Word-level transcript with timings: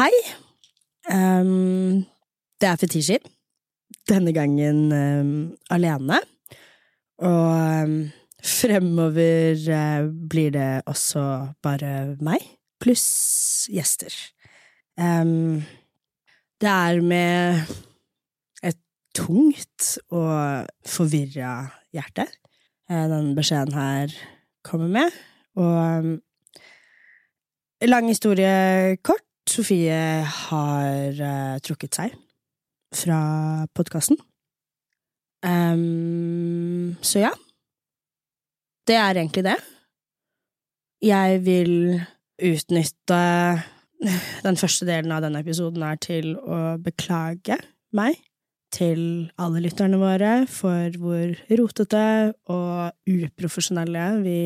Hei. 0.00 0.16
Um, 1.12 2.06
det 2.56 2.68
er 2.70 2.78
Fetisha. 2.80 3.18
Denne 4.08 4.32
gangen 4.32 4.88
um, 4.96 5.52
alene. 5.68 6.16
Og 7.20 7.84
um, 7.84 8.08
fremover 8.40 9.60
uh, 9.68 10.08
blir 10.08 10.56
det 10.56 10.80
også 10.88 11.52
bare 11.60 12.16
meg, 12.24 12.40
pluss 12.80 13.68
gjester. 13.68 14.16
Det 14.96 16.72
er 16.72 17.04
med 17.04 17.60
et 18.72 18.80
tungt 19.12 19.98
og 20.08 20.64
forvirra 20.88 21.54
hjerte 21.92 22.24
uh, 22.88 23.04
den 23.18 23.34
beskjeden 23.36 23.76
her 23.76 24.16
kommer 24.64 24.88
med. 24.96 25.24
Og 25.60 26.16
lang 27.84 28.08
historie 28.08 28.96
kort. 29.04 29.29
Sofie 29.50 30.00
har 30.46 31.18
uh, 31.18 31.58
trukket 31.64 31.96
seg 31.98 32.14
fra 32.94 33.20
podkasten. 33.74 34.18
Um, 35.42 36.96
så 37.02 37.24
ja. 37.24 37.34
Det 38.86 38.96
er 38.98 39.18
egentlig 39.18 39.44
det. 39.46 39.56
Jeg 41.02 41.42
vil 41.46 41.74
utnytte 42.40 43.20
den 44.46 44.58
første 44.60 44.88
delen 44.88 45.12
av 45.14 45.24
denne 45.24 45.42
episoden 45.42 45.84
er 45.86 46.00
til 46.02 46.34
å 46.38 46.76
beklage 46.82 47.58
meg 47.96 48.18
til 48.70 49.02
alle 49.40 49.62
lytterne 49.64 49.98
våre 49.98 50.34
for 50.50 50.94
hvor 51.02 51.34
rotete 51.58 52.04
og 52.52 53.10
uprofesjonelle 53.10 54.04
vi 54.22 54.40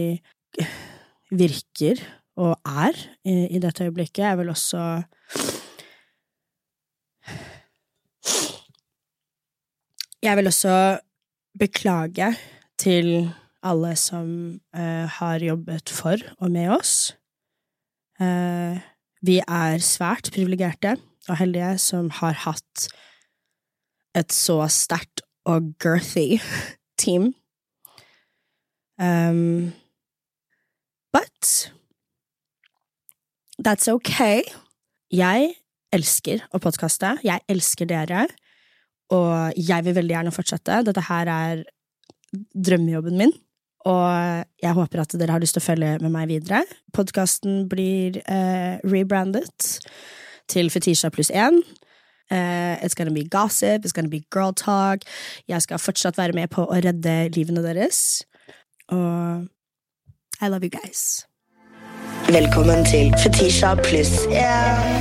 virker 1.34 2.00
og 2.36 2.56
er 2.66 2.96
i, 3.24 3.46
i 3.56 3.60
dette 3.62 3.84
øyeblikket. 3.86 4.24
Jeg 4.24 4.38
vil 4.38 4.48
også 4.48 5.02
Jeg 10.24 10.36
vil 10.36 10.46
også 10.46 10.98
beklage 11.58 12.30
til 12.80 13.30
alle 13.62 13.96
som 13.96 14.28
uh, 14.76 15.04
har 15.18 15.44
jobbet 15.44 15.90
for 15.92 16.16
og 16.38 16.50
med 16.50 16.70
oss. 16.72 17.12
Uh, 18.20 18.80
vi 19.20 19.40
er 19.44 19.84
svært 19.84 20.30
privilegerte 20.32 20.96
og 21.28 21.36
heldige 21.36 21.76
som 21.78 22.08
har 22.10 22.40
hatt 22.46 22.86
et 24.16 24.32
så 24.32 24.62
sterkt 24.72 25.20
og 25.44 25.74
girthy 25.82 26.40
team. 27.02 27.34
Um, 28.96 29.72
but 31.12 31.72
that's 33.64 33.88
okay. 33.88 34.42
Jeg 35.12 35.54
elsker 35.94 36.44
å 36.54 36.60
podkaste. 36.62 37.16
Jeg 37.24 37.44
elsker 37.50 37.88
dere. 37.88 38.26
Og 39.14 39.56
jeg 39.56 39.86
vil 39.86 39.96
veldig 39.96 40.16
gjerne 40.16 40.34
fortsette. 40.34 40.82
Dette 40.86 41.04
her 41.08 41.30
er 41.30 41.64
drømmejobben 42.34 43.18
min. 43.20 43.34
Og 43.84 44.44
jeg 44.64 44.76
håper 44.76 45.02
at 45.02 45.16
dere 45.20 45.36
har 45.36 45.42
lyst 45.42 45.56
til 45.58 45.62
å 45.64 45.68
følge 45.68 45.94
med 46.02 46.12
meg 46.12 46.30
videre. 46.32 46.62
Podkasten 46.96 47.66
blir 47.70 48.20
uh, 48.24 48.80
rebrandet 48.88 49.78
til 50.48 50.70
Fetisha 50.72 51.12
pluss 51.12 51.32
én. 51.32 51.60
Uh, 52.32 52.80
it's 52.80 52.96
gonna 52.96 53.12
be 53.12 53.26
gossip, 53.28 53.84
it's 53.84 53.92
gonna 53.92 54.08
be 54.08 54.24
girl 54.32 54.52
talk. 54.56 55.04
Jeg 55.48 55.62
skal 55.62 55.78
fortsatt 55.78 56.16
være 56.16 56.32
med 56.32 56.48
på 56.52 56.64
å 56.64 56.80
redde 56.80 57.28
livene 57.36 57.64
deres. 57.64 58.24
Og 58.88 59.44
I 60.40 60.48
love 60.48 60.64
you 60.64 60.72
guys. 60.72 61.26
Velkommen 62.28 62.84
til 62.88 63.12
Fetisha 63.20 63.74
pluss 63.74 64.24
én. 64.32 64.94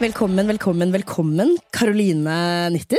Velkommen, 0.00 0.48
velkommen, 0.48 0.92
velkommen, 0.92 1.56
Karoline 1.72 2.70
Nitter. 2.70 2.98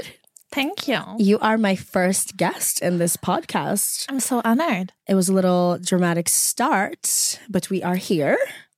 Thank 0.52 0.88
you. 0.88 1.02
You 1.20 1.38
are 1.42 1.58
my 1.58 1.76
first 1.76 2.38
guest 2.38 2.82
in 2.82 2.98
this 2.98 3.16
podcast. 3.16 4.06
I'm 4.10 4.20
so 4.20 4.42
honored. 4.44 4.92
It 5.08 5.14
was 5.14 5.30
a 5.30 5.34
little 5.34 5.78
dramatic 5.78 6.30
start, 6.30 7.40
but 7.48 7.70
we 7.70 7.84
are 7.84 7.96
here. 7.96 8.38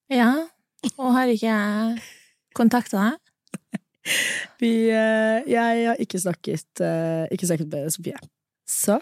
Ja, 0.09 0.47
og 0.97 1.13
har 1.13 1.25
ikke 1.25 1.47
jeg 1.47 2.01
kontakta 2.53 2.97
deg? 2.97 3.19
Vi, 4.61 4.89
eh, 4.91 5.41
jeg 5.47 5.87
har 5.87 5.95
ikke 5.99 6.19
snakket, 6.19 6.67
eh, 6.81 7.27
ikke 7.31 7.47
snakket 7.47 7.71
med 7.71 7.89
Sofie. 7.89 8.19
Så 8.67 8.99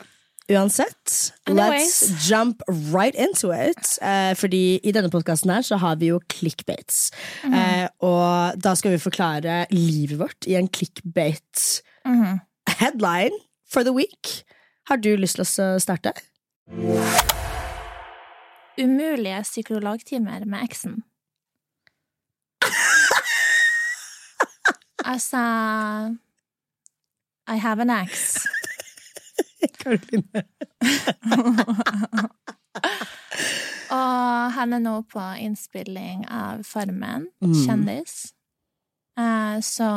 uansett, 0.51 1.33
Anyways. 1.47 2.01
let's 2.01 2.27
jump 2.29 2.61
right 2.93 3.15
into 3.15 3.51
it. 3.53 3.97
Eh, 4.01 4.33
fordi 4.35 4.79
i 4.83 4.91
denne 4.91 5.09
podkasten 5.09 5.49
her 5.53 5.61
så 5.61 5.77
har 5.79 5.95
vi 5.95 6.07
jo 6.11 6.19
clickbaits. 6.29 7.11
Mhm. 7.43 7.53
Eh, 7.53 7.87
og 8.01 8.59
da 8.61 8.73
skal 8.75 8.91
vi 8.91 8.97
forklare 8.97 9.65
livet 9.71 10.19
vårt 10.19 10.47
i 10.47 10.55
en 10.55 10.67
clickbait 10.67 11.81
Mhm. 12.05 12.39
headline 12.67 13.31
for 13.71 13.83
the 13.83 13.93
week. 13.93 14.43
Har 14.89 14.97
du 14.97 15.15
lyst 15.15 15.35
til 15.35 15.45
å 15.45 15.79
starte? 15.79 16.11
Umulige 18.77 19.43
psykologtimer 19.43 20.45
med 20.45 20.63
eksen. 20.69 21.03
Altså 25.05 25.37
I 27.47 27.57
have 27.57 27.81
an 27.81 27.89
ex. 27.89 28.45
Karoline. 29.81 30.41
Og 33.91 34.51
han 34.55 34.71
er 34.77 34.81
nå 34.83 34.93
på 35.11 35.19
innspilling 35.43 36.21
av 36.31 36.61
Farmen, 36.67 37.25
Mm. 37.43 37.55
kjendis. 37.65 38.13
Eh, 39.19 39.57
så 39.59 39.89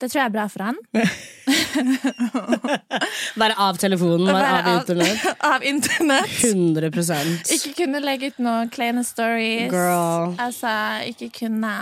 det 0.00 0.08
tror 0.10 0.20
jeg 0.22 0.30
er 0.30 0.32
bra 0.32 0.46
for 0.48 0.62
han. 0.64 0.76
Være 3.38 3.54
av 3.60 3.76
telefonen, 3.82 4.26
være 4.32 4.56
av 4.56 4.68
internett. 4.78 5.26
av 5.44 5.62
internett. 5.66 6.30
100% 6.42 7.52
Ikke 7.58 7.72
kunne 7.82 8.00
legge 8.02 8.26
ut 8.32 8.38
noen 8.42 8.70
kleine 8.72 9.04
stories. 9.06 9.68
Girl. 9.72 10.32
Altså, 10.40 10.72
ikke 11.12 11.28
kunne 11.42 11.74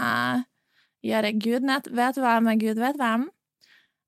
gjøre 1.06 1.30
Gud 1.38 1.62
nett- 1.68 1.90
vet 1.92 2.16
hva 2.18 2.40
med 2.42 2.58
Gud 2.60 2.78
vet 2.82 2.96
hvem. 3.00 3.28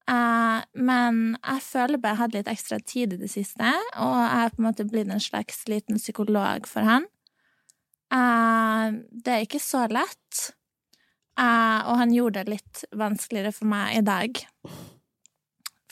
Eh, 0.08 0.60
men 0.80 1.20
jeg 1.36 1.64
føler 1.66 2.00
bare 2.00 2.14
jeg 2.14 2.22
hadde 2.22 2.38
litt 2.38 2.50
ekstra 2.52 2.78
tid 2.80 3.14
i 3.14 3.20
det 3.20 3.30
siste, 3.32 3.72
og 4.00 4.14
jeg 4.16 4.42
har 4.42 4.54
på 4.54 4.62
en 4.62 4.68
måte 4.70 4.88
blitt 4.88 5.12
en 5.12 5.22
slags 5.22 5.66
liten 5.68 6.00
psykolog 6.00 6.68
for 6.70 6.88
han. 6.88 7.08
Uh, 8.08 9.04
det 9.12 9.32
er 9.34 9.42
ikke 9.44 9.60
så 9.60 9.82
lett, 9.92 10.38
uh, 11.36 11.84
og 11.90 11.98
han 12.00 12.14
gjorde 12.14 12.40
det 12.40 12.54
litt 12.54 12.84
vanskeligere 12.96 13.52
for 13.52 13.68
meg 13.68 13.98
i 13.98 14.04
dag. 14.06 14.40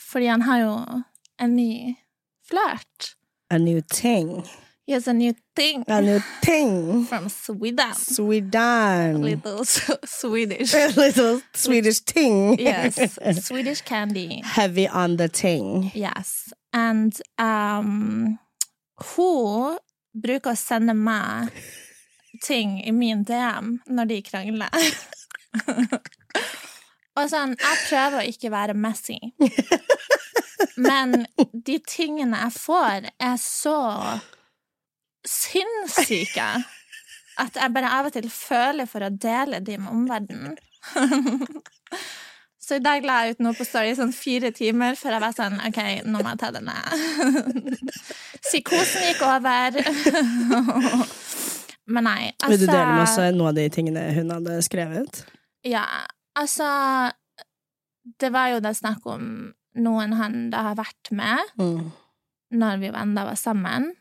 Fordi 0.01 0.31
han 0.31 0.47
har 0.47 0.63
jo 0.63 0.71
en 1.37 1.53
ny 1.53 1.93
flørt. 2.49 3.11
A 3.53 3.61
new 3.61 3.83
thing. 3.85 4.41
He 4.87 4.93
a 4.93 5.13
new 5.13 5.35
thing 5.53 5.83
A 5.89 6.01
new 6.01 6.19
thing. 6.41 7.03
from 7.09 7.27
Sweden. 7.27 7.93
Sweden. 7.93 9.21
Little 9.21 9.65
Swedish. 9.65 10.73
A 10.73 10.87
little 10.95 11.41
Swedish 11.53 11.99
thing. 11.99 12.57
Yes, 12.57 13.19
Swedish 13.45 13.81
candy. 13.81 14.41
Heavy 14.45 14.87
on 14.87 15.17
the 15.17 15.27
ting. 15.27 15.91
Yes. 15.93 16.53
And 16.71 17.13
um, 17.37 18.39
hun 18.95 19.77
bruker 20.15 20.55
å 20.55 20.55
sende 20.55 20.95
meg 20.95 21.51
ting 22.41 22.79
i 22.79 22.95
min 22.95 23.25
DM 23.27 23.81
når 23.91 24.07
de 24.13 24.21
krangler. 24.23 24.87
Og 27.17 27.27
sånn, 27.27 27.57
jeg 27.59 27.83
prøver 27.89 28.21
å 28.21 28.25
ikke 28.31 28.55
være 28.55 28.77
messy. 28.87 29.19
Men 30.79 31.25
de 31.51 31.75
tingene 31.83 32.39
jeg 32.45 32.55
får, 32.55 33.11
er 33.19 33.37
så 33.41 33.77
sinnssyke 35.29 36.47
at 37.37 37.57
jeg 37.59 37.73
bare 37.75 37.91
av 37.99 38.07
og 38.09 38.13
til 38.15 38.29
føler 38.33 38.87
for 38.89 39.05
å 39.05 39.11
dele 39.13 39.59
de 39.61 39.77
med 39.77 39.91
omverdenen. 39.93 40.55
Så 42.67 42.75
i 42.79 42.83
dag 42.83 43.05
la 43.07 43.21
jeg 43.23 43.37
ut 43.37 43.43
noe 43.45 43.55
på 43.55 43.63
Story 43.63 43.93
sånn 43.95 44.11
fire 44.11 44.49
timer 44.51 44.97
før 44.99 45.13
jeg 45.15 45.23
var 45.23 45.35
sånn 45.37 45.59
OK, 45.69 45.77
nå 46.03 46.19
må 46.19 46.33
jeg 46.33 46.39
ta 46.41 46.49
det 46.51 46.63
ned. 46.65 47.77
Psykosen 48.47 49.05
gikk 49.07 49.21
over. 49.23 49.77
Men 51.93 52.03
nei, 52.09 52.33
altså 52.41 52.49
Vil 52.51 52.65
du 52.65 52.67
dele 52.67 52.89
med 52.91 53.03
oss 53.05 53.15
noen 53.21 53.45
av 53.53 53.55
de 53.55 53.67
tingene 53.71 54.03
hun 54.17 54.33
hadde 54.35 54.57
skrevet? 54.65 55.21
Ja, 55.63 55.85
altså 56.35 56.67
Det 58.19 58.33
var 58.35 58.51
jo 58.51 58.59
da 58.63 58.73
snakk 58.75 59.07
om 59.07 59.53
noen 59.77 60.17
han 60.19 60.49
da 60.51 60.65
har 60.71 60.75
vært 60.79 61.13
med 61.15 61.55
Mm. 61.61 61.87
når 62.51 62.77
vi 62.81 62.91
enda 62.91 63.23
var 63.29 63.39
sammen. 63.39 63.91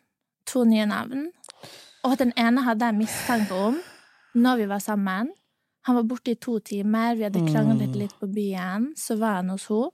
To 0.46 0.64
nye 0.64 0.86
navn. 0.86 1.30
Og 2.06 2.18
den 2.18 2.32
ene 2.38 2.62
hadde 2.62 2.86
jeg 2.86 2.94
mistanke 3.00 3.54
om 3.54 3.80
når 4.36 4.56
vi 4.60 4.68
var 4.68 4.78
sammen. 4.84 5.30
Han 5.86 5.96
var 5.96 6.02
borte 6.02 6.30
i 6.34 6.34
to 6.34 6.58
timer, 6.58 7.14
vi 7.14 7.22
hadde 7.22 7.44
kranglet 7.46 7.88
Mm. 7.94 7.98
litt 7.98 8.14
på 8.20 8.26
byen, 8.26 8.92
så 8.96 9.16
var 9.18 9.36
han 9.40 9.48
hos 9.48 9.66
henne. 9.68 9.90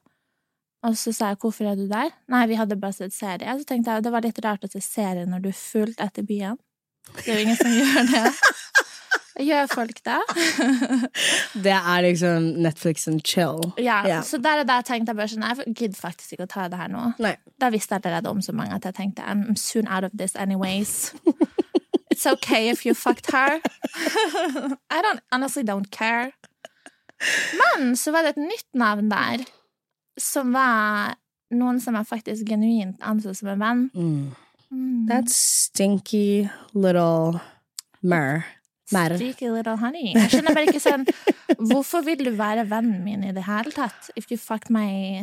Og 0.82 0.96
så 0.96 1.12
sa 1.14 1.28
jeg 1.28 1.38
'hvorfor 1.38 1.64
er 1.70 1.74
du 1.76 1.86
der?' 1.88 2.10
Nei, 2.28 2.46
vi 2.46 2.54
hadde 2.54 2.76
bare 2.80 2.92
sett 2.92 3.12
serie. 3.12 3.58
Så 3.58 3.64
tenkte 3.64 3.90
jeg 3.92 4.02
det 4.02 4.12
var 4.12 4.20
litt 4.22 4.44
rart 4.44 4.64
å 4.64 4.70
se 4.70 4.80
serie 4.80 5.26
når 5.26 5.42
du 5.42 5.48
er 5.48 5.52
fullt 5.52 6.00
etter 6.00 6.22
byen. 6.22 6.58
Det 7.14 7.28
er 7.28 7.34
jo 7.34 7.40
ingen 7.40 7.56
som 7.56 7.70
gjør 7.70 8.06
det. 8.10 8.32
Gjør 9.40 9.68
folk 9.72 10.00
det? 10.04 10.18
Det 11.64 11.72
er 11.72 12.02
liksom 12.04 12.50
Netflix 12.62 13.08
and 13.08 13.22
chill. 13.24 13.62
Ja, 13.78 14.02
yeah. 14.06 14.24
Så 14.24 14.38
der 14.42 14.60
er 14.60 14.68
det 14.68 14.76
jeg 14.82 14.88
tenkte 14.90 15.14
jeg 15.16 15.32
sånn 15.32 15.46
Jeg 15.46 15.74
gidder 15.78 15.98
faktisk 15.98 16.34
ikke 16.34 16.46
å 16.48 16.52
ta 16.52 16.66
det 16.68 16.80
her 16.80 16.92
nå. 16.92 17.06
Nei. 17.22 17.36
Da 17.60 17.70
visste 17.72 17.96
jeg 17.96 18.04
allerede 18.04 18.32
om 18.32 18.42
så 18.44 18.52
mange 18.56 18.76
at 18.76 18.84
jeg 18.88 18.98
tenkte 18.98 19.24
I'm 19.24 19.56
soon 19.56 19.88
out 19.88 20.04
of 20.04 20.12
this 20.12 20.36
anyways. 20.36 21.14
It's 22.12 22.26
okay 22.26 22.68
if 22.68 22.84
you 22.84 22.94
fucked 22.94 23.32
her. 23.32 23.60
I 24.90 25.00
don't, 25.00 25.20
honestly 25.32 25.62
don't 25.64 25.90
care. 25.90 26.32
Men 27.56 27.96
så 27.96 28.12
var 28.12 28.22
det 28.22 28.34
et 28.34 28.42
nytt 28.42 28.68
navn 28.74 29.08
der, 29.08 29.44
som 30.20 30.52
var 30.52 31.14
noen 31.54 31.78
som 31.80 31.96
jeg 31.96 32.08
faktisk 32.08 32.48
genuint 32.48 33.00
anså 33.00 33.32
som 33.36 33.52
en 33.52 33.62
venn. 33.62 33.84
Mm. 33.94 34.34
Mm. 34.72 35.06
That 35.08 35.30
stinky 35.30 36.48
little 36.74 37.40
mer. 38.02 38.44
Mer. 38.92 39.14
Sticky 39.16 39.48
little 39.54 39.76
honey. 39.80 40.10
Jeg 40.16 40.30
skjønner 40.32 40.56
bare 40.56 40.66
ikke 40.68 40.82
sånn 40.82 41.04
Hvorfor 41.70 42.02
vil 42.04 42.24
du 42.26 42.32
være 42.36 42.64
vennen 42.68 43.02
min 43.04 43.22
i 43.24 43.32
det 43.36 43.44
hele 43.46 43.70
tatt? 43.72 44.10
If 44.18 44.26
you 44.32 44.38
fucked 44.40 44.72
my 44.74 45.22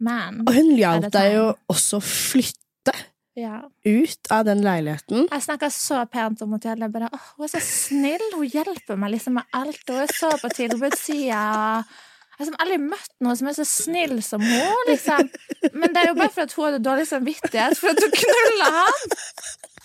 man. 0.00 0.44
Og 0.46 0.54
hun 0.56 0.70
hjalp 0.78 1.10
deg 1.12 1.34
jo 1.34 1.46
også 1.72 1.98
å 1.98 2.04
flytte 2.06 2.94
Ja. 3.36 3.58
ut 3.86 4.30
av 4.32 4.44
den 4.48 4.62
leiligheten. 4.64 5.26
Jeg 5.30 5.42
snakka 5.44 5.68
så 5.74 6.04
pent 6.12 6.40
om 6.46 6.54
hotellet. 6.56 6.86
Jeg 6.86 6.92
bare, 6.94 7.10
åh, 7.12 7.26
hun 7.36 7.44
er 7.48 7.52
så 7.52 7.60
snill! 7.64 8.24
Hun 8.36 8.46
hjelper 8.48 8.96
meg 9.00 9.12
liksom 9.16 9.36
med 9.40 9.44
alt. 9.56 9.82
Hun 9.88 10.00
er 10.06 10.14
så 10.16 10.30
på 10.40 10.50
tilbudssida. 10.56 11.42
Jeg 11.84 12.46
har 12.46 12.46
liksom 12.46 12.58
aldri 12.64 12.78
møtt 12.80 13.12
noen 13.20 13.36
som 13.36 13.50
er 13.50 13.56
så 13.58 13.66
snill 13.68 14.16
som 14.24 14.40
hun, 14.40 14.84
liksom. 14.88 15.28
Men 15.74 15.92
det 15.92 16.00
er 16.06 16.08
jo 16.12 16.16
bare 16.16 16.32
for 16.32 16.46
at 16.46 16.54
hun 16.56 16.64
hadde 16.70 16.80
dårlig 16.86 17.04
samvittighet 17.10 17.76
for 17.76 17.92
at 17.92 18.00
hun 18.00 18.14
knulla 18.16 18.70
han! 18.78 19.18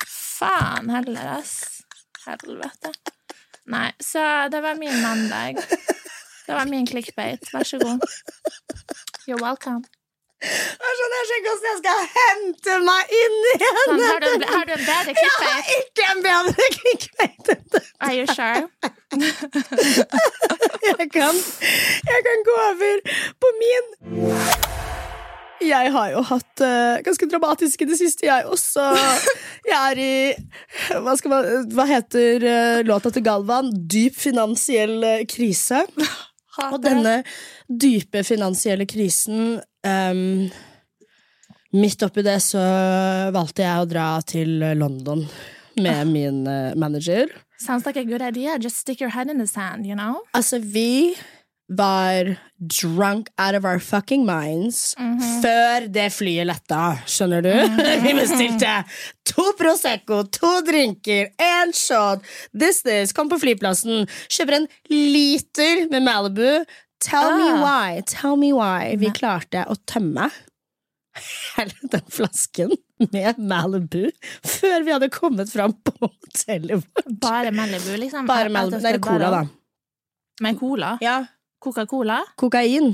Faen 0.07 0.89
heller, 0.95 1.33
ass. 1.39 1.57
Helvete. 2.25 2.93
Nei, 3.73 3.91
så 4.03 4.21
det 4.53 4.61
var 4.61 4.75
min 4.77 5.01
mandag. 5.01 5.57
Det 6.45 6.53
var 6.53 6.65
min 6.69 6.85
clickbait. 6.87 7.47
Vær 7.53 7.63
så 7.65 7.77
god. 7.81 7.99
You're 9.27 9.41
welcome. 9.41 9.81
Jeg 10.45 10.93
skjønner 10.97 11.21
ikke 11.25 11.49
hvordan 11.49 11.67
jeg 11.71 11.77
skal 11.79 11.99
hente 12.15 12.73
meg 12.85 13.13
inn 13.19 13.37
igjen! 13.53 13.77
Sånn, 13.87 14.01
har, 14.05 14.19
du, 14.21 14.27
en- 14.35 14.43
har 14.51 14.65
du 14.67 14.73
en 14.75 14.83
bedre 14.85 15.13
Jeg 15.15 15.31
har 15.39 15.69
ikke 15.77 16.03
en 16.11 16.21
bedre 16.25 16.67
clickbait 16.75 17.45
enn. 17.55 17.63
Are 18.05 18.13
you 18.13 18.27
sure? 18.29 18.67
Jeg 20.85 21.07
kan, 21.11 21.35
jeg 22.11 22.19
kan 22.27 22.43
gå 22.45 22.55
over 22.69 22.99
på 23.41 23.47
min. 23.61 23.85
Jeg 25.63 25.91
har 25.93 26.11
jo 26.11 26.21
hatt 26.27 26.63
uh, 26.63 26.97
ganske 27.05 27.27
dramatisk 27.31 27.81
i 27.81 27.87
det 27.89 27.97
siste, 27.99 28.27
jeg 28.27 28.47
også. 28.51 28.83
Jeg 29.71 29.77
er 29.77 30.01
i 30.01 30.15
Hva, 31.01 31.15
man, 31.31 31.47
hva 31.73 31.85
heter 31.89 32.43
uh, 32.45 32.81
låta 32.85 33.11
til 33.13 33.23
Galvan? 33.25 33.71
Dyp 33.73 34.17
finansiell 34.19 34.99
eh, 35.03 35.23
krise. 35.29 35.85
Og 36.73 36.77
denne 36.83 37.17
dype 37.67 38.21
finansielle 38.23 38.85
krisen 38.87 39.57
um, 39.59 40.45
Midt 41.75 42.05
oppi 42.07 42.23
det 42.23 42.37
så 42.39 42.61
valgte 43.35 43.65
jeg 43.65 43.81
å 43.83 43.89
dra 43.89 44.05
til 44.23 44.61
London 44.79 45.25
med 45.75 46.07
min 46.07 46.47
eh, 46.47 46.75
manager. 46.75 47.27
Sounds 47.57 47.85
like 47.85 47.99
a 47.99 48.03
good 48.03 48.21
idea. 48.21 48.57
Just 48.59 48.77
stick 48.77 49.01
your 49.01 49.09
head 49.09 49.29
in 49.29 49.37
the 49.37 49.47
sand, 49.47 49.85
you 49.85 49.95
know? 49.95 50.21
Altså, 50.33 50.59
vi 50.59 51.15
var 51.67 52.35
drunk 52.61 53.27
out 53.41 53.55
of 53.57 53.65
our 53.65 53.79
fucking 53.81 54.21
minds 54.25 54.93
før 55.41 55.87
det 55.89 56.11
flyet 56.13 56.45
letta, 56.45 56.95
skjønner 57.09 57.41
du? 57.41 57.51
Vi 58.05 58.13
bestilte 58.17 58.75
to 59.25 59.47
Prosecco, 59.57 60.21
to 60.29 60.51
drinker, 60.67 61.31
én 61.41 61.73
shot, 61.73 62.21
this, 62.53 62.83
this, 62.85 63.13
kom 63.17 63.31
på 63.33 63.39
flyplassen, 63.41 64.05
kjøper 64.29 64.59
en 64.61 64.67
liter 64.93 65.87
med 65.89 66.05
Malibu. 66.05 66.65
Tell 67.01 67.33
me 67.37 67.49
Ah. 67.51 67.61
why, 67.65 68.01
tell 68.07 68.37
me 68.39 68.53
why 68.55 68.95
vi 69.01 69.09
klarte 69.13 69.65
å 69.69 69.75
tømme 69.89 70.29
hele 71.57 71.89
den 71.91 72.05
flasken 72.11 72.71
med 73.11 73.37
Malibu 73.41 74.07
før 74.45 74.85
vi 74.85 74.93
hadde 74.95 75.09
kommet 75.13 75.51
fram 75.51 75.73
på 75.85 75.97
hotellet 76.05 76.81
vårt. 76.85 77.09
Bare 77.25 77.51
Malibu, 77.55 77.91
liksom? 77.99 78.29
Bare 78.29 78.49
Malibu. 78.53 78.79
Nei, 78.85 78.95
cola, 79.03 79.29
da. 79.39 79.43
Med 80.43 80.57
cola? 80.59 80.95
Ja, 81.03 81.19
Coca-Cola? 81.65 82.21
kokain. 82.37 82.93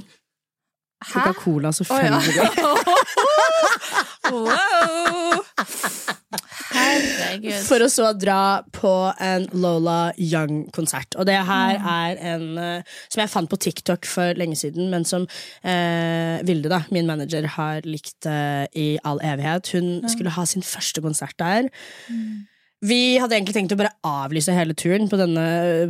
Coca-Cola, 1.01 1.71
selvfølgelig. 1.71 2.31
Oh, 2.31 2.35
ja. 2.35 2.45
wow! 4.35 5.41
Herregud. 6.71 7.63
For 7.67 7.83
å 7.83 7.89
så 7.91 8.11
dra 8.17 8.61
på 8.75 8.91
en 9.21 9.47
Lola 9.57 10.11
Young-konsert. 10.19 11.17
Og 11.19 11.27
det 11.27 11.37
her 11.47 11.79
er 11.79 12.21
en 12.33 12.45
eh, 12.61 12.93
som 13.07 13.23
jeg 13.23 13.31
fant 13.33 13.51
på 13.51 13.59
TikTok 13.65 14.07
for 14.09 14.37
lenge 14.39 14.57
siden, 14.59 14.89
men 14.93 15.07
som 15.07 15.27
eh, 15.63 16.39
Vilde, 16.47 16.71
da, 16.71 16.83
min 16.93 17.09
manager, 17.09 17.49
har 17.57 17.87
likt 17.87 18.29
eh, 18.29 18.65
i 18.77 18.87
all 19.07 19.21
evighet. 19.25 19.73
Hun 19.75 20.09
skulle 20.11 20.33
ha 20.37 20.47
sin 20.47 20.65
første 20.65 21.03
konsert 21.03 21.37
der. 21.41 21.69
Vi 22.81 23.19
hadde 23.21 23.35
egentlig 23.37 23.53
tenkt 23.53 23.73
å 23.75 23.77
bare 23.77 23.91
avlyse 24.09 24.53
hele 24.57 24.73
turen 24.73 25.05
på, 25.09 25.17
denne, 25.19 25.43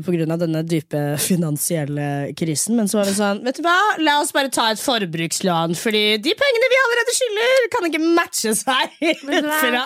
grunn 0.03 0.33
av 0.35 0.41
denne 0.41 0.59
dype 0.67 1.15
finansielle 1.23 2.33
krisen, 2.35 2.75
men 2.75 2.91
så 2.91 2.99
var 2.99 3.07
vi 3.07 3.13
sånn 3.15 3.39
Vet 3.45 3.61
du 3.61 3.63
hva, 3.63 3.77
la 4.03 4.17
oss 4.19 4.33
bare 4.35 4.51
ta 4.51 4.65
et 4.73 4.81
forbrukslån, 4.81 5.77
fordi 5.79 6.03
de 6.19 6.35
pengene 6.35 6.71
vi 6.73 6.81
allerede 6.81 7.15
skylder, 7.15 7.67
kan 7.71 7.87
ikke 7.87 8.03
matche 8.19 8.55
seg 8.59 8.97
fra 9.61 9.85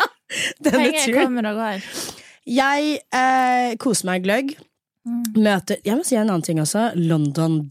denne 0.66 0.72
Penger 0.72 1.06
turen. 1.06 1.20
kommer 1.20 1.52
og 1.52 1.62
går. 1.62 1.90
Jeg 2.56 2.98
eh, 3.22 3.70
koser 3.82 4.10
meg 4.10 4.26
gløgg. 4.26 4.56
Møter 5.38 5.78
Jeg 5.86 6.00
må 6.00 6.06
si 6.06 6.18
en 6.18 6.26
annen 6.26 6.46
ting 6.46 6.58
også. 6.62 6.88
London 6.98 7.62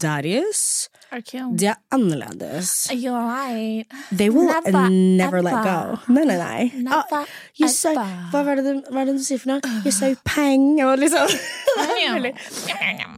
Okay. 1.15 1.39
De 1.55 1.67
er 1.71 1.77
annerledes. 1.95 2.89
You're 2.91 3.15
right. 3.15 3.85
They 4.11 4.29
will 4.29 4.47
Never, 4.47 4.89
never, 4.89 5.41
let 5.41 5.63
go. 5.63 6.13
Nei, 6.13 6.25
nei, 6.27 6.35
nei. 6.35 6.91
Ah, 6.91 7.23
you 7.55 7.69
so, 7.71 7.93
hva 7.95 8.41
var 8.43 8.59
det, 8.59 8.73
hva 8.91 9.05
det 9.07 9.13
du 9.15 9.21
sier 9.23 9.39
for 9.39 9.53
noe? 9.53 9.75
You're 9.85 9.95
so 9.95 10.09
pang. 10.27 10.65
Og 10.83 10.97
liksom. 10.99 11.31
veldig, 12.15 12.33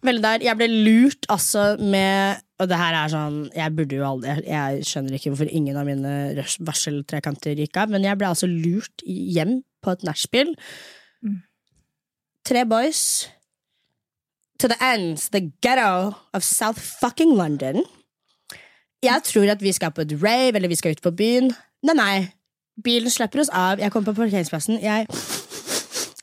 veldig 0.05 0.23
der. 0.27 0.45
Jeg 0.45 0.59
ble 0.59 0.67
lurt 0.73 1.25
altså 1.33 1.71
med 1.81 2.43
Og 2.61 2.69
det 2.69 2.77
her 2.79 2.95
er 2.97 3.11
sånn 3.11 3.35
Jeg 3.53 3.73
burde 3.77 3.97
jo 3.99 4.05
aldri 4.07 4.33
Jeg 4.49 4.85
skjønner 4.89 5.17
ikke 5.17 5.29
hvorfor 5.33 5.51
ingen 5.59 5.77
av 5.77 5.85
mine 5.85 6.13
varseltrekanter 6.65 7.57
gikk 7.61 7.81
av, 7.81 7.93
men 7.93 8.05
jeg 8.05 8.17
ble 8.19 8.29
altså 8.29 8.49
lurt 8.49 9.05
hjem 9.05 9.59
på 9.85 9.93
et 9.93 10.05
nachspiel. 10.05 10.53
Tre 12.47 12.63
boys. 12.69 13.03
To 14.59 14.67
the 14.67 14.77
ends, 14.81 15.29
the 15.29 15.51
ghetto 15.61 16.15
of 16.33 16.43
South 16.43 16.79
fucking 16.79 17.35
London. 17.37 17.83
Jeg 19.03 19.21
tror 19.23 19.51
at 19.53 19.61
vi 19.61 19.71
skal 19.71 19.91
på 19.93 20.01
et 20.01 20.15
rave, 20.23 20.55
eller 20.55 20.71
vi 20.71 20.75
skal 20.75 20.95
ut 20.95 21.01
på 21.01 21.11
byen. 21.13 21.51
Nei, 21.85 21.93
nei. 21.93 22.15
Bilen 22.83 23.13
slipper 23.13 23.43
oss 23.43 23.51
av. 23.53 23.77
Jeg 23.81 23.93
kommer 23.93 24.11
på 24.11 24.23
parkeringsplassen. 24.23 24.79
Jeg 24.81 25.05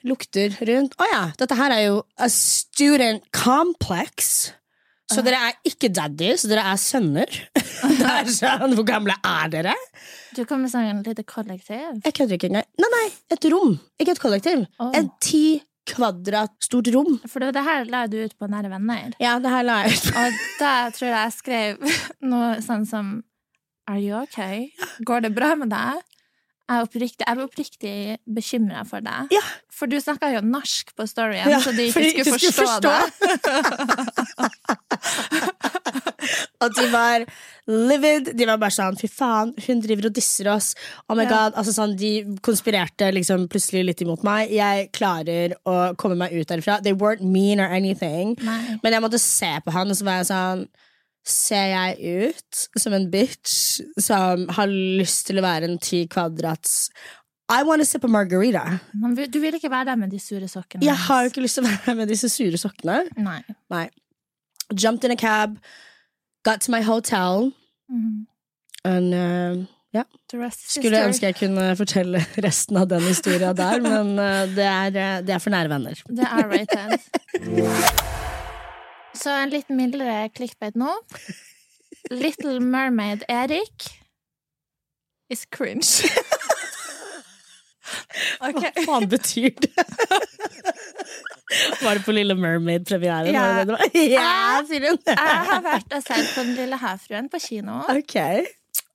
lukter 0.04 0.54
rundt. 0.66 0.96
Å 0.98 1.08
ja, 1.12 1.22
dette 1.38 1.58
her 1.58 1.74
er 1.74 1.84
jo 1.86 2.02
a 2.18 2.28
student 2.32 3.22
complex. 3.34 4.50
Så 5.12 5.22
dere 5.22 5.38
er 5.50 5.58
ikke 5.68 5.90
daddies, 5.92 6.46
dere 6.48 6.64
er 6.72 6.80
sønner. 6.80 7.30
Det 7.94 8.08
er 8.08 8.30
sånn, 8.32 8.72
Hvor 8.74 8.86
gamle 8.88 9.14
er 9.20 9.50
dere? 9.52 9.74
Du 10.34 10.42
kommer 10.48 10.70
sånn 10.72 10.88
en 10.88 11.02
lite 11.04 11.22
kollektiv. 11.28 12.00
Jeg 12.00 12.14
kødder 12.16 12.38
ikke 12.38 12.48
engang. 12.50 12.66
Nei, 12.80 12.90
nei, 12.94 13.06
et 13.36 13.46
rom. 13.52 13.76
Ikke 14.00 14.14
et 14.16 14.22
kollektiv. 14.22 14.64
Oh. 14.80 14.90
En 14.96 15.10
ti 15.22 15.60
kvadrat 15.88 16.54
stort 16.64 16.88
rom. 16.94 17.18
For 17.28 17.44
det, 17.44 17.52
det 17.56 17.64
her 17.66 17.84
la 17.92 18.06
du 18.10 18.16
ut 18.22 18.34
på 18.38 18.48
Nære 18.50 18.70
venner. 18.72 19.14
Ja, 19.22 19.36
det 19.42 19.52
her 19.52 19.66
la 19.66 19.82
jeg 19.84 19.98
ut. 19.98 20.06
Og 20.16 20.40
da 20.60 20.72
tror 20.96 21.08
jeg 21.10 21.18
jeg 21.18 21.36
skrev 21.38 21.72
noe 22.32 22.50
sånn 22.64 22.86
som 22.88 23.14
Are 23.84 24.00
you 24.00 24.16
okay? 24.16 24.70
Går 25.04 25.26
det 25.26 25.34
bra 25.36 25.52
med 25.60 25.68
deg? 25.74 26.00
Jeg 26.64 26.80
er 26.80 26.86
oppriktig, 26.86 27.24
jeg 27.28 27.44
oppriktig 27.44 27.96
bekymra 28.24 28.86
for 28.88 29.04
deg. 29.04 29.28
Ja. 29.34 29.42
For 29.68 29.84
du 29.90 29.98
snakka 30.00 30.30
jo 30.32 30.40
norsk 30.40 30.94
på 30.96 31.04
storyen, 31.10 31.50
Ja, 31.52 31.58
så 31.60 31.74
de 31.76 31.90
ikke 31.90 32.24
de 32.24 32.32
skulle 32.32 32.56
forstå, 32.56 32.88
det. 32.88 33.04
At 36.64 36.72
de 36.78 36.86
var 36.88 37.26
livid. 37.66 38.32
De 38.36 38.46
var 38.48 38.58
bare 38.60 38.74
sånn 38.74 38.96
fy 39.00 39.08
faen, 39.08 39.52
hun 39.66 39.80
driver 39.80 40.06
og 40.10 40.14
disser 40.16 40.48
oss. 40.52 40.74
Oh 41.08 41.16
my 41.16 41.24
Ja. 41.24 41.30
god, 41.30 41.54
altså 41.60 41.72
sånn, 41.72 41.96
De 41.96 42.10
konspirerte 42.44 43.12
liksom 43.14 43.48
plutselig 43.48 43.84
litt 43.86 44.00
imot 44.04 44.22
meg. 44.22 44.50
Jeg 44.50 44.90
klarer 44.92 45.54
å 45.66 45.94
komme 45.96 46.16
meg 46.16 46.32
ut 46.32 46.46
derfra. 46.48 46.82
They 46.82 46.92
weren't 46.92 47.22
mean 47.22 47.60
or 47.60 47.68
anything. 47.72 48.36
Nei. 48.42 48.78
Men 48.82 48.92
jeg 48.92 49.02
måtte 49.02 49.18
se 49.20 49.52
på 49.64 49.72
han, 49.72 49.88
og 49.90 49.96
så 49.96 50.04
var 50.04 50.20
jeg 50.22 50.26
sånn 50.32 50.66
Ser 51.26 51.70
jeg 51.72 52.28
ut 52.28 52.66
som 52.76 52.92
en 52.92 53.06
bitch 53.10 53.80
som 53.98 54.42
har 54.58 54.66
lyst 54.68 55.24
til 55.30 55.38
å 55.40 55.42
være 55.46 55.64
en 55.70 55.78
ti 55.78 56.02
kvadrats 56.06 56.90
I 57.48 57.62
want 57.62 57.80
to 57.80 57.86
sip 57.86 58.04
a 58.04 58.08
margarita. 58.08 58.80
Men 58.92 59.14
du 59.14 59.38
vil 59.40 59.54
ikke 59.56 59.70
være 59.72 59.86
der 59.86 59.96
med 59.96 60.10
de 60.12 60.18
sure 60.20 60.44
sokkene? 60.48 60.82
Jeg 60.84 60.94
har 61.06 61.22
jo 61.24 61.30
ikke 61.32 61.40
lyst 61.46 61.56
til 61.56 61.64
å 61.64 61.68
være 61.70 61.80
der 61.86 61.94
med 61.94 62.08
disse 62.12 62.28
sure 62.28 62.60
sokkene. 62.60 62.98
Nei. 63.16 63.40
Nei. 63.72 63.88
Jumped 64.76 65.04
in 65.04 65.12
a 65.12 65.16
cab, 65.16 65.56
got 66.44 66.60
to 66.60 66.70
my 66.70 66.82
hotel. 66.82 67.52
Mm. 67.90 68.26
And 68.84 69.14
uh, 69.14 69.66
The 69.94 70.50
skulle 70.50 70.98
ønske 71.06 71.28
jeg 71.28 71.36
kunne 71.38 71.76
fortelle 71.78 72.18
resten 72.42 72.76
av 72.80 72.88
den 72.90 73.04
historia 73.06 73.52
der, 73.62 73.80
men 73.84 74.18
uh, 74.18 74.42
det 74.50 74.66
er, 74.66 74.86
eh, 74.90 75.20
det 75.22 75.36
er 75.36 75.42
for 75.42 75.54
nære 75.54 75.70
venner. 75.70 76.00
Det 76.08 76.26
er 76.26 76.48
rated. 76.50 76.98
Så 79.14 79.30
en 79.30 79.52
litt 79.52 79.70
mildere 79.70 80.28
clickbait 80.34 80.74
nå. 80.74 80.90
Little 82.10 82.58
Mermaid 82.60 83.22
Erik 83.30 83.86
is 85.30 85.46
cringe. 85.46 86.10
okay. 88.48 88.72
Hva 88.74 88.86
faen 88.88 89.08
betyr 89.08 89.54
det? 89.62 89.70
Var 91.82 91.98
det 91.98 92.04
på 92.06 92.14
Lille 92.16 92.34
Mermaid-premieren? 92.38 93.30
Ja. 93.34 93.64
Ja, 94.16 94.60
sier 94.68 94.88
hun. 94.90 95.00
Jeg 95.06 95.46
har 95.50 95.62
vært 95.64 95.94
og 95.94 96.04
sett 96.04 96.28
på 96.34 96.44
Den 96.44 96.54
lille 96.58 96.78
havfruen 96.80 97.30
på 97.32 97.40
kino. 97.42 97.80
Okay. 97.94 98.44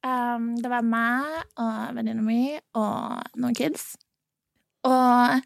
Um, 0.06 0.54
det 0.64 0.70
var 0.72 0.86
meg 0.88 1.42
og 1.60 1.96
venninna 1.98 2.24
mi 2.24 2.54
og 2.80 3.40
noen 3.40 3.58
kids. 3.58 3.92
Og 4.88 5.42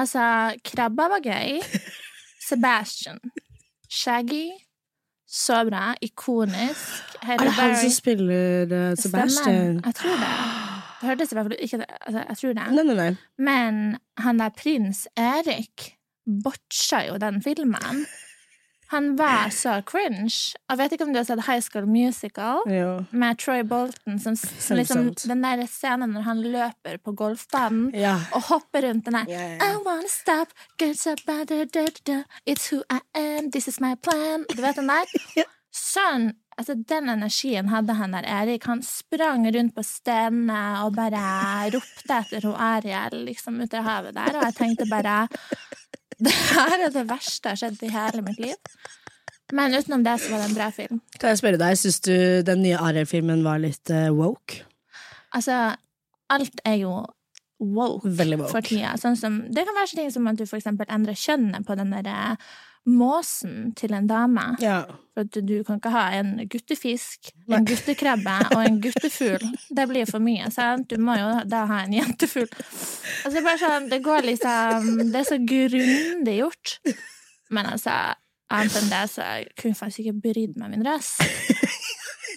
Altså, 0.00 0.54
krabba 0.64 1.08
var 1.12 1.20
gøy. 1.20 1.58
Sebastian. 2.48 3.18
Shaggy. 3.90 4.48
Så 5.28 5.64
bra. 5.68 5.94
Ikonisk. 6.02 7.16
Er 7.22 7.36
det 7.36 7.52
han 7.52 7.76
som 7.76 7.90
spiller 7.90 8.62
eh, 8.72 8.96
Sebastian? 8.96 9.28
Stemmer. 9.28 9.82
Jeg 9.86 9.94
tror 9.94 10.16
det. 10.22 10.79
Det 11.00 11.08
hørtes 11.08 11.32
i 11.32 11.34
hvert 11.38 11.46
fall 11.48 11.56
ikke 11.64 11.84
altså, 12.00 12.24
Jeg 12.28 12.36
tror 12.40 12.52
det. 12.58 12.66
Nei, 12.76 12.84
nei, 12.84 12.94
nei. 12.98 13.10
Men 13.38 13.98
han 14.20 14.38
der 14.42 14.50
prins 14.56 15.06
Erik 15.16 15.94
botcha 16.44 17.06
jo 17.08 17.16
den 17.18 17.40
filmen. 17.42 18.04
Han 18.90 19.12
var 19.18 19.52
så 19.54 19.76
cringe. 19.86 20.56
Jeg 20.68 20.78
vet 20.78 20.92
ikke 20.96 21.04
om 21.06 21.12
du 21.14 21.20
har 21.20 21.24
sett 21.28 21.44
High 21.46 21.62
School 21.62 21.86
Musical? 21.86 22.64
Jo. 22.66 23.04
Med 23.14 23.38
Troy 23.38 23.62
Bolton, 23.62 24.18
som, 24.18 24.34
som 24.36 24.76
liksom, 24.80 25.12
den 25.30 25.44
der 25.46 25.62
scenen 25.70 26.10
når 26.10 26.26
han 26.26 26.40
løper 26.42 26.98
på 26.98 27.14
golfbanen 27.14 27.92
Ja. 27.94 28.16
og 28.34 28.42
hopper 28.50 28.88
rundt 28.88 29.06
den 29.06 29.14
der 29.14 29.30
ja, 29.30 29.44
ja. 29.52 29.70
I 29.70 29.78
wanna 29.86 30.10
stop, 30.10 30.50
get 30.78 30.98
so 30.98 31.14
bad, 31.26 31.46
da, 31.46 31.64
da, 31.64 31.86
da. 32.06 32.18
It's 32.44 32.66
who 32.72 32.82
I 32.90 32.98
am, 33.14 33.52
this 33.52 33.68
is 33.68 33.78
my 33.80 33.94
plan. 33.94 34.44
Du 34.50 34.60
vet 34.62 34.76
den 34.76 34.90
der? 34.90 35.06
Ja. 35.38 35.46
Sånn, 35.70 36.32
altså 36.58 36.74
Den 36.74 37.08
energien 37.12 37.68
hadde 37.72 37.96
han 37.98 38.14
der 38.16 38.26
Erik. 38.28 38.66
Han 38.68 38.82
sprang 38.86 39.46
rundt 39.54 39.74
på 39.76 39.84
stedene 39.86 40.60
og 40.84 40.94
bare 40.96 41.70
ropte 41.74 42.16
etter 42.20 42.46
hun 42.48 42.56
Ariel 42.56 43.24
liksom 43.28 43.60
ute 43.60 43.80
i 43.80 43.84
havet 43.86 44.16
der, 44.16 44.38
og 44.38 44.48
jeg 44.48 44.58
tenkte 44.58 44.88
bare 44.90 45.26
Det 46.20 46.32
her 46.32 46.86
er 46.86 46.90
det 46.92 47.06
verste 47.08 47.48
jeg 47.48 47.56
har 47.56 47.60
skjedd 47.62 47.84
i 47.86 47.92
hele 47.94 48.24
mitt 48.26 48.40
liv. 48.42 48.58
Men 49.56 49.74
utenom 49.74 50.02
det 50.04 50.18
så 50.20 50.30
var 50.30 50.42
det 50.42 50.50
en 50.50 50.58
bra 50.58 50.66
film. 50.70 50.98
Kan 51.18 51.32
jeg 51.32 51.40
spørre 51.40 51.60
deg, 51.60 51.78
syns 51.78 52.00
du 52.04 52.14
den 52.46 52.60
nye 52.62 52.78
Ariel-filmen 52.78 53.40
var 53.42 53.62
litt 53.62 53.90
eh, 53.90 54.10
woke? 54.14 54.60
Altså, 55.34 55.72
alt 56.30 56.62
er 56.66 56.76
jo 56.82 56.92
woke 57.60 58.08
Veldig 58.08 58.40
woke. 58.40 58.50
for 58.54 58.64
tida. 58.66 58.96
Sånn 59.00 59.18
som, 59.20 59.38
det 59.52 59.66
kan 59.68 59.76
være 59.76 59.94
ting 59.94 60.10
som 60.12 60.26
at 60.30 60.40
du 60.40 60.44
eksempel 60.46 60.88
endrer 60.88 61.18
kjønnet 61.18 61.66
på 61.66 61.76
den 61.78 61.92
derre 61.94 62.36
måsen 62.88 63.74
til 63.76 63.92
en 63.92 64.06
dame. 64.08 64.44
Ja. 64.62 64.84
For 65.12 65.26
at 65.26 65.36
du 65.44 65.58
kan 65.66 65.80
ikke 65.80 65.92
ha 65.92 66.04
en 66.16 66.32
guttefisk, 66.50 67.32
en 67.52 67.66
guttekrabbe 67.68 68.36
og 68.54 68.62
en 68.64 68.80
guttefugl. 68.80 69.44
Det 69.68 69.86
blir 69.90 70.08
for 70.08 70.24
mye, 70.24 70.48
sant? 70.54 70.88
Du 70.88 70.96
må 71.02 71.18
jo 71.20 71.28
da 71.50 71.66
ha 71.68 71.82
en 71.84 71.96
jentefugl. 71.98 72.48
Altså, 73.26 73.44
bare 73.44 73.58
sånn, 73.60 73.90
det 73.92 74.00
går 74.04 74.24
liksom 74.30 74.88
Det 75.12 75.20
er 75.20 75.28
så 75.28 75.40
grundig 75.44 76.38
gjort. 76.40 76.78
Men 77.52 77.68
altså, 77.74 77.98
annet 78.50 78.80
enn 78.80 78.92
det, 78.92 79.04
så 79.12 79.28
kunne 79.58 79.74
jeg 79.74 79.80
faktisk 79.82 80.06
ikke 80.06 80.22
brydd 80.30 80.56
meg 80.60 80.76
mindre, 80.76 80.96
ass. 81.00 81.18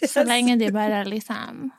Så 0.04 0.26
lenge 0.28 0.58
de 0.60 0.68
bare 0.76 1.06
liksom 1.08 1.70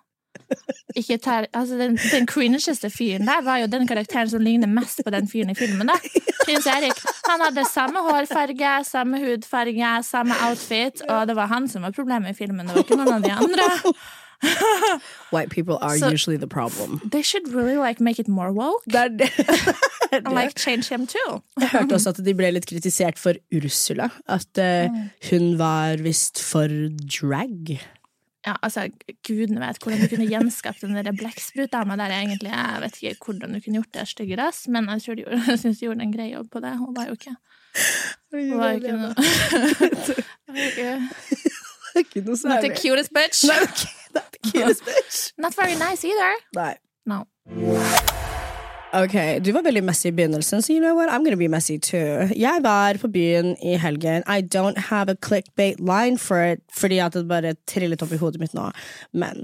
ikke 0.96 1.18
tar 1.18 1.46
Altså, 1.52 1.78
den, 1.78 1.96
den 2.12 2.26
cringeste 2.26 2.90
fyren 2.90 3.26
der 3.28 3.42
var 3.44 3.62
jo 3.62 3.68
den 3.70 3.86
karakteren 3.88 4.30
som 4.30 4.42
ligner 4.42 4.70
mest 4.70 5.02
på 5.04 5.12
den 5.14 5.28
fyren 5.30 5.50
i 5.50 5.58
filmen, 5.58 5.90
da. 5.90 5.98
Prins 6.44 6.66
Erik. 6.66 6.98
Han 7.28 7.40
hadde 7.46 7.64
samme 7.70 8.02
hårfarge, 8.08 8.74
samme 8.88 9.20
hudfarge, 9.22 9.94
samme 10.04 10.36
outfit, 10.48 11.02
og 11.08 11.28
det 11.28 11.36
var 11.36 11.46
han 11.52 11.68
som 11.68 11.82
var 11.86 11.96
problemet 11.96 12.34
i 12.34 12.38
filmen, 12.44 12.66
det 12.66 12.76
var 12.76 12.86
ikke 12.86 13.00
noen 13.00 13.16
av 13.18 13.24
de 13.24 13.32
andre. 13.32 13.94
White 15.32 15.50
people 15.50 15.78
are 15.80 15.98
so, 15.98 16.10
usually 16.10 16.36
the 16.36 16.46
problem. 16.46 17.00
They 17.04 17.22
should 17.22 17.48
really 17.48 17.76
like 17.76 18.00
make 18.00 18.18
it 18.18 18.28
more 18.28 18.52
woke. 18.52 18.84
And 20.12 20.28
like 20.30 20.58
change 20.58 20.88
him 20.88 21.06
too. 21.06 21.42
Jeg 21.60 21.68
hørte 21.72 21.96
også 21.96 22.12
at 22.14 22.20
de 22.24 22.34
ble 22.36 22.52
litt 22.54 22.68
kritisert 22.70 23.18
for 23.18 23.34
Ursula. 23.54 24.10
At 24.30 24.60
eh, 24.62 24.92
hun 25.30 25.56
var 25.58 25.98
visst 26.04 26.42
for 26.42 26.70
drag. 27.02 27.78
Ja, 28.44 28.54
altså, 28.62 28.88
gudene 29.24 29.60
vet 29.62 29.78
hvordan 29.80 30.02
du 30.02 30.10
kunne 30.12 30.28
gjenskapt 30.28 30.82
den 30.84 30.96
der 30.98 31.16
blekkspruta 31.16 31.80
der 31.96 32.12
egentlig. 32.12 32.50
Jeg 32.52 32.82
vet 32.82 32.98
ikke 33.02 33.24
hvordan 33.30 33.54
du 33.56 33.60
kunne 33.64 33.80
gjort 33.80 33.94
det 33.96 34.08
styggere, 34.10 34.50
men 34.68 34.88
jeg, 34.92 35.02
tror 35.02 35.14
de 35.14 35.24
gjorde, 35.24 35.42
jeg 35.48 35.58
syns 35.62 35.78
de 35.78 35.86
gjorde 35.86 36.02
en 36.04 36.12
grei 36.12 36.30
jobb 36.34 36.50
på 36.52 36.60
det. 36.60 36.74
Hun 36.78 36.96
var 36.96 37.08
jo 37.08 37.16
ikke 37.18 37.36
Hun 38.34 38.58
var 38.58 38.68
jo 38.70 38.76
ikke 38.76 38.92
noe 38.92 39.14
Det 40.54 40.84
er 40.84 42.04
ikke 42.04 42.20
noe 42.20 42.24
noe 42.26 42.36
Not 42.36 42.60
the 42.60 42.68
særlig. 42.68 42.76
cutest 42.82 43.12
bitch. 43.14 43.46
Not, 43.46 43.86
the 44.14 44.50
cutest 44.50 44.84
bitch. 44.84 45.32
Not 45.42 45.56
very 45.56 45.74
nice 45.78 46.04
either. 46.04 46.36
Nei. 46.54 46.74
No. 47.06 47.24
Ok, 48.94 49.14
du 49.42 49.50
var 49.50 49.64
veldig 49.66 49.82
messy 49.82 50.06
i 50.08 50.14
begynnelsen, 50.14 50.62
så 50.62 50.72
you 50.72 50.78
know 50.78 50.94
what, 50.94 51.10
I'm 51.10 51.24
gonna 51.24 51.36
be 51.36 51.48
messy 51.50 51.78
too. 51.78 52.28
Jeg 52.36 52.62
var 52.62 52.94
på 53.02 53.08
byen 53.10 53.56
i 53.58 53.74
helgen. 53.74 54.22
I 54.30 54.38
don't 54.40 54.78
have 54.78 55.10
a 55.10 55.16
clickbait 55.18 55.80
line 55.80 56.18
for 56.18 56.38
it, 56.52 56.60
fordi 56.70 57.00
at 57.02 57.14
det 57.14 57.26
bare 57.28 57.56
trillet 57.66 58.02
opp 58.02 58.12
i 58.14 58.20
hodet 58.20 58.38
mitt 58.40 58.54
nå. 58.54 58.68
Men 59.12 59.42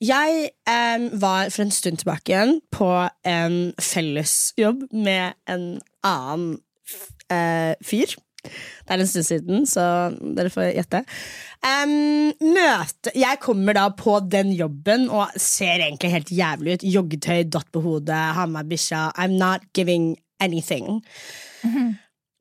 jeg 0.00 0.48
um, 0.70 1.20
var 1.20 1.50
for 1.50 1.66
en 1.66 1.74
stund 1.74 2.00
tilbake 2.00 2.32
igjen 2.32 2.60
på 2.72 2.88
en 3.26 3.58
fellesjobb 3.76 4.86
med 4.92 5.36
en 5.50 5.66
annen 6.06 6.58
eh, 7.28 7.74
fyr. 7.84 8.14
Det 8.44 8.94
er 8.94 9.02
en 9.02 9.10
stund 9.10 9.26
siden, 9.26 9.66
så 9.66 9.84
dere 10.36 10.50
får 10.52 10.70
gjette. 10.76 11.02
Um, 11.58 12.30
møte 12.54 13.10
Jeg 13.18 13.40
kommer 13.42 13.74
da 13.74 13.88
på 13.98 14.20
den 14.30 14.52
jobben 14.54 15.08
og 15.10 15.34
ser 15.36 15.82
egentlig 15.82 16.12
helt 16.14 16.32
jævlig 16.32 16.78
ut. 16.78 16.86
Joggetøy, 16.86 17.42
dott 17.50 17.70
på 17.74 17.82
hodet, 17.84 18.22
har 18.38 18.46
med 18.46 18.70
bikkja. 18.70 19.08
I'm 19.18 19.38
not 19.38 19.66
giving 19.74 20.16
anything. 20.40 21.02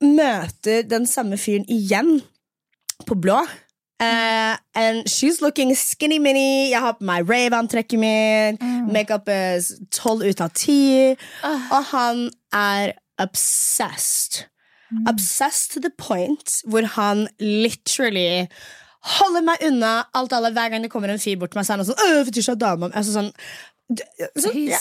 Møter 0.01 0.83
den 0.85 1.07
samme 1.09 1.37
fyren 1.37 1.65
igjen 1.69 2.19
på 3.07 3.17
blå. 3.17 3.41
Uh, 3.99 4.53
and 4.75 5.07
she's 5.09 5.41
looking 5.41 5.75
skinny 5.75 6.19
mini. 6.19 6.69
Jeg 6.69 6.79
har 6.79 6.99
på 6.99 7.05
meg 7.09 7.25
rave-antrekket 7.29 7.97
mitt. 7.99 8.61
Makeup 8.93 9.25
er 9.33 9.65
tolv 9.91 10.21
ut 10.21 10.41
av 10.45 10.53
ti. 10.53 11.15
Og 11.43 11.81
han 11.89 12.27
er 12.53 12.93
obsessed. 13.17 14.45
Obsessed 15.07 15.71
to 15.73 15.79
the 15.83 15.91
point 15.97 16.61
hvor 16.65 16.85
han 16.95 17.27
literally 17.39 18.47
holder 19.17 19.41
meg 19.45 19.63
unna 19.67 20.03
alt 20.15 20.33
alle 20.33 20.51
hver 20.55 20.69
gang 20.69 20.83
det 20.83 20.91
kommer 20.91 21.09
en 21.11 21.19
fyr 21.19 21.37
bort 21.39 21.51
til 21.51 21.59
meg. 21.59 21.65
Så 21.67 21.73
er 21.73 21.81
han 21.81 21.87
sånn, 21.89 22.03
«Øh, 22.05 22.25
fetisj 22.27 22.49
av 22.53 22.59
dama. 22.61 22.89
Altså 22.93 23.13
sånn, 23.15 23.31
He 24.53 24.65
ja. 24.67 24.77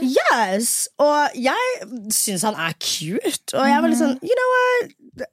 Yes! 0.00 0.88
Og 0.98 1.34
jeg 1.36 1.88
syns 2.16 2.42
han 2.48 2.54
er 2.56 2.72
cute. 2.80 3.52
Og 3.52 3.66
jeg 3.68 3.82
var 3.82 3.88
litt 3.92 4.00
sånn 4.00 4.16
You 4.24 4.36
know 4.38 4.52
what? 4.54 5.26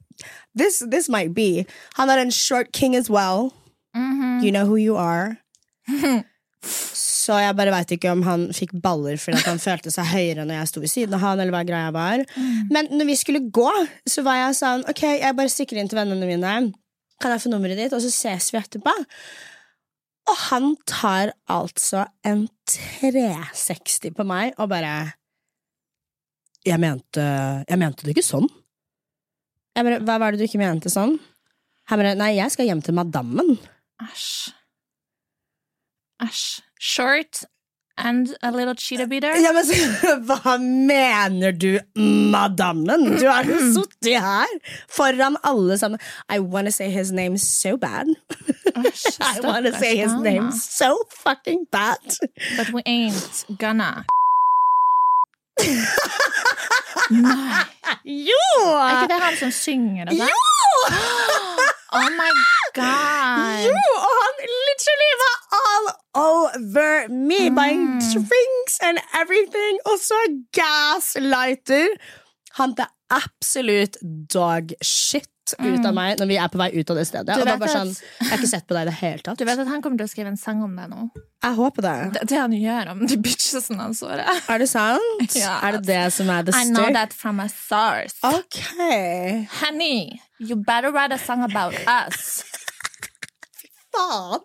This, 0.54 0.82
this 0.90 1.08
might 1.08 1.32
be. 1.34 1.64
Han 1.96 2.10
er 2.10 2.18
en 2.20 2.30
short 2.30 2.72
king 2.72 2.94
as 2.96 3.08
well. 3.08 3.54
Mhm. 3.96 4.44
You 4.44 4.50
know 4.52 4.66
who 4.66 4.76
you 4.76 4.96
are. 4.96 5.38
Så 7.20 7.36
jeg 7.36 7.56
bare 7.58 7.72
veit 7.74 7.92
ikke 7.96 8.12
om 8.14 8.22
han 8.24 8.46
fikk 8.56 8.72
baller 8.80 9.18
fordi 9.20 9.42
han 9.44 9.60
følte 9.66 9.92
seg 9.92 10.08
høyere 10.12 10.46
når 10.46 10.60
jeg 10.60 10.70
sto 10.70 10.82
ved 10.84 10.92
siden 10.92 11.16
av 11.18 11.24
han, 11.26 11.42
eller 11.42 11.54
hva 11.54 11.64
greia 11.68 11.92
var. 11.94 12.24
Men 12.72 12.88
når 12.94 13.10
vi 13.10 13.18
skulle 13.20 13.44
gå, 13.52 13.70
så 14.08 14.24
var 14.26 14.40
jeg 14.44 14.58
sånn 14.62 14.86
Ok, 14.90 15.04
jeg 15.20 15.36
bare 15.36 15.52
stikker 15.52 15.80
inn 15.80 15.90
til 15.90 16.00
vennene 16.00 16.28
mine. 16.28 16.54
Kan 17.20 17.34
jeg 17.34 17.44
få 17.44 17.52
nummeret 17.52 17.80
ditt? 17.80 17.96
Og 17.96 18.02
så 18.04 18.12
ses 18.14 18.48
vi 18.54 18.60
etterpå. 18.60 18.94
Og 20.30 20.36
han 20.46 20.74
tar 20.88 21.34
altså 21.50 22.04
en 22.26 22.46
360 22.70 24.14
på 24.16 24.26
meg 24.28 24.54
og 24.60 24.70
bare 24.70 24.94
Jeg 26.66 26.76
mente 26.80 27.24
Jeg 27.66 27.80
mente 27.80 28.06
det 28.06 28.14
ikke 28.14 28.26
sånn. 28.26 28.48
Jeg 29.76 29.86
bare, 29.86 30.00
Hva 30.06 30.18
var 30.22 30.32
det 30.32 30.40
du 30.40 30.46
ikke 30.48 30.62
mente 30.62 30.92
sånn? 30.92 31.18
Han 31.90 32.02
bare 32.02 32.16
Nei, 32.18 32.34
jeg 32.38 32.52
skal 32.54 32.68
hjem 32.68 32.82
til 32.84 32.94
madammen. 32.94 33.56
Æsj. 34.04 34.52
Æsj. 36.22 36.69
Short 36.80 37.42
and 37.98 38.34
a 38.42 38.50
little 38.50 38.74
cheetah 38.74 39.06
beater. 39.06 39.34
Ja, 39.36 39.52
men 39.52 39.64
så, 39.68 39.74
Hva 40.28 40.54
mener 40.58 41.52
du, 41.52 41.74
madammen? 42.32 43.18
Du 43.20 43.26
har 43.28 43.44
jo 43.44 43.58
sittet 43.74 44.16
her 44.24 44.48
foran 44.88 45.36
alle 45.44 45.76
sammen. 45.78 46.00
I 46.30 46.38
wanna 46.40 46.70
say 46.72 46.88
his 46.90 47.12
name 47.12 47.36
so 47.36 47.76
bad. 47.76 48.06
I 49.20 49.40
wanna 49.44 49.72
say 49.78 49.96
his 49.96 50.14
name 50.14 50.50
so 50.52 50.96
fucking 51.10 51.66
bad. 51.70 52.16
But 52.56 52.72
we 52.72 52.82
ain't 52.86 53.44
gonna. 53.58 54.06
Nei. 57.10 57.64
Jo! 58.04 58.36
Er 58.64 59.02
ikke 59.02 59.08
det 59.10 59.16
han 59.20 59.36
som 59.36 59.50
synger 59.52 60.08
sånn? 60.08 60.24
Jo! 60.24 60.36
Oh 61.90 62.06
my 62.14 62.28
god! 62.78 63.64
Jo, 63.66 63.78
og 63.98 64.12
han 64.14 64.36
Emily 64.80 65.12
var 65.22 65.36
all 65.60 65.86
over 66.26 67.08
me, 67.08 67.50
buying 67.50 67.98
drinks 68.00 68.78
and 68.82 68.98
everything. 69.20 69.78
Og 69.86 69.98
så 70.00 70.20
gaslighter. 70.56 71.88
Han 72.58 72.74
er 72.78 72.90
absolutt 73.10 73.96
dog 74.32 74.72
shit 74.82 75.26
ut 75.58 75.82
av 75.82 75.94
meg 75.96 76.20
når 76.20 76.28
vi 76.30 76.36
er 76.38 76.50
på 76.52 76.58
vei 76.60 76.68
ut 76.76 76.90
av 76.92 76.98
det 77.00 77.06
stedet. 77.08 77.34
Du 77.34 77.42
Og 77.42 77.48
da 77.48 77.56
bare 77.58 77.72
sånn, 77.72 77.90
Jeg 78.20 78.28
har 78.28 78.38
ikke 78.38 78.50
sett 78.52 78.66
på 78.70 78.76
deg 78.76 78.86
i 78.86 78.90
det 78.90 78.96
hele 79.00 79.24
tatt. 79.26 79.40
Du 79.40 79.44
vet 79.48 79.58
at 79.58 79.70
han 79.70 79.82
kommer 79.82 79.98
til 79.98 80.06
å 80.06 80.12
skrive 80.12 80.30
en 80.30 80.38
sang 80.38 80.62
om 80.62 80.76
deg 80.78 80.92
nå? 80.92 81.08
Jeg 81.42 81.56
håper 81.56 81.86
det. 81.86 81.94
Det, 82.14 82.22
det 82.30 82.38
han 82.38 82.54
gjør 82.54 82.90
om 82.92 83.02
de 83.10 83.16
bitchesene 83.24 83.82
hans. 83.82 84.02
Er 84.04 84.62
det 84.62 84.68
sant? 84.70 85.34
Ja. 85.40 85.56
Er 85.66 85.78
det 85.78 85.86
det 85.88 86.04
som 86.14 86.30
er 86.30 86.46
the 86.46 86.54
I 86.54 86.68
know 86.70 86.92
that 86.94 87.12
from 87.16 87.40
a 87.42 87.48
source. 87.48 88.14
Ok. 88.22 88.60
Honey, 89.60 90.20
you 90.38 90.56
better 90.56 90.92
write 90.92 91.12
a 91.14 91.18
song 91.18 91.42
about 91.42 91.74
us. 91.86 92.44
Faen! 93.94 94.40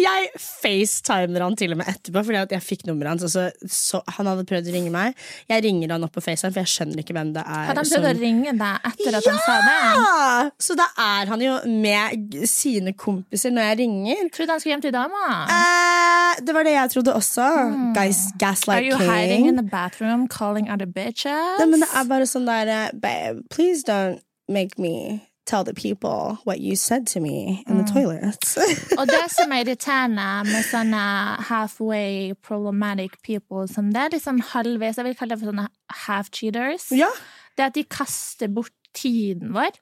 Jeg 0.00 0.30
facetimer 0.38 1.44
han 1.46 1.56
til 1.58 1.72
og 1.74 1.78
med 1.80 1.88
etterpå, 1.92 2.22
fordi 2.26 2.40
at 2.42 2.52
jeg 2.56 2.64
fikk 2.64 2.84
nummeret 2.88 3.14
hans. 3.14 3.24
Altså, 3.28 3.50
Så, 3.68 4.00
han 4.16 4.26
hadde 4.30 4.44
prøvd 4.48 4.68
å 4.70 4.74
ringe 4.76 4.92
meg. 4.94 5.14
Jeg 5.50 5.64
ringer 5.66 5.94
han 5.96 6.04
opp 6.06 6.14
på 6.16 6.22
FaceTime, 6.24 6.52
for 6.54 6.62
jeg 6.64 6.72
skjønner 6.74 7.02
ikke 7.02 7.16
hvem 7.16 7.32
det 7.36 7.44
er. 7.46 7.66
Hadde 7.70 7.82
han 7.82 7.90
som- 7.90 8.02
prøvd 8.02 8.10
å 8.16 8.20
ringe 8.20 8.52
deg 8.58 8.88
etter 8.92 9.16
at 9.18 9.28
han 9.30 9.40
sa 9.46 9.56
det? 9.68 10.52
Så 10.62 10.76
da 10.76 10.86
er 10.98 11.26
han 11.32 11.40
jo 11.40 11.58
med 11.66 12.34
sine 12.48 12.92
kompiser 12.92 13.50
når 13.52 13.68
jeg 13.70 13.78
ringer. 13.84 14.28
Trodde 14.32 14.50
han 14.50 14.60
skulle 14.60 14.74
hjem 14.76 14.82
til 14.88 14.92
dama. 14.92 15.24
Eh, 15.48 16.40
det 16.44 16.54
var 16.54 16.64
det 16.64 16.72
jeg 16.76 16.90
trodde 16.96 17.14
også. 17.14 17.48
Guys, 17.94 18.26
Are 18.68 18.82
you 18.82 18.92
you 18.92 18.96
hiding 18.98 19.46
in 19.48 19.56
the 19.56 19.62
bathroom 19.62 20.28
calling 20.28 20.70
other 20.70 20.86
bitches? 20.86 21.58
Men 21.58 21.80
det 21.80 21.88
er 21.94 22.04
bare 22.04 22.26
sånn 22.28 22.46
der 22.46 22.68
eh, 22.68 22.90
Babe, 22.94 23.42
please 23.50 23.82
don't 23.84 24.20
make 24.48 24.78
me 24.78 25.20
tell 25.46 25.64
the 25.64 25.74
people 25.74 26.38
what 26.44 26.60
you 26.60 26.76
said 26.76 27.06
to 27.08 27.20
me 27.20 27.64
in 27.68 27.78
the 27.78 27.92
toilets. 27.92 28.56
Og 28.98 29.06
det 29.06 29.24
som 29.34 29.52
er 29.52 29.64
irriterende 29.64 30.26
med 30.46 30.64
sånne 30.68 31.02
halfway 31.48 32.34
problematic 32.46 33.16
people, 33.26 33.66
som 33.68 33.90
det 33.92 34.00
er 34.04 34.14
litt 34.14 34.24
sånn 34.24 34.42
halvveis 34.52 35.00
Jeg 35.00 35.08
vil 35.08 35.16
kalle 35.18 35.34
det 35.34 35.42
for 35.42 35.52
sånne 35.52 35.68
half-cheaters. 36.06 36.90
ja. 36.96 37.10
Det 37.56 37.66
at 37.66 37.74
de 37.76 37.82
kaster 37.84 38.48
bort 38.48 38.72
tiden 38.96 39.50
vår. 39.52 39.74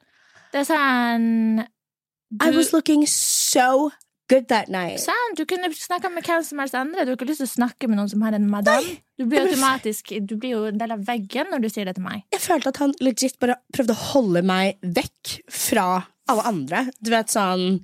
Det 0.50 0.64
er 0.64 0.66
sånn 0.66 1.60
I 2.42 2.50
was 2.54 2.72
looking 2.72 3.06
so 3.06 3.90
good 4.30 4.46
that 4.52 4.68
night. 4.72 5.00
Sant? 5.02 5.36
Du 5.38 5.44
kunne 5.50 5.68
snakka 5.74 6.10
med 6.14 6.24
hvem 6.26 6.44
som 6.46 6.60
helst 6.62 6.76
andre. 6.78 7.04
Du 7.04 7.12
har 7.12 7.18
ikke 7.18 7.28
lyst 7.30 7.42
til 7.42 7.48
å 7.50 7.54
snakke 7.56 7.88
med 7.90 7.98
noen 8.00 8.10
som 8.12 8.22
har 8.26 8.36
en 8.38 8.46
madame. 8.50 8.96
Du 9.18 9.26
blir 9.28 9.42
automatisk 9.44 10.14
Du 10.24 10.36
blir 10.40 10.54
jo 10.54 10.62
en 10.70 10.78
del 10.80 10.94
av 10.94 11.02
veggen 11.08 11.50
når 11.52 11.64
du 11.64 11.68
sier 11.72 11.90
det 11.90 11.96
til 11.98 12.06
meg. 12.06 12.22
Jeg 12.34 12.42
følte 12.44 12.72
at 12.72 12.80
han 12.82 12.94
legit 13.04 13.36
bare 13.42 13.58
prøvde 13.74 13.96
å 13.96 14.02
holde 14.14 14.44
meg 14.46 14.78
vekk 14.96 15.34
fra 15.50 15.88
alle 16.30 16.44
andre. 16.46 16.84
Du 17.02 17.10
vet 17.10 17.32
sånn 17.32 17.80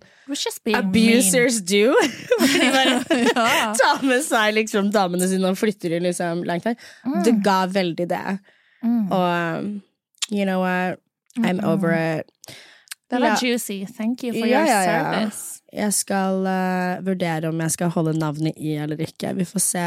Abusers 0.75 1.61
mean. 1.61 1.67
do. 1.67 1.95
Hvor 2.39 2.55
de 2.61 2.71
bare 2.75 3.19
ja. 3.35 3.73
tar 3.79 4.05
med 4.07 4.23
seg 4.27 4.55
liksom 4.57 4.93
damene 4.95 5.29
sine 5.31 5.51
og 5.51 5.59
flytter 5.59 5.97
dem 5.97 6.07
liksom 6.07 6.45
langt 6.47 6.67
vekk. 6.67 6.87
Det 7.27 7.35
ga 7.45 7.59
veldig 7.71 8.07
det. 8.11 8.23
Mm. 8.87 9.03
Og 9.11 9.27
um, 9.27 9.83
you 10.31 10.47
know 10.47 10.61
what? 10.63 11.03
I'm 11.43 11.61
over 11.67 11.93
it. 11.93 12.31
Det 13.11 13.21
var 13.21 13.27
Ja. 13.27 13.37
juicy. 13.43 13.85
Thank 13.87 14.25
you 14.25 14.33
for 14.33 14.47
Ja, 14.47 14.65
your 14.65 14.85
service. 14.85 15.63
Jeg 15.77 15.93
skal 15.93 16.47
uh, 16.49 17.05
vurdere 17.05 17.51
om 17.51 17.61
jeg 17.61 17.75
skal 17.75 17.93
holde 17.93 18.15
navnet 18.17 18.57
i 18.57 18.77
eller 18.81 19.01
ikke. 19.05 19.35
Vi 19.37 19.45
får 19.45 19.63
se 19.65 19.85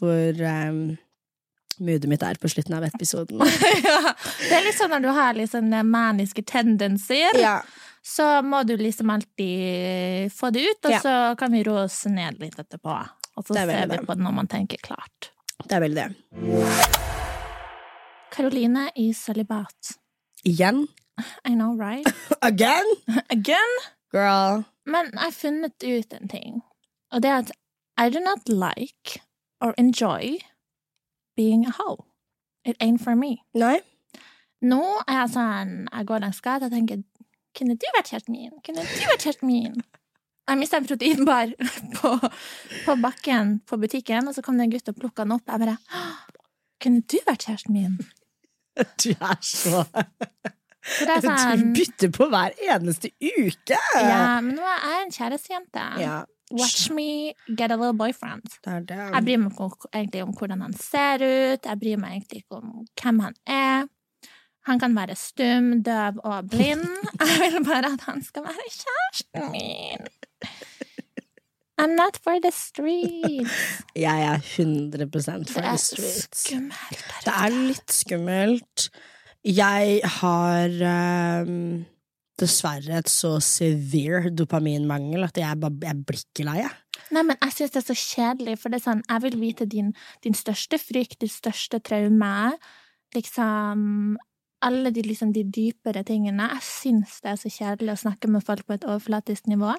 hvor 0.00 0.42
um, 0.68 0.82
moodet 1.80 2.10
mitt 2.10 2.24
er 2.26 2.36
på 2.40 2.50
slutten 2.52 2.76
av 2.76 2.84
episoden. 2.90 3.40
ja. 3.88 4.12
Det 4.12 4.52
er 4.52 4.66
litt 4.66 4.76
sånn 4.76 4.92
når 4.92 5.06
du 5.06 5.10
har 5.16 5.38
liksom 5.38 5.72
maniske 5.88 6.44
tendenser, 6.46 7.40
ja. 7.40 7.56
så 8.04 8.28
må 8.44 8.62
du 8.68 8.76
liksom 8.80 9.14
alltid 9.14 10.28
få 10.34 10.52
det 10.54 10.66
ut, 10.68 10.90
og 10.90 10.96
Ja. 10.98 11.00
så 11.00 11.14
kan 11.40 11.56
vi 11.56 11.64
roe 11.66 11.86
oss 11.88 12.02
ned 12.10 12.38
litt 12.44 12.60
etterpå. 12.60 13.00
Og 13.34 13.48
så 13.48 13.56
er 13.56 13.72
ser 13.72 13.88
vi 13.88 13.96
det. 13.96 14.04
på 14.06 14.14
det 14.14 14.22
når 14.28 14.36
man 14.42 14.50
tenker 14.50 14.78
klart. 14.84 15.32
Det 15.64 15.72
er 15.72 15.82
veldig 15.82 16.04
det. 16.04 16.94
Karoline 18.34 18.90
i 19.00 19.08
sølibat. 19.14 19.96
Igjen? 20.44 20.84
I 21.48 21.54
know, 21.54 21.74
right? 21.78 22.06
Again? 22.42 22.84
Again? 23.30 23.76
Girl. 24.14 24.62
Men 24.86 25.10
jeg 25.12 25.20
har 25.20 25.34
funnet 25.34 25.82
ut 25.82 26.12
en 26.14 26.28
ting, 26.30 26.62
og 27.10 27.22
det 27.24 27.30
er 27.30 27.38
at 27.42 27.52
I 27.98 28.10
do 28.10 28.20
not 28.22 28.48
like 28.48 29.20
or 29.60 29.74
enjoy 29.78 30.38
being 31.36 31.66
a 31.66 31.72
hoe. 31.78 32.04
It 32.64 32.76
ain't 32.80 33.02
for 33.04 33.14
me. 33.14 33.36
Nei? 33.54 33.80
Nå 34.64 34.80
er 35.08 35.18
jeg 35.18 35.32
sånn, 35.34 35.74
jeg 35.90 36.06
går 36.08 36.22
langs 36.24 36.40
gata 36.44 36.70
og 36.70 36.72
tenker 36.72 37.02
Kunne 37.54 37.76
du 37.78 37.84
vært 37.94 38.08
kjæresten 38.10 38.34
min? 38.34 38.54
Kunne 38.66 38.82
du 38.82 39.02
vært 39.06 39.22
kjæresten 39.26 39.46
min? 39.46 39.82
Jeg 40.48 40.58
mista 40.58 40.80
en 40.80 40.88
proteinbar 40.88 41.52
på, 41.98 42.14
på 42.86 42.96
bakken 43.02 43.58
på 43.68 43.78
butikken, 43.80 44.26
og 44.28 44.34
så 44.34 44.42
kom 44.42 44.58
det 44.58 44.66
en 44.66 44.74
gutt 44.74 44.90
og 44.90 44.98
plukka 44.98 45.26
den 45.26 45.36
opp. 45.36 45.46
Jeg 45.46 45.62
bare 45.62 45.76
Kunne 46.82 47.04
du 47.06 47.18
vært 47.26 47.46
kjæresten 47.46 47.76
min? 47.78 47.98
Du 49.04 49.12
er 49.12 49.38
så 49.46 49.84
Så 50.84 51.06
det 51.08 51.14
er 51.16 51.24
Du 51.24 51.28
sånn 51.30 51.72
bytter 51.76 52.10
på 52.12 52.28
hver 52.32 52.54
eneste 52.68 53.10
uke! 53.24 53.78
Ja, 53.96 54.40
men 54.44 54.54
nå 54.58 54.62
er 54.68 54.82
jeg 54.90 55.02
en 55.06 55.14
kjærestejente. 55.18 55.84
Ja, 56.02 56.20
Watch 56.54 56.90
me 56.92 57.32
get 57.48 57.72
a 57.72 57.76
little 57.76 57.94
boyfriend. 57.96 58.44
det 58.62 58.74
det. 58.90 58.98
Jeg 59.00 59.24
bryr 59.24 59.38
meg 59.40 59.56
egentlig 59.94 60.22
om 60.22 60.34
hvordan 60.36 60.60
han 60.66 60.74
ser 60.76 61.24
ut, 61.24 61.64
jeg 61.64 61.80
bryr 61.80 61.96
meg 62.02 62.18
egentlig 62.18 62.42
ikke 62.44 62.58
om 62.60 62.84
hvem 63.00 63.20
han 63.24 63.34
er. 63.48 63.86
Han 64.68 64.78
kan 64.80 64.94
være 64.96 65.16
stum, 65.16 65.82
døv 65.84 66.20
og 66.24 66.46
blind. 66.48 66.84
Jeg 67.20 67.52
vil 67.52 67.64
bare 67.66 67.90
at 67.92 68.00
han 68.06 68.22
skal 68.24 68.46
være 68.46 68.70
kjæresten 68.72 69.50
min. 69.52 70.06
I'm 71.80 71.96
not 71.96 72.16
for 72.22 72.38
the 72.40 72.52
streets. 72.52 73.82
Jeg 73.96 74.22
er 74.22 74.38
100% 74.38 75.50
for 75.52 75.60
Det 75.60 75.68
er 75.68 75.76
streets. 75.76 76.46
skummelt 76.46 77.04
Det 77.26 77.34
er 77.34 77.50
litt 77.56 77.92
skummelt. 77.92 78.88
Jeg 79.44 80.00
har 80.20 80.76
um, 81.44 81.84
dessverre 82.40 83.00
et 83.02 83.10
så 83.12 83.36
severe 83.44 84.32
dopaminmangel 84.32 85.26
at 85.26 85.38
jeg, 85.38 85.60
bare, 85.60 85.76
jeg 85.84 86.04
blir 86.08 86.22
ikke 86.22 86.46
lei. 86.48 86.62
Nei, 87.12 87.22
men 87.22 87.36
jeg 87.36 87.56
syns 87.58 87.74
det 87.74 87.82
er 87.82 87.88
så 87.90 87.98
kjedelig, 87.98 88.58
for 88.62 88.72
det 88.72 88.80
er 88.80 88.86
sånn, 88.86 89.02
jeg 89.10 89.24
vil 89.26 89.40
vite 89.42 89.66
din, 89.70 89.90
din 90.24 90.36
største 90.38 90.80
frykt, 90.80 91.18
ditt 91.20 91.34
største 91.34 91.82
traume. 91.84 92.54
Liksom 93.14 94.16
alle 94.64 94.92
de, 94.96 95.04
liksom, 95.04 95.34
de 95.34 95.44
dypere 95.44 96.04
tingene. 96.08 96.48
Jeg 96.56 96.64
syns 96.64 97.18
det 97.20 97.34
er 97.34 97.40
så 97.40 97.52
kjedelig 97.52 97.94
å 97.94 98.02
snakke 98.06 98.30
med 98.32 98.44
folk 98.46 98.64
på 98.64 98.78
et 98.78 98.86
overflatisk 98.88 99.50
nivå. 99.52 99.74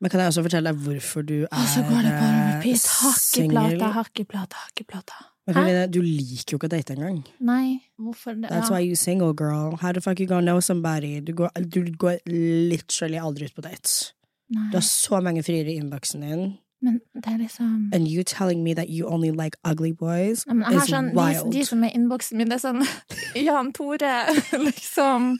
Men 0.00 0.12
kan 0.12 0.22
jeg 0.22 0.32
også 0.32 0.46
fortelle 0.46 0.70
deg 0.70 0.84
hvorfor 0.86 1.26
du 1.28 1.34
er 1.42 1.50
Og 1.50 1.66
så 1.68 1.82
går 1.84 2.06
det 2.06 2.12
bare 2.14 2.36
med 2.36 2.52
repeat. 2.54 2.86
Hakkeplata, 3.02 3.66
singel? 3.66 3.82
hakkeplata, 3.98 4.62
hakkeplata. 4.68 5.18
Karoline, 5.54 5.90
Du 5.90 6.00
liker 6.02 6.54
jo 6.54 6.58
ikke 6.58 6.68
å 6.68 6.72
date 6.76 6.94
engang. 6.96 7.20
Nei, 7.40 7.80
hvorfor 7.98 8.34
det? 8.40 8.50
That's 8.50 8.70
why 8.70 8.80
you 8.80 8.94
single, 8.96 9.32
girl. 9.34 9.76
How 9.80 9.92
the 9.92 10.00
fuck 10.00 10.20
you 10.20 10.26
gonna 10.26 10.42
know 10.46 10.60
somebody? 10.60 11.20
Du 11.20 11.32
går, 11.32 11.50
du 11.68 11.82
går 11.98 12.18
literally 12.26 13.18
aldri 13.18 13.44
ut 13.50 13.54
på 13.54 13.62
dates. 13.62 14.12
Du 14.50 14.74
har 14.74 14.82
så 14.82 15.20
mange 15.22 15.42
friere 15.46 15.70
i 15.70 15.76
innboksen 15.78 16.20
din. 16.26 16.58
men 16.82 16.94
det 17.14 17.26
er 17.28 17.36
liksom 17.38 17.90
And 17.92 18.08
you 18.08 18.22
telling 18.24 18.62
me 18.64 18.72
that 18.74 18.88
you 18.88 19.06
only 19.06 19.30
like 19.30 19.54
ugly 19.66 19.92
boys 19.92 20.46
Nei, 20.46 20.54
men 20.54 20.64
jeg 20.72 20.78
har 20.78 20.86
is 20.86 20.90
sånn, 20.94 21.08
de, 21.10 21.16
wild. 21.18 21.52
de 21.52 21.64
som 21.68 21.82
er 21.84 21.90
i 21.90 21.94
innboksen 21.98 22.38
min, 22.40 22.48
det 22.48 22.56
er 22.56 22.62
sånn 22.62 22.80
Jan 23.46 23.68
Tore, 23.76 24.12
liksom 24.66 25.36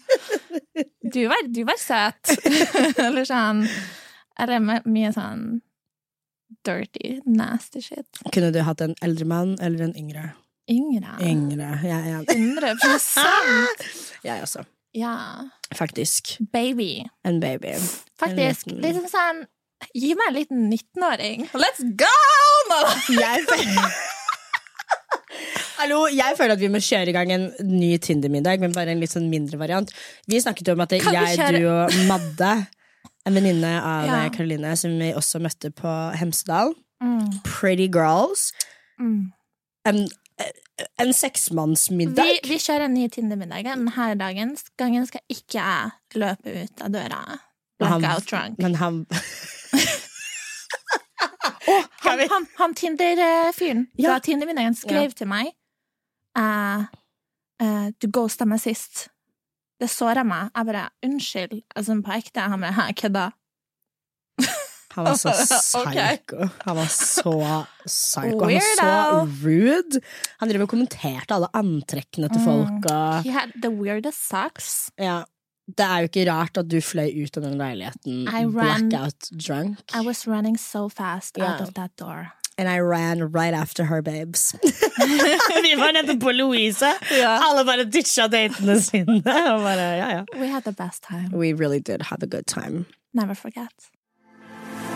Du 1.15 1.23
var, 1.33 1.41
du 1.49 1.63
var 1.65 1.79
søt. 1.81 2.35
Eller 3.07 3.25
sånn 3.25 3.65
Eller 4.39 4.61
my- 4.61 4.83
mye 4.85 5.13
sånn 5.17 5.63
dirty, 6.67 7.21
nasty 7.27 7.81
shit. 7.85 8.07
Kunne 8.33 8.51
du 8.55 8.61
hatt 8.67 8.81
en 8.85 8.95
eldre 9.03 9.25
mann 9.31 9.57
eller 9.61 9.85
en 9.89 9.95
yngre? 9.97 10.31
Yngre. 10.71 11.17
Yngre. 11.27 11.71
Jeg 11.83 12.13
er. 12.15 12.25
100 12.29 12.77
Jeg 14.29 14.43
også. 14.45 14.65
Ja. 14.95 15.15
Faktisk. 15.75 16.37
Baby. 16.53 17.05
En 17.25 17.41
baby. 17.41 17.75
Faktisk. 18.19 18.67
En 18.69 18.77
liten- 18.81 18.85
Liksom 18.87 19.09
sånn 19.13 19.45
Gi 19.97 20.11
meg 20.13 20.27
en 20.29 20.35
liten 20.37 20.65
19-åring. 20.69 21.47
Let's 21.57 21.81
go! 21.97 22.11
Jeg 23.17 23.47
føler... 23.49 23.95
Hallo, 25.81 26.03
jeg 26.13 26.35
føler 26.37 26.53
at 26.53 26.61
vi 26.61 26.69
må 26.69 26.81
kjøre 26.85 27.09
i 27.09 27.15
gang 27.17 27.31
en 27.33 27.47
ny 27.65 27.95
Tinder-middag, 28.05 28.61
men 28.61 28.75
bare 28.77 28.93
en 28.93 29.01
litt 29.01 29.15
sånn 29.15 29.31
mindre 29.33 29.57
variant. 29.61 29.89
Vi 30.29 30.37
snakket 30.45 30.69
jo 30.69 30.75
om 30.77 30.83
at 30.85 30.93
det 30.93 30.99
jeg, 31.01 31.39
kjøre- 31.39 31.57
du 31.57 31.69
og 31.73 31.95
Madde, 32.11 32.51
en 33.27 33.35
venninne 33.37 33.73
av 33.83 34.07
Ja. 34.07 34.29
Karoline, 34.33 34.77
som 34.77 34.91
vi 34.99 35.13
også 35.15 35.41
møtte 35.41 35.71
på 35.71 35.93
Hemsedal, 36.17 36.75
Mm. 37.03 37.31
Pretty 37.45 37.87
Girls, 37.89 38.53
Mm. 39.01 39.33
en, 39.87 40.09
en 40.99 41.13
seksmannsmiddag. 41.13 42.25
Vi, 42.25 42.49
vi 42.49 42.59
kjører 42.59 42.85
en 42.85 42.95
ny 42.95 43.09
Tinder-middag. 43.09 43.65
Denne 43.65 44.15
dagen, 44.21 44.57
gangen 44.77 45.07
skal 45.07 45.21
ikke 45.33 45.55
jeg 45.63 45.91
løpe 46.15 46.63
ut 46.65 46.83
av 46.85 46.91
døra. 46.93 47.23
Blackout 47.81 48.27
drunk. 48.29 48.59
Men 48.59 48.75
han 48.77 49.07
Han, 52.01 52.19
han, 52.31 52.47
han 52.59 52.75
Tinder-fyren 52.75 53.87
Ja. 53.99 54.11
fra 54.15 54.19
Tinder-middagen 54.25 54.75
skrev 54.75 55.13
til 55.17 55.29
meg 55.31 55.53
uh, 56.39 56.85
uh, 57.63 57.89
Du 58.01 58.09
ghosta 58.11 58.45
meg 58.49 58.61
sist. 58.61 59.09
Det 59.81 59.89
såra 59.91 60.23
meg. 60.25 60.51
Jeg 60.57 60.67
bare 60.67 60.89
Unnskyld. 61.07 61.63
Altså, 61.77 61.95
på 62.05 62.13
ekte. 62.19 62.41
Han 62.53 62.61
bare 62.61 62.73
Hæ, 62.77 62.93
kødda? 63.01 63.31
Han 64.91 65.05
var 65.07 65.15
så 65.15 65.31
psycho. 65.63 66.49
Han 66.67 66.77
var 66.77 66.87
så 66.91 67.65
psycho. 67.87 68.41
Han 68.45 68.55
var 68.55 68.61
så 68.77 69.27
rude. 69.45 70.01
Han 70.41 70.49
driver 70.51 70.67
og 70.67 70.73
kommenterte 70.73 71.35
alle 71.37 71.49
antrekkene 71.55 72.29
til 72.33 72.43
folk. 72.45 72.89
Og, 72.91 73.23
He 73.25 73.31
had 73.33 73.53
the 73.63 73.71
weirdest 73.71 74.27
socks. 74.29 74.91
ja. 74.99 75.23
Det 75.71 75.85
er 75.87 75.99
jo 76.03 76.09
ikke 76.09 76.23
rart 76.27 76.59
at 76.59 76.67
du 76.67 76.81
fløy 76.83 77.13
ut 77.23 77.37
av 77.39 77.45
den 77.45 77.53
leiligheten 77.61 78.25
I 78.27 78.41
ran- 78.43 78.89
blackout 78.91 79.29
drunk. 79.47 79.79
I 79.95 80.01
was 80.03 80.25
running 80.27 80.57
so 80.59 80.89
fast 80.89 81.39
out 81.39 81.45
Yeah. 81.47 81.63
of 81.63 81.75
that 81.75 81.93
door. 82.01 82.33
And 82.61 82.69
I 82.69 82.79
ran 82.81 83.33
right 83.33 83.55
after 83.55 83.85
her, 83.85 84.03
babes. 84.03 84.53
Vi 85.63 85.75
var 85.77 85.93
nettopp 85.93 86.21
på 86.21 86.33
Louise. 86.33 86.99
Alle 87.27 87.65
bare 87.65 87.85
ditcha 87.85 88.29
datene 88.29 88.81
sine. 88.81 89.17
Og 89.55 89.61
bare, 89.65 89.97
ja, 89.97 90.09
ja. 90.11 90.25
We 90.37 90.47
had 90.47 90.65
the 90.65 90.73
best 90.73 91.03
time. 91.03 91.31
We 91.33 91.55
really 91.55 91.81
did 91.81 92.03
have 92.03 92.23
a 92.23 92.27
good 92.27 92.47
time. 92.47 92.85
Never 93.15 93.35
forget. 93.35 93.73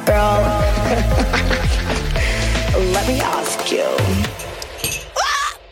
Girl, 0.05 0.45
let 2.93 3.09
me 3.09 3.19
ask 3.23 3.73
you. 3.73 3.87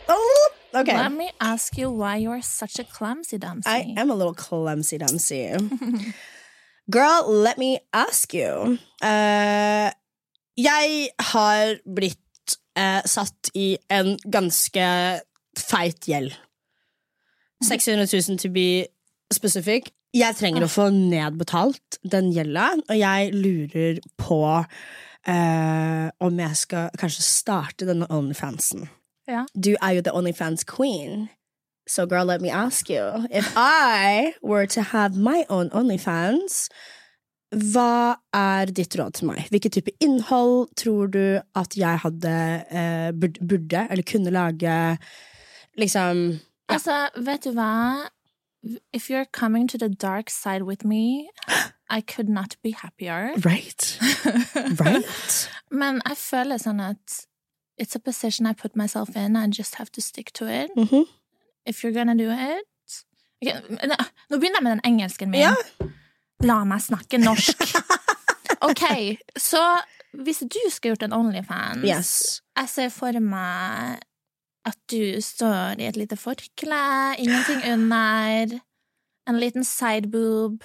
Oh, 0.09 0.49
okay. 0.73 0.97
Let 0.97 1.11
me 1.11 1.29
ask 1.39 1.77
you 1.77 1.91
why 1.91 2.15
you're 2.15 2.41
such 2.41 2.79
a 2.79 2.83
clumsy 2.83 3.37
Dempsey. 3.37 3.69
I 3.69 3.93
am 3.97 4.09
a 4.09 4.15
little 4.15 4.33
clumsy 4.33 4.97
dumpsy. 4.97 5.53
Girl, 6.89 7.23
let 7.27 7.59
me 7.59 7.81
ask 7.93 8.33
you. 8.33 8.79
Eh, 9.03 9.91
jeg 10.59 11.09
har 11.31 11.75
blitt 11.85 12.57
eh, 12.77 13.01
satt 13.05 13.51
i 13.57 13.73
en 13.93 14.15
ganske 14.25 14.87
feit 15.59 16.07
gjeld. 16.09 16.33
600 17.63 18.07
000 18.29 18.39
to 18.41 18.49
be 18.53 18.85
specific. 19.33 19.93
Jeg 20.13 20.35
trenger 20.37 20.65
å 20.65 20.69
få 20.69 20.89
nedbetalt 20.93 21.97
den 22.05 22.29
gjelda, 22.35 22.67
og 22.85 22.97
jeg 22.99 23.31
lurer 23.33 24.01
på 24.21 24.41
eh, 24.53 26.09
om 26.21 26.41
jeg 26.43 26.59
skal 26.59 26.91
kanskje 26.99 27.25
starte 27.25 27.87
denne 27.89 28.09
Onlyfansen. 28.13 28.89
Ja. 29.27 29.47
Du 29.55 29.73
er 29.79 29.95
jo 29.97 30.03
the 30.05 30.13
Onlyfans 30.13 30.67
queen. 30.67 31.29
So, 31.87 32.05
girl, 32.05 32.25
let 32.25 32.41
me 32.41 32.49
ask 32.49 32.89
you 32.89 33.27
if 33.31 33.51
I 33.57 34.33
were 34.41 34.67
to 34.67 34.81
have 34.81 35.17
my 35.17 35.45
own 35.49 35.69
OnlyFans, 35.71 36.69
hva 37.53 38.15
er 38.33 38.71
ditt 38.75 38.95
råd 38.99 39.13
til 39.19 39.29
meg? 39.29 39.45
Hvilken 39.53 39.71
type 39.71 39.91
innhold 40.03 40.69
tror 40.79 41.11
du 41.13 41.41
at 41.59 41.77
jeg 41.77 42.01
hadde 42.03 42.33
eh, 42.71 43.11
burde, 43.13 43.87
eller 43.89 44.03
kunne 44.07 44.33
lage 44.33 44.97
Liksom 45.77 46.39
Ja. 46.69 46.75
Altså, 46.77 47.09
vet 47.17 47.43
du 47.43 47.51
hva? 47.51 48.09
If 48.93 49.09
you're 49.09 49.25
coming 49.25 49.67
to 49.67 49.77
the 49.77 49.89
dark 49.89 50.29
side 50.29 50.63
with 50.63 50.85
me, 50.85 51.27
I 51.89 51.99
could 52.01 52.29
not 52.29 52.55
be 52.63 52.71
happier. 52.71 53.33
Right? 53.43 53.99
Right? 54.79 55.49
Men 55.71 56.01
jeg 56.07 56.17
føler 56.17 56.57
sånn 56.61 56.79
at 56.79 57.25
it's 57.77 57.95
a 57.95 57.99
position 57.99 58.47
I 58.47 58.53
put 58.53 58.75
myself 58.75 59.15
in. 59.15 59.35
I 59.35 59.47
just 59.47 59.75
have 59.75 59.91
to 59.91 60.01
stick 60.01 60.31
to 60.33 60.47
it. 60.47 60.71
Mhm. 60.77 61.05
If 61.65 61.83
you're 61.83 61.93
gonna 61.93 62.15
do 62.15 62.29
it 62.31 62.63
okay, 63.43 63.59
Nå 64.29 64.37
begynner 64.37 64.59
jeg 64.59 64.63
med 64.63 64.71
den 64.71 64.81
engelsken 64.85 65.31
min. 65.31 65.41
Ja. 65.41 65.53
La 66.43 66.61
meg 66.67 66.81
snakke 66.83 67.19
norsk. 67.21 67.63
Ok, 68.63 68.79
så 69.35 69.59
hvis 70.23 70.37
du 70.47 70.55
skulle 70.71 70.93
gjort 70.93 71.01
en 71.03 71.13
Onlyfans 71.17 71.83
Yes. 71.83 72.11
Jeg 72.55 72.69
ser 72.71 72.91
for 72.95 73.17
meg 73.19 73.97
at 74.63 74.77
du 74.93 75.19
står 75.19 75.81
i 75.83 75.89
et 75.89 75.97
lite 75.99 76.15
forkle, 76.15 76.77
ingenting 77.19 77.59
under, 77.73 78.53
en 79.27 79.39
liten 79.41 79.67
sideboob, 79.67 80.63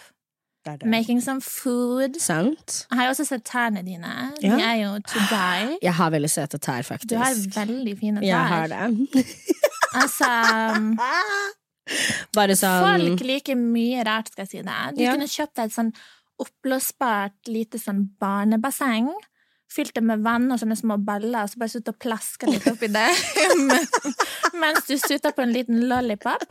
Det 0.64 0.76
det. 0.84 0.86
making 0.94 1.18
some 1.24 1.42
food. 1.42 2.20
Sant? 2.22 2.84
Jeg 2.92 3.00
har 3.00 3.08
jo 3.08 3.16
også 3.16 3.26
sett 3.32 3.44
tærne 3.50 3.82
dine. 3.82 4.14
Ja. 4.44 4.54
De 4.54 4.62
er 4.62 4.78
jo 4.84 4.92
to 5.02 5.18
die. 5.32 5.78
Jeg 5.88 5.94
har 5.98 6.14
veldig 6.14 6.30
søte 6.30 6.58
tær, 6.62 6.82
faktisk. 6.86 7.10
Du 7.10 7.16
har 7.18 7.34
veldig 7.66 7.96
fine 7.98 8.20
tær. 8.22 8.28
Jeg 8.30 8.46
har 8.54 8.66
det. 8.70 9.24
Altså, 9.98 10.30
Bare 12.36 12.56
sånn 12.58 12.84
folk 12.84 13.24
liker 13.26 13.58
mye 13.58 14.04
rart, 14.08 14.30
skal 14.32 14.44
jeg 14.46 14.50
si 14.52 14.62
det. 14.66 14.78
Du 14.96 15.02
Ja. 15.04 15.14
kunne 15.16 15.28
kjøpt 15.30 15.54
deg 15.60 15.70
et 15.70 15.76
sånn 15.76 15.92
oppblåsbart 16.38 17.50
lite 17.50 17.80
sånn 17.82 18.04
barnebasseng. 18.20 19.10
Fylt 19.68 19.92
det 19.98 20.02
med 20.06 20.22
vann 20.24 20.46
og 20.54 20.60
sånne 20.62 20.76
små 20.80 20.96
baller, 21.04 21.42
og 21.44 21.50
så 21.52 21.58
bare 21.60 21.72
sitte 21.74 21.92
og 21.92 21.98
plaske 22.00 22.48
litt 22.48 22.64
oppi 22.70 22.88
det. 22.88 23.08
Mens 24.62 24.86
du 24.88 24.94
sutter 24.96 25.34
på 25.36 25.42
en 25.44 25.52
liten 25.52 25.82
lollipop. 25.90 26.46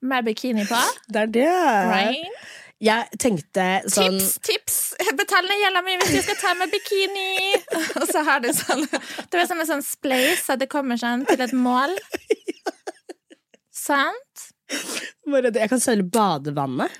Med 0.00 0.24
bikini 0.28 0.66
på. 0.68 0.78
Det 1.08 1.22
er 1.24 1.30
det. 1.38 1.48
Right? 1.88 2.42
Jeg 2.78 3.18
tenkte 3.18 3.64
sånn 3.90 4.20
Tips, 4.20 4.36
tips! 4.46 4.76
Betal 5.18 5.48
ned 5.50 5.58
gjelda 5.64 5.80
mi 5.82 5.96
hvis 5.98 6.12
du 6.14 6.20
skal 6.22 6.36
ta 6.38 6.52
med 6.60 6.70
bikini! 6.70 7.56
Og 7.98 8.04
så 8.06 8.22
har 8.28 8.38
du 8.44 8.52
sånn 8.54 8.84
Det 8.86 9.40
er 9.40 9.48
som 9.50 9.58
en 9.58 9.66
sånn 9.66 9.82
spleis, 9.82 10.44
at 10.52 10.60
det 10.62 10.68
kommer 10.70 11.00
sånn 11.00 11.24
til 11.26 11.42
et 11.42 11.54
mål. 11.58 11.96
Sant? 13.88 14.48
bare 15.32 15.50
det. 15.52 15.62
Jeg 15.64 15.72
kan 15.72 15.80
selge 15.82 16.04
badevannet. 16.12 16.92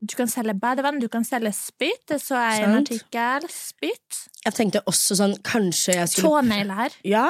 Du 0.00 0.14
kan 0.16 0.30
selge 0.32 0.54
badevann, 0.56 1.00
du 1.02 1.08
kan 1.12 1.24
selge 1.28 1.50
spytt. 1.52 2.06
Det 2.08 2.16
så 2.22 2.38
jeg 2.40 2.60
i 2.60 2.64
en 2.64 2.76
Sant. 2.78 2.88
artikkel. 2.88 3.48
Spytt. 3.52 4.20
Jeg 4.46 4.54
tenkte 4.56 4.80
også 4.88 5.18
sånn 5.18 5.34
Kanskje 5.44 5.98
jeg 5.98 6.08
skulle 6.14 6.38
Tånegler. 6.40 6.94
Ja, 7.04 7.26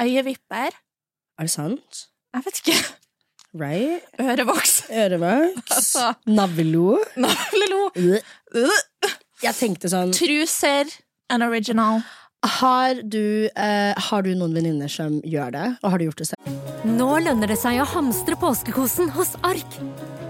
Øyevipper. 0.00 0.74
er 1.38 1.46
det 1.46 1.52
sant? 1.52 2.06
Jeg 2.34 2.44
vet 2.48 2.58
ikke. 2.64 2.78
Right? 3.60 4.02
Ørevoks. 4.22 4.74
Ørevoks. 4.90 5.70
Altså. 5.74 6.08
Navlelo. 6.26 6.98
Navlelo. 7.18 7.88
Jeg 9.42 9.54
tenkte 9.58 9.90
sånn 9.90 10.12
Truser. 10.14 10.90
An 11.30 11.42
original. 11.46 12.02
Har 12.46 12.94
du, 13.02 13.50
eh, 13.56 13.94
har 13.96 14.22
du 14.22 14.34
noen 14.34 14.54
venninner 14.54 14.88
som 14.88 15.20
gjør 15.20 15.52
det, 15.52 15.66
og 15.82 15.90
har 15.90 15.98
du 15.98 16.04
gjort 16.06 16.22
det 16.22 16.28
selv? 16.30 16.60
Nå 16.88 17.08
lønner 17.20 17.52
det 17.52 17.58
seg 17.60 17.76
å 17.82 17.84
hamstre 17.84 18.36
påskekosen 18.40 19.10
hos 19.12 19.34
Ark. 19.44 19.76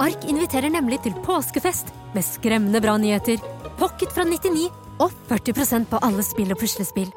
Ark 0.03 0.27
inviterer 0.27 0.73
nemlig 0.75 1.03
til 1.05 1.15
påskefest 1.23 1.93
med 2.15 2.27
skremmende 2.27 2.83
bra 2.83 2.97
nyheter, 2.99 3.39
pocket 3.79 4.11
fra 4.11 4.25
99 4.27 4.67
og 4.99 5.15
40% 5.29 5.87
på 5.87 6.03
alle 6.03 6.27
spill 6.27 6.51
og 6.51 6.59
puslespill. 6.59 7.13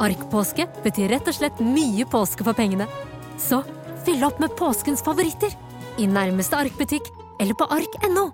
Ark-påske 0.00 0.64
betyr 0.82 1.12
rett 1.12 1.28
og 1.28 1.36
slett 1.36 1.60
mye 1.60 2.08
påske 2.08 2.42
for 2.46 2.56
pengene. 2.56 2.88
Så 3.36 3.60
fyll 4.06 4.24
opp 4.24 4.40
med 4.40 4.56
påskens 4.56 5.04
favoritter 5.04 5.52
i 5.98 6.06
nærmeste 6.08 6.56
Ark-butikk 6.56 7.12
eller 7.38 7.52
på 7.58 7.68
ark.no. 7.68 8.30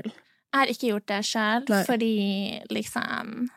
Jeg 0.00 0.12
har 0.56 0.72
ikke 0.72 0.94
gjort 0.94 1.08
det 1.08 1.24
sjøl, 1.28 1.66
fordi 1.88 2.62
liksom 2.72 3.50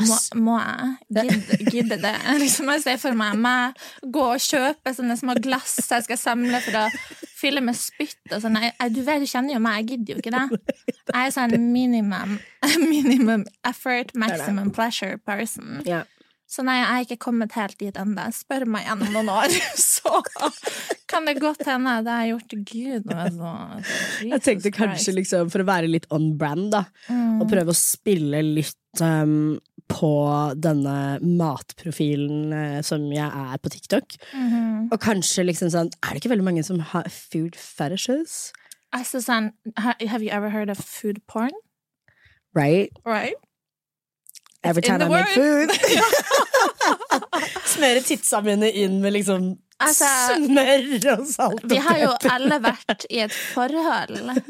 må, 0.00 0.16
må 0.40 0.54
jeg 0.62 1.28
gidde, 1.28 1.58
gidde 1.74 1.98
det? 2.02 2.14
Liksom 2.40 2.70
jeg 2.72 2.84
ser 2.86 3.00
for 3.02 3.18
meg 3.18 3.36
meg 3.42 3.82
gå 4.02 4.24
og 4.34 4.40
kjøpe 4.40 4.94
sånne 4.96 5.18
små 5.20 5.36
glass 5.44 5.76
jeg 5.82 6.06
skal 6.06 6.20
samle 6.20 6.62
for 6.64 6.78
å 6.84 6.86
fylle 7.42 7.60
med 7.64 7.76
spytt 7.76 8.32
og 8.32 8.40
sånn. 8.44 8.56
Du 8.94 9.02
vet, 9.02 9.20
du 9.20 9.26
kjenner 9.28 9.56
jo 9.56 9.60
meg, 9.64 9.82
jeg 9.82 9.96
gidder 9.98 10.14
jo 10.14 10.22
ikke 10.22 10.34
det. 10.36 10.62
Jeg 11.10 11.26
er 11.26 11.34
sånn 11.34 11.56
minimum, 11.72 12.38
minimum 12.94 13.44
effort, 13.68 14.14
maximum 14.14 14.70
pleasure 14.74 15.18
person. 15.26 15.80
Ja. 15.88 16.04
Så 16.52 16.60
nei, 16.66 16.74
jeg 16.82 16.88
har 16.90 17.04
ikke 17.06 17.16
kommet 17.24 17.54
helt 17.56 17.78
dit 17.80 17.96
ennå. 17.96 18.26
Spør 18.36 18.66
meg 18.68 18.84
igjen 18.84 19.02
om 19.06 19.14
noen 19.14 19.30
år, 19.32 19.54
så 19.80 20.18
kan 21.08 21.24
det 21.28 21.38
godt 21.40 21.64
hende 21.68 21.94
jeg 22.02 22.12
har 22.12 22.28
gjort 22.28 22.54
Gud 22.68 23.08
altså. 23.14 23.52
Jeg 24.28 24.42
tenkte 24.44 24.72
kanskje 24.76 25.14
liksom, 25.16 25.48
for 25.52 25.64
å 25.64 25.68
være 25.68 25.88
litt 25.90 26.06
on 26.12 26.34
brand, 26.40 26.70
da, 26.74 26.84
Mm. 27.08 27.40
og 27.42 27.48
prøve 27.50 27.72
å 27.72 27.76
spille 27.76 28.38
litt 28.44 29.00
um, 29.02 29.56
på 29.88 30.12
denne 30.56 31.18
matprofilen 31.22 32.52
eh, 32.56 32.80
som 32.86 33.04
jeg 33.12 33.26
er 33.26 33.60
på 33.62 33.72
TikTok. 33.72 34.16
Mhm. 34.32 34.90
Og 34.92 34.98
kanskje 35.00 35.46
liksom 35.46 35.70
sånn 35.72 35.90
Er 36.02 36.12
det 36.12 36.22
ikke 36.22 36.34
veldig 36.34 36.44
mange 36.44 36.64
som 36.64 36.80
har 36.92 37.08
food 37.08 37.56
fetishes? 37.56 38.52
Altså 38.92 39.22
sånn, 39.24 39.52
have 39.78 40.22
you 40.22 40.30
ever 40.30 40.50
heard 40.50 40.68
of 40.68 40.78
food 40.78 41.22
porn? 41.26 41.52
Right? 42.54 42.90
Right? 43.06 43.34
Every 44.62 44.82
time 44.82 45.02
I 45.02 45.08
make 45.08 45.28
food. 45.28 45.70
Smøre 47.74 48.02
titsa 48.04 48.42
mine 48.44 48.68
inn 48.70 49.00
med 49.02 49.16
liksom 49.16 49.56
Altså, 49.88 50.08
smør 50.46 51.12
og 51.18 51.26
salt 51.28 51.64
og 51.64 51.70
Vi 51.70 51.76
har 51.86 51.98
jo 52.02 52.10
alle 52.30 52.58
vært 52.64 53.06
i 53.10 53.20
et 53.24 53.32
forhold 53.34 54.40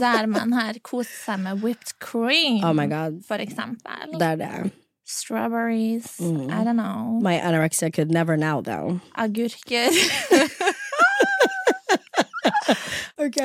der 0.00 0.26
man 0.30 0.52
har 0.56 0.78
kost 0.86 1.12
seg 1.24 1.40
med 1.44 1.62
whipped 1.64 1.94
cream, 2.00 2.62
Oh 2.64 2.72
my 2.76 2.86
god. 2.90 3.22
for 3.28 3.42
eksempel. 3.42 4.16
Det 4.18 4.32
er 4.34 4.36
det. 4.42 4.72
Strawberries, 5.06 6.16
Mm. 6.18 6.48
I 6.50 6.64
don't 6.66 6.76
know. 6.80 7.20
My 7.22 7.36
anorexia 7.38 7.90
could 7.94 8.10
never 8.10 8.36
now, 8.36 8.60
though. 8.60 9.00
Agurker. 9.16 9.90
Ok. 13.16 13.36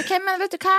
ok, 0.00 0.10
men 0.24 0.38
vet 0.40 0.54
du 0.54 0.58
hva? 0.62 0.76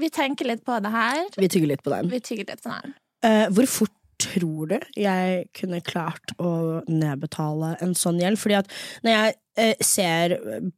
Vi 0.00 0.08
tenker 0.14 0.48
litt 0.48 0.62
på 0.64 0.78
det 0.80 0.90
her. 0.94 1.26
Vi 1.36 1.48
tygger 1.52 1.68
litt 1.74 1.82
på 1.84 1.92
den. 1.92 2.08
Vi 2.10 2.20
litt 2.48 2.62
på 2.64 2.70
den. 2.72 2.94
Uh, 3.20 3.46
hvor 3.52 3.66
fort 3.68 3.92
tror 4.20 4.66
du 4.70 4.78
jeg 4.98 5.48
kunne 5.56 5.80
klart 5.86 6.32
å 6.38 6.80
nedbetale 6.88 7.76
en 7.82 7.94
sånn 7.98 8.20
gjeld? 8.22 8.38
Fordi 8.40 8.54
at 8.60 8.68
når 9.04 9.12
jeg 9.16 9.28
eh, 9.56 9.76
ser 9.84 10.28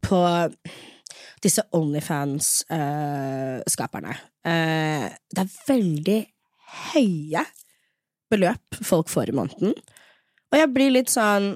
på 0.05 0.21
disse 1.43 1.63
Onlyfans-skaperne 1.75 4.15
eh, 4.47 5.07
Det 5.35 5.41
er 5.43 5.57
veldig 5.69 6.21
høye 6.93 7.43
beløp 8.33 8.65
folk 8.81 9.09
får 9.13 9.29
i 9.29 9.37
måneden. 9.37 9.73
Og 10.53 10.57
jeg 10.57 10.69
blir 10.73 10.91
litt 10.95 11.11
sånn 11.13 11.51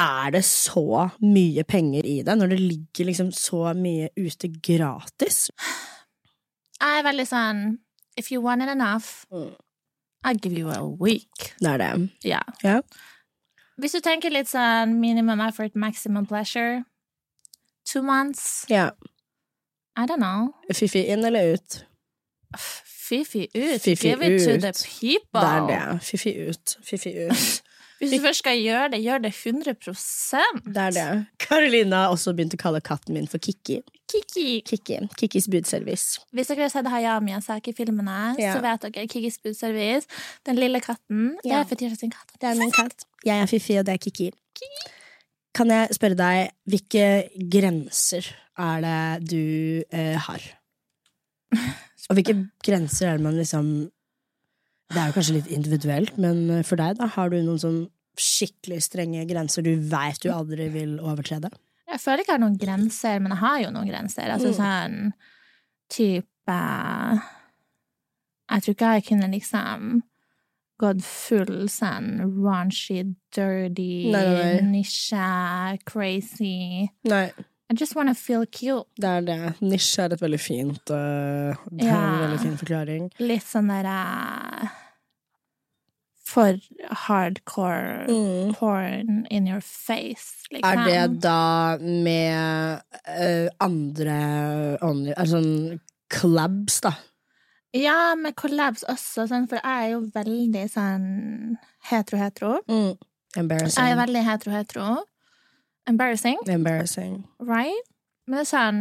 Er 0.00 0.30
det 0.34 0.42
så 0.44 1.10
mye 1.22 1.64
penger 1.68 2.06
i 2.08 2.22
det, 2.26 2.34
når 2.36 2.48
det 2.52 2.60
ligger 2.60 3.04
liksom 3.08 3.30
så 3.36 3.74
mye 3.78 4.08
ute 4.18 4.48
gratis? 4.58 5.50
Jeg 6.78 6.98
er 6.98 7.04
veldig 7.06 7.26
sånn 7.28 7.60
If 8.18 8.32
you 8.34 8.40
want 8.42 8.62
it 8.64 8.70
enough, 8.72 9.08
Mm. 9.30 9.52
I'll 10.24 10.38
give 10.38 10.52
you 10.58 10.70
a 10.70 10.82
week. 10.84 11.54
Er 11.64 11.76
det. 11.78 12.08
Ja. 12.24 12.40
Ja. 12.64 12.80
Hvis 13.78 13.92
du 13.94 14.00
tenker 14.02 14.30
litt 14.34 14.48
sånn 14.50 14.96
minimum 15.00 15.40
effort, 15.40 15.76
maximum 15.76 16.26
pleasure 16.26 16.84
Two 17.86 18.02
months? 18.02 18.64
ja. 18.68 18.90
I 19.96 20.06
don't 20.06 20.20
know. 20.22 20.54
Fifi 20.72 21.00
inn 21.10 21.24
eller 21.24 21.54
ut? 21.54 21.84
Fifi 22.56 23.48
ut. 23.54 23.80
Fifi 23.82 24.08
Give 24.08 24.22
it 24.22 24.44
to 24.44 24.58
the 24.60 24.72
people. 24.72 25.40
Det 25.40 25.54
er 25.56 25.66
det. 25.94 26.02
Fifi 26.06 26.34
ut. 26.48 26.76
Fifi 26.84 27.14
ut. 27.26 27.62
Hvis 27.98 28.12
du 28.14 28.20
først 28.22 28.44
skal 28.44 28.58
gjøre 28.62 28.90
det, 28.92 29.00
gjør 29.02 29.22
det 29.24 29.32
100 29.34 29.74
Det 29.74 30.82
er 30.82 30.90
det. 30.94 31.06
Karolina 31.42 32.04
har 32.04 32.12
også 32.14 32.34
begynt 32.36 32.54
å 32.54 32.60
kalle 32.60 32.80
katten 32.80 33.14
min 33.16 33.26
for 33.26 33.42
Kikki. 33.42 33.80
Kiki. 34.08 34.60
Kikki. 34.64 35.00
Kikkis 35.18 35.48
budservice. 35.50 36.20
Hvis 36.32 36.48
dere 36.48 36.62
har 36.68 36.72
sett 36.72 36.86
Hayao 36.86 37.20
Miyazaki-filmene, 37.20 38.36
Ja. 38.38 38.54
så 38.54 38.62
vet 38.62 38.86
dere 38.86 39.08
Kikis 39.10 39.38
budservice. 39.42 40.06
Den 40.46 40.56
lille 40.56 40.80
katten. 40.80 41.36
Det 41.42 41.52
er 41.52 41.64
Fetisha 41.64 41.96
sin 41.96 42.10
katt. 42.14 42.30
Det 42.40 42.48
er 42.48 42.54
min 42.54 42.70
katt. 42.70 43.04
Jeg 43.24 43.42
er 43.42 43.46
Fifi, 43.46 43.76
og 43.78 43.84
det 43.86 43.94
er 43.94 43.98
Kikki. 43.98 44.30
Kan 45.54 45.68
jeg 45.68 45.88
spørre 45.96 46.14
deg, 46.14 46.50
hvilke 46.70 47.28
grenser 47.50 48.24
er 48.58 48.80
det 48.80 49.28
du 49.30 49.84
eh, 49.90 50.14
har? 50.14 50.40
Og 52.08 52.16
hvilke 52.16 52.48
grenser 52.64 53.08
er 53.10 53.18
det 53.18 53.24
man 53.26 53.36
liksom 53.36 53.90
Det 54.88 54.96
er 55.02 55.10
jo 55.10 55.16
kanskje 55.18 55.34
litt 55.36 55.48
individuelt, 55.52 56.16
men 56.18 56.44
eh, 56.50 56.62
for 56.64 56.80
deg, 56.80 56.96
da? 57.00 57.06
Har 57.12 57.28
du 57.32 57.38
noen 57.44 57.60
sånn 57.60 57.80
skikkelig 58.18 58.80
strenge 58.82 59.26
grenser 59.30 59.62
du 59.62 59.74
veit 59.90 60.18
du 60.24 60.30
aldri 60.32 60.68
vil 60.74 60.96
overtrede? 60.98 61.50
Jeg 61.88 62.00
føler 62.02 62.22
ikke 62.24 62.32
jeg 62.34 62.38
har 62.40 62.44
noen 62.44 62.58
grenser, 62.60 63.20
men 63.22 63.32
jeg 63.32 63.40
har 63.44 63.58
jo 63.62 63.70
noen 63.72 63.88
grenser. 63.88 64.30
Altså 64.34 64.50
Mm. 64.52 64.58
sånn 64.58 65.12
type 65.92 66.56
Jeg 68.48 68.62
tror 68.64 68.74
ikke 68.74 68.92
jeg 68.96 69.04
kunne 69.04 69.28
liksom 69.32 70.02
gått 70.80 71.02
full 71.04 71.66
sånn 71.68 72.20
raunchy, 72.40 73.02
dirty, 73.34 74.08
nisje, 74.64 75.78
crazy 75.84 76.88
Nei, 77.04 77.26
I 77.70 77.74
just 77.76 77.94
wanna 77.94 78.14
feel 78.14 78.46
cute. 78.46 78.86
det 78.96 79.04
er 79.08 79.20
det. 79.26 79.38
Nisje 79.60 80.04
er 80.06 80.12
et 80.14 80.20
veldig 80.22 80.40
fint 80.40 80.90
uh, 80.90 81.52
Det 81.70 81.84
er 81.84 81.96
en 81.96 82.22
veldig 82.22 82.38
fin 82.40 82.56
forklaring. 82.56 83.08
Litt 83.20 83.44
sånn 83.44 83.68
derre 83.68 84.70
For 86.28 86.58
hardcore 87.06 88.06
Mm. 88.08 88.54
porn 88.54 89.26
in 89.30 89.46
your 89.46 89.60
face, 89.60 90.44
liksom. 90.52 90.64
Er 90.64 90.84
det 90.84 91.20
da 91.24 91.76
med 91.80 92.82
uh, 93.08 93.48
andre 93.64 94.18
only, 94.84 95.14
altså 95.16 95.38
sånn 95.40 95.80
collabs, 96.12 96.80
da? 96.84 96.92
Ja, 97.76 98.14
med 98.16 98.36
collabs 98.36 98.84
også, 98.88 99.24
sånn, 99.28 99.48
for 99.48 99.56
jeg 99.60 99.86
er 99.86 99.90
jo 99.94 100.00
veldig 100.14 100.66
sånn 100.72 101.56
hetero-hetero. 101.90 102.58
Embarrassing. 103.36 103.80
Jeg 103.84 103.92
er 103.96 104.00
veldig 104.04 104.24
hetero-hetero. 104.28 104.86
Embarrassing, 105.88 106.38
Embarrassing. 106.48 107.24
right? 107.40 107.86
Men 108.26 108.38
det 108.38 108.44
er 108.46 108.50
sånn 108.52 108.80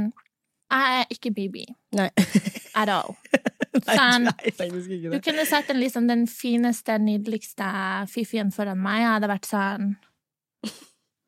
Jeg 0.71 0.97
er 1.01 1.05
ikke 1.15 1.31
BB 1.31 1.61
Nei. 1.95 2.09
at 2.81 2.89
all. 2.91 3.15
Sånn. 3.87 4.25
nei, 4.25 4.49
ikke 4.49 5.11
Du 5.13 5.19
kunne 5.23 5.45
sett 5.47 5.67
den, 5.69 5.77
liksom, 5.79 6.07
den 6.09 6.25
fineste, 6.27 6.95
nydeligste 6.99 7.67
fiffien 8.11 8.49
foran 8.51 8.79
meg. 8.81 9.03
Jeg 9.03 9.11
hadde 9.13 9.29
vært 9.31 9.47
sånn 9.47 9.91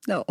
No. 0.10 0.24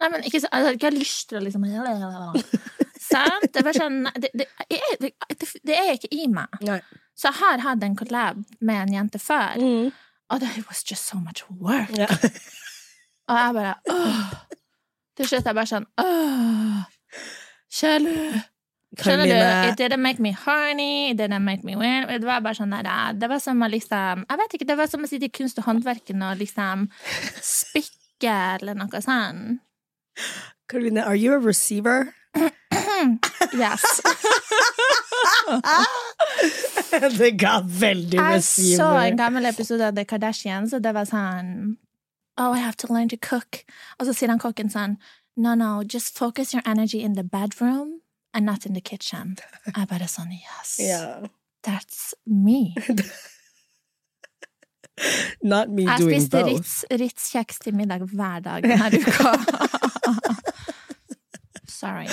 Nei, 0.00 0.08
men 0.14 0.22
ikke 0.24 0.40
så, 0.40 0.48
Jeg 0.52 0.64
hadde 0.64 0.76
ikke 0.78 0.92
lyst 0.94 1.28
til 1.30 1.40
å 1.40 1.44
liksom 1.44 1.64
Sant? 3.10 3.48
Det 3.52 3.74
sånn 3.74 4.04
det, 4.22 4.30
det, 4.38 4.46
det, 4.70 5.10
det, 5.40 5.48
det 5.66 5.76
er 5.76 5.92
ikke 5.96 6.10
i 6.14 6.28
meg. 6.30 6.52
Nei. 6.64 6.78
Så 7.18 7.28
jeg 7.28 7.40
har 7.40 7.62
hatt 7.64 7.82
en 7.84 7.96
collab 7.98 8.38
med 8.60 8.84
en 8.86 8.92
jente 8.94 9.18
før, 9.20 9.56
Mm. 9.58 9.90
og 10.30 10.40
det 10.40 10.50
was 10.68 10.84
just 10.88 11.08
so 11.10 11.18
much 11.18 11.42
work. 11.50 11.90
Yeah. 11.98 12.12
Og 13.28 13.36
jeg 13.40 13.54
bare 13.56 13.74
åh. 13.90 14.30
Til 15.20 15.28
slutt 15.28 15.44
er 15.44 15.52
jeg 15.52 15.58
bare 15.58 15.68
sånn 15.68 15.84
åh. 16.00 16.80
Skjønner 17.70 18.16
du? 18.16 18.40
It 18.90 19.78
didn't 19.78 20.02
make 20.02 20.18
me 20.18 20.32
horny, 20.32 21.10
it 21.10 21.18
didn't 21.18 21.44
make 21.44 21.62
me 21.62 21.76
weird. 21.76 22.08
Det 22.08 22.26
var 22.26 22.40
bare 22.42 22.56
sånn 22.58 22.72
der, 22.72 23.12
Det 23.14 23.28
var 23.30 23.38
som 23.38 23.60
å 23.62 23.68
liksom 23.70 24.24
Jeg 24.26 24.40
vet 24.40 24.56
ikke, 24.56 24.66
det 24.66 24.76
var 24.80 24.88
som 24.90 25.04
å 25.04 25.10
sitte 25.10 25.28
i 25.28 25.34
kunst 25.34 25.60
og 25.60 25.68
håndverken 25.68 26.24
og 26.26 26.40
liksom 26.40 26.88
spikke 27.44 28.32
eller 28.56 28.74
noe 28.80 29.04
sånn. 29.04 29.60
Karoline, 30.68 31.04
are 31.04 31.16
you 31.16 31.34
a 31.34 31.38
receiver? 31.38 32.14
Yes. 33.56 33.82
det 37.18 37.30
ga 37.40 37.54
veldig 37.64 38.18
Jeg 38.20 38.42
så 38.44 38.90
en 39.00 39.16
gammel 39.18 39.48
episode 39.48 39.88
av 39.88 39.96
The 39.96 40.04
Kardashians, 40.06 40.74
og 40.76 40.82
det 40.84 40.92
var 40.94 41.08
sånn 41.08 41.78
Oh, 42.40 42.52
I 42.56 42.58
have 42.58 42.76
to 42.78 42.86
learn 42.92 43.08
to 43.12 43.16
cook. 43.20 43.64
Og 44.00 44.06
så 44.08 44.14
sier 44.16 44.30
han 44.32 44.40
kokken 44.40 44.70
sånn 44.72 44.96
No, 45.36 45.52
no, 45.54 45.82
just 45.82 46.16
focus 46.18 46.52
your 46.54 46.62
energy 46.66 47.00
in 47.04 47.12
the 47.14 47.22
bedroom 47.22 48.00
and 48.34 48.46
not 48.46 48.64
in 48.66 48.72
the 48.74 48.80
kitchen. 48.80 49.36
Jeg 49.76 49.88
bare 49.90 50.08
sånn 50.08 50.32
Yes, 50.32 50.76
yeah. 50.80 51.26
that's 51.62 52.14
me. 52.26 52.74
Not 55.42 55.70
me 55.72 55.84
Jeg 55.86 55.98
doing 56.02 56.20
both. 56.28 56.30
both. 56.30 56.48
Ritz, 56.50 56.72
Ritz-kjeks 57.00 57.58
til 57.64 57.72
middag 57.76 58.02
hver 58.10 58.40
dag 58.44 58.62
denne 58.66 58.90
uka. 59.00 59.32
Sorry. 61.68 62.08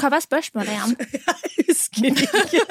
Hva 0.00 0.10
var 0.14 0.24
spørsmålet 0.24 0.72
igjen? 0.74 0.96
Jeg 1.60 1.76
husker 1.76 2.08
ikke. 2.10 2.64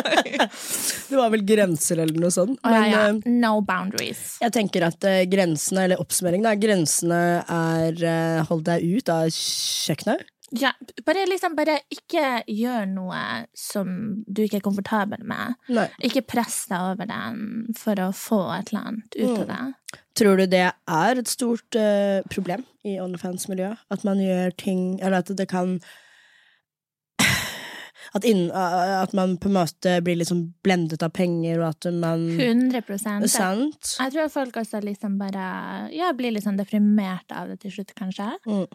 det 1.10 1.18
var 1.18 1.30
vel 1.32 1.44
grenser 1.46 2.00
eller 2.02 2.18
noe 2.22 2.32
sånt. 2.34 2.58
Men, 2.64 2.76
ja, 2.90 2.90
ja. 2.90 3.06
eh, 3.12 3.30
No 3.40 3.60
boundaries. 3.66 4.38
jeg 4.42 4.54
tenker 4.56 4.88
at 4.88 5.04
eh, 5.06 5.22
grensene, 5.30 5.84
eller 5.86 6.02
oppsummering, 6.02 6.42
da, 6.46 6.56
grensene 6.58 7.20
er 7.44 8.04
eh, 8.10 8.42
hold 8.48 8.64
deg 8.66 8.84
ut 8.98 9.12
av 9.12 9.28
kjøkkenet. 9.34 10.26
Ja, 10.58 10.72
bare 11.06 11.28
liksom 11.30 11.54
bare 11.54 11.76
ikke 11.94 12.40
gjør 12.50 12.88
noe 12.90 13.20
som 13.54 13.92
du 14.26 14.40
ikke 14.42 14.58
er 14.58 14.64
komfortabel 14.64 15.22
med. 15.22 15.54
Nei. 15.70 15.84
Ikke 16.08 16.24
press 16.26 16.64
deg 16.72 16.88
over 16.96 17.06
den 17.06 17.68
for 17.78 18.02
å 18.02 18.08
få 18.16 18.40
et 18.56 18.72
eller 18.72 18.88
annet 18.88 19.14
ut 19.20 19.44
av 19.44 19.46
det. 19.52 20.00
Tror 20.18 20.42
du 20.42 20.48
det 20.50 20.64
er 20.74 21.20
et 21.22 21.30
stort 21.30 21.78
uh, 21.78 22.18
problem 22.34 22.66
i 22.82 22.96
OnlyFans-miljøet? 22.98 23.78
At 23.94 24.02
man 24.06 24.18
gjør 24.20 24.50
ting 24.58 24.82
Eller 24.98 25.22
at 25.22 25.30
det 25.38 25.46
kan 25.50 25.76
at, 28.14 28.24
inn, 28.26 28.50
at 28.50 29.12
man 29.14 29.36
på 29.38 29.48
en 29.50 29.54
måte 29.54 29.96
blir 30.02 30.16
liksom 30.18 30.42
blendet 30.66 31.02
av 31.06 31.12
penger, 31.14 31.60
og 31.62 31.68
at 31.70 31.86
man 31.94 32.24
100% 32.34 33.28
Sant? 33.30 33.94
Jeg 34.00 34.12
tror 34.16 34.28
folk 34.34 34.56
også 34.62 34.80
liksom 34.82 35.18
bare 35.20 35.44
ja, 35.94 36.10
blir 36.16 36.34
litt 36.34 36.44
sånn 36.46 36.58
deprimert 36.58 37.30
av 37.32 37.48
det 37.52 37.60
til 37.64 37.76
slutt, 37.78 37.94
kanskje. 37.98 38.30
Mm. 38.46 38.66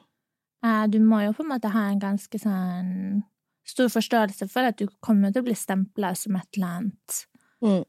Eh, 0.65 0.83
Du 0.93 0.99
må 1.03 1.21
jo 1.25 1.33
på 1.35 1.43
en 1.43 1.51
måte 1.51 1.71
ha 1.73 1.87
en 1.91 1.99
ganske 1.99 2.39
sånn 2.41 3.23
stor 3.65 3.89
forståelse 3.89 4.47
for 4.51 4.61
at 4.69 4.77
du 4.77 4.87
kommer 5.01 5.31
til 5.33 5.41
å 5.41 5.47
bli 5.47 5.55
stempla 5.57 6.13
som 6.15 6.35
et 6.37 6.47
eller 6.57 6.67
annet. 6.79 7.21
Mm. 7.65 7.83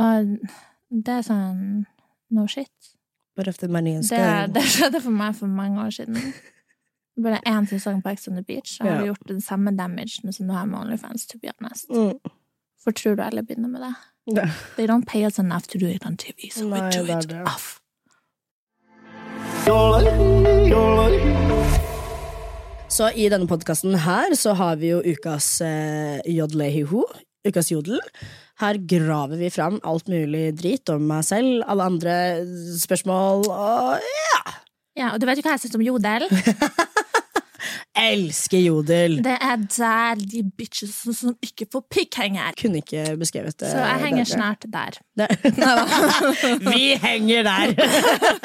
Og 0.00 0.36
det 1.04 1.18
er 1.18 1.26
sånn 1.26 1.60
no 2.30 2.46
shit. 2.48 2.72
But 3.36 3.48
if 3.48 3.58
the 3.58 3.68
money 3.68 3.94
is 3.98 4.08
Det, 4.10 4.18
good. 4.18 4.54
det 4.54 4.62
skjedde 4.68 5.00
for 5.04 5.10
meg 5.14 5.36
for 5.38 5.46
mange 5.46 5.80
år 5.86 5.90
siden. 5.94 6.16
Bare 7.22 7.40
én 7.46 7.66
sesong 7.68 8.02
på 8.02 8.10
Ex 8.12 8.28
on 8.28 8.34
the 8.38 8.42
Beach, 8.46 8.76
så 8.78 8.84
har 8.84 8.90
Ja. 8.90 9.00
du 9.00 9.06
gjort 9.10 9.26
den 9.28 9.40
samme 9.40 9.70
damagen 9.76 10.32
som 10.32 10.46
du 10.46 10.52
har 10.52 10.66
med 10.66 10.78
OnlyFans, 10.80 11.26
to 11.26 11.38
be 11.42 11.50
honest. 11.60 11.88
Mm. 11.90 12.14
For 12.84 12.92
tror 12.92 13.16
du 13.16 13.22
alle 13.22 13.42
begynner 13.42 13.68
med 13.68 13.80
det? 13.82 13.94
Ja. 14.36 14.48
They 14.76 14.86
don't 14.86 15.04
pay 15.06 15.24
us 15.26 15.38
enough 15.38 15.66
to 15.68 15.78
do 15.78 15.86
it 15.86 16.06
on 16.06 16.16
TV, 16.16 16.48
so 16.50 16.68
we 16.68 16.78
do 16.90 17.04
det 17.06 17.24
it 17.24 17.28
det. 17.30 17.42
off. 17.46 17.80
Så 22.90 23.10
i 23.14 23.28
denne 23.30 23.46
podkasten 23.48 23.94
her 24.02 24.34
så 24.38 24.52
har 24.58 24.76
vi 24.80 24.90
jo 24.90 24.98
ukas 25.06 25.60
eh, 25.62 26.18
jodlehiho, 26.26 27.04
ukas 27.46 27.70
jodel. 27.70 28.00
Her 28.60 28.76
graver 28.90 29.38
vi 29.40 29.48
fram 29.54 29.78
alt 29.86 30.08
mulig 30.10 30.50
drit 30.58 30.90
om 30.92 31.06
meg 31.08 31.22
selv, 31.24 31.62
alle 31.70 31.86
andre 31.86 32.16
spørsmål 32.82 33.46
og 33.46 34.02
ja! 34.04 34.42
Ja, 34.98 35.12
og 35.14 35.20
du 35.22 35.26
vet 35.28 35.38
jo 35.38 35.44
hva 35.46 35.54
jeg 35.54 35.62
syns 35.62 35.78
om 35.78 35.84
jodel? 35.86 36.26
Elsker 37.96 38.58
jodel! 38.64 39.18
Det 39.24 39.36
er 39.36 39.56
der 39.76 40.20
de 40.20 40.42
bitches 40.56 40.94
som, 41.02 41.14
som 41.16 41.36
ikke 41.42 41.66
får 41.72 41.84
pikkhenger. 41.90 42.52
Kunne 42.60 42.82
ikke 42.82 43.16
beskrevet 43.20 43.58
det 43.60 43.70
Så 43.72 43.78
jeg 43.78 44.00
henger 44.04 44.24
der. 44.24 44.32
snart 44.32 44.66
der. 44.72 45.00
der. 45.16 45.34
vi 46.72 46.94
henger 47.02 47.42
der! 47.42 47.74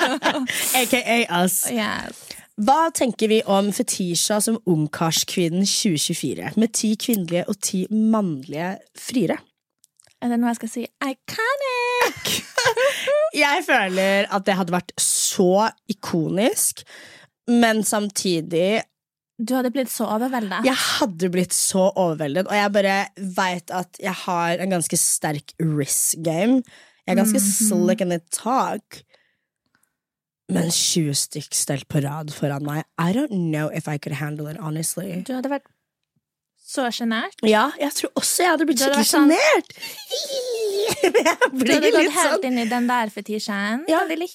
AKA 0.82 1.20
us. 1.44 1.62
Yes. 1.72 2.26
Hva 2.56 2.86
tenker 2.96 3.28
vi 3.28 3.42
om 3.52 3.74
Fetisha 3.76 4.38
som 4.40 4.62
ungkarskvinnen 4.66 5.66
2024, 5.68 6.54
med 6.56 6.72
ti 6.72 6.94
kvinnelige 6.96 7.44
og 7.52 7.60
ti 7.60 7.82
mannlige 7.92 8.78
friere? 8.96 9.42
Er 10.24 10.32
det 10.32 10.38
noe 10.40 10.54
jeg 10.54 10.62
skal 10.62 10.72
si? 10.72 10.86
Iconic! 11.04 12.32
Jeg 13.36 13.66
føler 13.68 14.30
at 14.32 14.46
det 14.48 14.56
hadde 14.56 14.74
vært 14.74 14.94
så 15.02 15.68
ikonisk, 15.92 16.86
men 17.52 17.84
samtidig 17.84 18.80
Du 19.38 19.52
hadde 19.58 19.72
blitt 19.76 19.92
så 19.92 20.08
overveldet. 20.16 20.64
Jeg 20.64 20.80
hadde 20.80 21.30
blitt 21.34 21.56
så 21.56 21.90
overveldet, 21.92 22.48
og 22.48 22.56
jeg 22.56 22.72
bare 22.72 22.96
veit 23.36 23.74
at 23.76 24.00
jeg 24.00 24.16
har 24.24 24.64
en 24.64 24.76
ganske 24.78 25.00
sterk 25.00 25.52
risk-game. 25.60 26.62
Jeg 27.04 27.14
er 27.14 27.20
ganske 27.20 27.42
slick 27.44 28.02
in 28.02 28.16
the 28.16 28.22
talk. 28.32 29.02
Men 30.48 30.70
20 30.72 31.18
stykk 31.18 31.58
stelt 31.58 31.88
på 31.90 32.00
rad 32.06 32.32
foran 32.34 32.64
meg 32.66 32.84
I 33.02 33.12
don't 33.18 33.34
know 33.34 33.68
if 33.74 33.90
I 33.90 33.98
could 33.98 34.16
handle 34.22 34.48
it, 34.48 34.60
honestly. 34.62 35.24
Du 35.26 35.34
hadde 35.36 35.52
vært 35.52 35.68
så 36.66 36.88
sjenert. 36.94 37.36
Ja, 37.46 37.68
jeg 37.78 37.94
tror 37.98 38.12
også 38.18 38.46
jeg 38.46 38.54
hadde 38.56 38.66
blitt 38.70 38.82
skikkelig 38.82 39.10
sjenert. 39.10 39.76
Sånn... 39.76 41.14
Du 41.60 41.72
hadde 41.76 41.92
gått 41.98 42.16
helt 42.16 42.18
sånn 42.18 42.48
inn 42.50 42.64
i 42.64 42.68
den 42.72 42.90
der 42.90 43.12
fetisjen. 43.14 43.86
Ja. 43.92 44.02
Lille. 44.10 44.30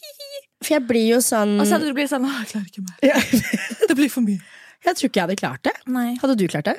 For 0.60 0.76
jeg 0.76 0.84
blir 0.86 1.06
jo 1.14 1.18
sånn 1.24 1.56
Og 1.56 1.64
så 1.64 1.78
hadde 1.78 1.88
du 1.88 1.96
blitt 1.96 2.10
sånn 2.10 2.26
Å, 2.28 2.30
jeg 2.42 2.50
klarer 2.52 2.66
ikke 2.68 2.82
mer. 2.84 2.98
Ja. 3.00 3.16
Det 3.88 3.96
blir 3.96 4.10
for 4.12 4.26
mye. 4.26 4.38
Jeg 4.86 4.96
tror 4.96 5.10
ikke 5.10 5.20
jeg 5.20 5.26
hadde 5.28 5.40
klart 5.40 5.62
det. 5.66 5.74
Nei. 5.92 6.14
Hadde 6.22 6.36
du 6.40 6.46
klart 6.48 6.68
det? 6.70 6.78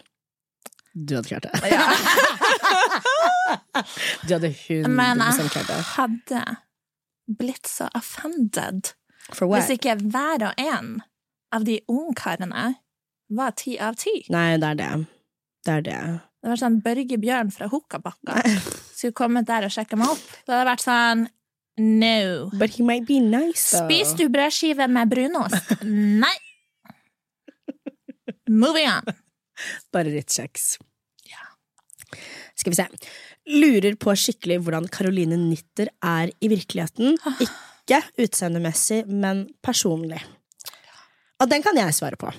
Du 0.94 1.16
hadde 1.16 1.30
klart 1.30 1.46
det. 1.48 1.52
du 4.28 4.34
hadde 4.34 4.50
100 4.52 4.90
Men 4.92 5.22
jeg 5.24 5.50
klart 5.54 5.70
det. 5.70 5.80
hadde 5.96 6.42
blitt 7.40 7.68
så 7.70 7.88
offended 7.96 8.92
For 9.32 9.48
what? 9.48 9.62
hvis 9.62 9.78
ikke 9.78 9.96
hver 10.02 10.50
og 10.50 10.54
en 10.60 11.02
av 11.56 11.64
de 11.68 11.80
ungkarene 11.92 12.76
var 13.32 13.56
ti 13.56 13.78
av 13.80 13.96
ti. 14.00 14.26
Nei, 14.34 14.58
det 14.60 14.74
er 14.74 14.80
det. 14.82 14.92
Det 15.64 15.74
er 15.78 15.86
det. 15.86 16.00
Det 16.42 16.50
var 16.52 16.60
sånn 16.60 16.80
Børge 16.84 17.18
Bjørn 17.22 17.52
fra 17.54 17.70
Hukkabakka 17.72 18.42
skulle 19.02 19.16
kommet 19.18 19.48
der 19.48 19.68
og 19.68 19.74
sjekke 19.74 20.00
meg 20.00 20.12
opp. 20.14 20.26
Det 20.46 20.52
hadde 20.54 20.68
vært 20.74 20.84
sånn 20.86 21.28
No. 21.82 22.50
But 22.60 22.76
he 22.76 22.84
might 22.84 23.08
be 23.08 23.22
nice, 23.24 23.72
though. 23.72 23.88
Spis 23.88 24.12
du 24.20 24.28
brødskive 24.30 24.86
med 24.92 25.10
brunost? 25.10 25.72
Nei. 25.88 26.36
Moving 28.52 28.90
on. 28.92 29.12
Bare 29.96 30.12
litt 30.12 30.32
kjeks. 30.36 30.76
Skal 32.62 32.74
vi 32.74 32.78
se. 32.78 32.86
Lurer 33.52 33.96
på 34.00 34.14
skikkelig 34.18 34.60
hvordan 34.66 34.88
Caroline 34.92 35.38
Nitter 35.40 35.90
er 36.06 36.32
i 36.44 36.50
virkeligheten. 36.52 37.16
Ikke 37.42 38.02
utseendemessig, 38.22 39.06
men 39.08 39.48
personlig. 39.66 40.22
Og 41.42 41.50
den 41.50 41.66
kan 41.66 41.80
jeg 41.80 41.96
svare 41.98 42.20
på. 42.22 42.30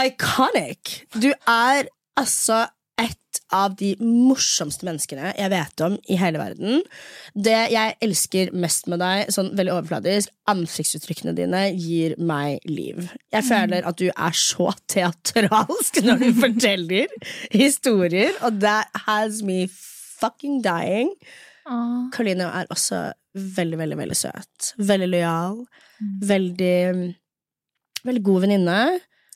Iconic! 0.00 1.02
Du 1.12 1.28
er 1.32 1.90
altså 2.16 2.64
et 3.00 3.40
av 3.54 3.74
de 3.78 3.92
morsomste 4.00 4.86
menneskene 4.88 5.32
jeg 5.36 5.50
vet 5.52 5.82
om 5.84 5.96
i 6.10 6.16
hele 6.18 6.40
verden. 6.40 6.80
Det 7.34 7.58
jeg 7.72 7.96
elsker 8.02 8.52
mest 8.56 8.88
med 8.90 9.02
deg, 9.04 9.30
sånn 9.34 9.52
veldig 9.58 9.74
overfladisk, 9.76 10.32
ansiktsuttrykkene 10.50 11.34
dine 11.36 11.62
gir 11.74 12.16
meg 12.18 12.64
liv. 12.68 13.04
Jeg 13.34 13.46
føler 13.46 13.86
at 13.86 14.00
du 14.00 14.08
er 14.08 14.38
så 14.38 14.70
teatralsk 14.90 16.00
når 16.06 16.24
du 16.24 16.30
forteller 16.44 17.12
historier, 17.54 18.32
og 18.46 18.62
that 18.64 18.90
has 19.06 19.42
me 19.46 19.66
fucking 19.70 20.62
dying. 20.64 21.12
Åh, 21.66 22.08
Karoline 22.14 22.48
er 22.48 22.72
også 22.72 23.08
veldig, 23.36 23.78
veldig, 23.82 24.00
veldig 24.00 24.18
søt. 24.18 24.72
Veldig 24.80 25.12
lojal. 25.12 25.62
Veldig 26.24 26.80
Veldig 28.06 28.22
god 28.22 28.44
venninne. 28.44 28.80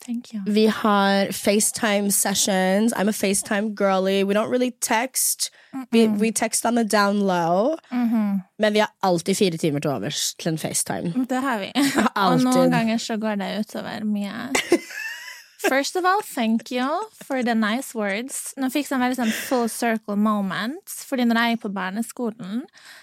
Thank 0.07 0.33
you. 0.35 0.41
Vi 0.47 0.67
har 0.67 1.27
FaceTime 1.33 2.11
sessions. 2.11 2.93
I'm 2.93 3.09
a 3.09 3.13
FaceTime 3.13 3.75
girly. 3.75 4.25
We 4.25 4.35
don't 4.35 4.51
really 4.51 4.71
text. 4.81 5.51
Vi, 5.93 6.07
we 6.09 6.33
text 6.33 6.65
on 6.67 6.75
the 6.75 6.85
down 6.85 7.21
low. 7.21 7.77
Mhm. 7.93 8.41
Men 8.59 8.73
vi 8.73 8.79
har 8.81 8.89
alltid 9.03 9.37
fire 9.37 9.57
timer 9.59 9.81
til 9.81 9.91
overs 9.91 10.35
til 10.35 10.53
en 10.53 10.59
FaceTime. 10.59 11.27
Det 11.29 11.41
har 11.43 11.59
vi. 11.59 11.73
Og 12.17 12.41
noen 12.43 12.71
ganger 12.71 12.99
så 12.99 13.17
går 13.17 13.35
det 13.41 13.53
utover 13.61 14.05
mye. 14.05 14.51
First 15.69 15.97
of 15.97 16.05
all, 16.07 16.23
thank 16.23 16.71
you 16.73 16.87
for 17.13 17.43
the 17.43 17.55
nice 17.55 17.95
words. 17.95 18.55
Nå 18.57 18.71
fikk 18.73 18.89
jeg 18.89 18.97
en 18.97 19.03
veldig 19.05 19.19
sånn 19.19 19.33
full 19.45 19.69
circle 19.69 20.17
moment. 20.17 20.89
Fordi 20.89 21.27
når 21.29 21.37
jeg 21.37 21.57
gikk 21.57 21.65
på 21.67 21.73
barneskolen, 21.77 22.63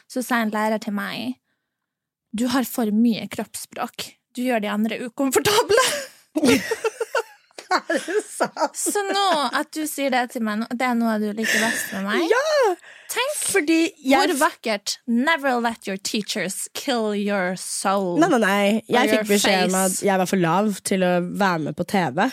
så 0.10 0.24
sa 0.26 0.42
en 0.42 0.50
lærer 0.50 0.82
til 0.82 0.94
meg 0.98 1.36
Du 2.34 2.48
har 2.48 2.66
for 2.66 2.90
mye 2.92 3.28
kroppsspråk. 3.30 4.14
Du 4.36 4.42
gjør 4.42 4.60
de 4.66 4.70
andre 4.70 4.98
ukomfortable. 5.06 5.86
Så 8.74 9.02
nå 9.04 9.26
at 9.56 9.72
du 9.76 9.84
sier 9.90 10.12
det 10.14 10.22
til 10.32 10.44
meg, 10.46 10.64
det 10.72 10.86
er 10.88 10.96
noe 10.98 11.18
du 11.22 11.28
liker 11.36 11.60
best 11.66 11.92
med 11.96 12.06
meg? 12.08 12.24
Ja! 12.32 12.76
Tenk 13.12 13.36
Fordi 13.52 13.80
jeg 14.04 14.20
hvor 14.20 14.34
vakkert. 14.40 14.98
Never 15.08 15.60
let 15.64 15.88
your 15.88 15.98
teachers 15.98 16.68
kill 16.74 17.16
your 17.16 17.56
soul. 17.56 18.18
Nei, 18.20 18.30
nei, 18.30 18.40
nei. 18.44 18.82
Jeg 18.92 19.14
fikk 19.14 19.30
beskjed 19.32 19.70
om 19.70 19.78
at 19.80 20.02
jeg 20.04 20.20
var 20.20 20.30
for 20.30 20.42
lav 20.42 20.74
til 20.88 21.06
å 21.08 21.14
være 21.24 21.60
med 21.70 21.78
på 21.80 21.88
TV. 21.88 22.28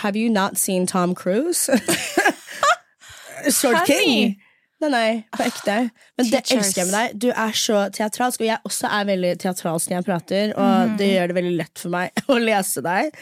Have 0.00 0.16
you 0.16 0.30
not 0.32 0.56
seen 0.56 0.86
Tom 0.86 1.14
Cruise? 1.14 1.68
Short 3.50 3.76
Honey. 3.76 3.86
King. 3.86 4.40
Nei, 4.82 4.90
nei, 4.90 5.10
på 5.30 5.44
ekte. 5.46 5.76
Men 6.18 6.28
det 6.32 6.40
elsker 6.56 6.80
jeg 6.82 6.88
med 6.88 6.94
deg. 6.96 7.12
Du 7.22 7.28
er 7.30 7.52
så 7.54 7.84
teatralsk, 7.94 8.42
og 8.42 8.48
jeg 8.48 8.58
også 8.66 8.88
er 8.90 9.08
veldig 9.12 9.32
teatralsk 9.44 9.90
når 9.90 9.98
jeg 9.98 10.06
prater, 10.08 10.54
og 10.58 10.96
det 10.98 11.10
gjør 11.12 11.30
det 11.30 11.36
veldig 11.38 11.52
lett 11.60 11.82
for 11.84 11.94
meg 11.94 12.22
å 12.32 12.38
lese 12.42 12.82
deg. 12.82 13.12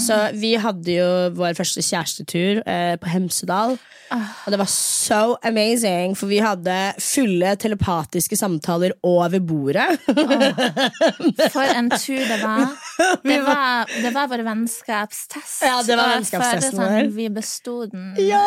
Så 0.00 0.16
vi 0.40 0.54
hadde 0.60 0.96
jo 0.96 1.10
vår 1.36 1.58
første 1.58 1.84
kjærestetur 1.84 2.62
eh, 2.64 2.94
på 3.00 3.12
Hemsedal, 3.12 3.76
og 4.10 4.48
det 4.50 4.58
var 4.58 4.70
so 4.72 5.36
amazing, 5.46 6.16
for 6.18 6.32
vi 6.32 6.40
hadde 6.42 6.76
fulle 7.04 7.52
telepatiske 7.60 8.38
samtaler 8.40 8.96
over 9.06 9.36
bordet. 9.44 9.86
For 11.52 11.68
en 11.68 11.92
tur 12.02 12.18
det 12.18 12.40
var. 12.42 12.72
Det 13.22 13.38
var, 13.44 13.92
det 14.02 14.14
var 14.16 14.32
vår 14.32 14.44
vennskapstest. 14.48 15.62
Ja, 15.68 15.78
det 15.86 16.00
var 16.00 16.16
vennskapstesten 16.16 16.80
vår. 16.80 16.96
Sånn, 16.96 17.12
vi 17.20 17.28
besto 17.36 17.76
den 17.92 18.14
ja! 18.24 18.46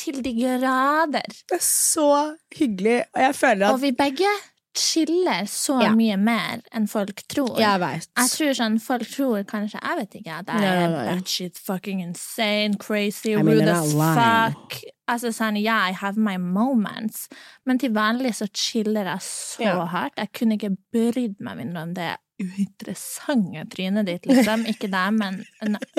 Til 0.00 0.22
de 0.24 0.32
grader. 0.38 1.26
Det 1.50 1.58
er 1.58 1.64
så 1.66 2.08
hyggelig, 2.56 3.02
og 3.14 3.20
jeg 3.26 3.34
føler 3.36 3.74
Og 3.74 3.82
vi 3.82 3.90
begge 3.98 4.30
chiller 4.76 5.48
så 5.50 5.80
Ja. 5.82 5.88
mye 5.98 6.16
mer 6.16 6.60
enn 6.72 6.86
folk 6.88 7.22
tror. 7.28 7.58
Jeg 7.58 7.80
vet. 7.82 8.06
Jeg 8.16 8.30
tror 8.36 8.52
sånn, 8.54 8.76
Folk 8.80 9.08
tror 9.10 9.42
kanskje 9.50 9.80
Jeg 9.82 9.98
vet 9.98 10.14
ikke. 10.20 10.36
At 10.38 10.46
jeg 10.62 10.84
er 10.84 10.94
batshit 11.10 11.58
fucking 11.58 12.00
insane, 12.04 12.78
crazy, 12.78 13.32
I 13.34 13.42
mean, 13.42 13.58
rude 13.58 13.68
as 13.74 13.92
fuck. 13.92 14.78
Altså 15.10 15.32
sånn, 15.34 15.58
yeah, 15.58 15.88
I 15.90 15.92
have 15.92 16.16
my 16.16 16.36
moments. 16.38 17.28
Men 17.66 17.80
til 17.82 17.90
vanlig 17.96 18.30
så 18.38 18.46
chiller 18.54 19.04
jeg 19.10 19.18
så 19.26 19.64
Ja. 19.66 19.84
hardt. 19.90 20.14
Jeg 20.16 20.32
kunne 20.38 20.54
ikke 20.56 20.76
brydd 20.94 21.40
meg 21.40 21.56
mindre 21.58 21.82
om 21.82 21.94
det 21.94 22.12
uinteressante 22.40 23.66
trynet 23.74 24.06
ditt, 24.06 24.26
liksom. 24.30 24.64
Ikke 24.70 24.88
deg, 24.90 25.12
men 25.18 25.44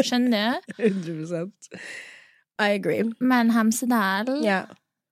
Skjønner 0.01 0.61
du? 0.77 0.83
100 0.87 1.51
I 2.61 2.75
agree. 2.77 3.03
Men 3.19 3.49
Hemsedal, 3.55 4.29
Ja. 4.45 4.61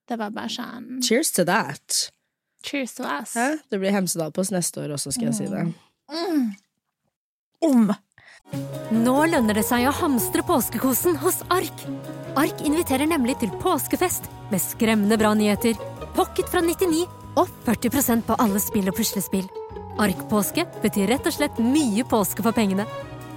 det 0.07 0.17
var 0.19 0.29
bare 0.35 0.49
sånn 0.53 1.01
Cheers 1.05 1.31
to 1.37 1.45
that. 1.49 2.11
Cheers 2.63 2.93
to 2.97 3.03
us. 3.07 3.33
Hæ? 3.35 3.59
Det 3.71 3.79
blir 3.79 3.91
Hemsedal 3.95 4.31
på 4.35 4.41
oss 4.43 4.51
neste 4.51 4.83
år 4.83 4.93
også, 4.97 5.13
skal 5.15 5.29
jeg 5.31 5.35
si 5.39 5.47
det. 5.47 5.65
Mm. 6.11 6.49
Om. 7.61 7.89
Nå 8.91 9.15
lønner 9.29 9.53
det 9.59 9.63
seg 9.67 9.85
å 9.87 9.93
hamstre 9.93 10.41
påskekosen 10.47 11.17
hos 11.21 11.41
Ark. 11.53 11.83
Ark 12.39 12.61
inviterer 12.65 13.07
nemlig 13.09 13.37
til 13.41 13.51
påskefest 13.61 14.25
med 14.51 14.61
skremmende 14.63 15.17
bra 15.21 15.33
nyheter, 15.37 15.77
pocket 16.17 16.49
fra 16.49 16.61
99 16.65 17.05
og 17.37 17.47
40% 17.67 18.25
på 18.25 18.37
alle 18.41 18.59
spill 18.63 18.89
og 18.89 18.97
puslespill. 18.97 19.45
Ark-påske 19.99 20.63
betyr 20.81 21.11
rett 21.11 21.27
og 21.27 21.35
slett 21.35 21.59
mye 21.61 22.05
påske 22.07 22.43
for 22.45 22.55
pengene. 22.55 22.85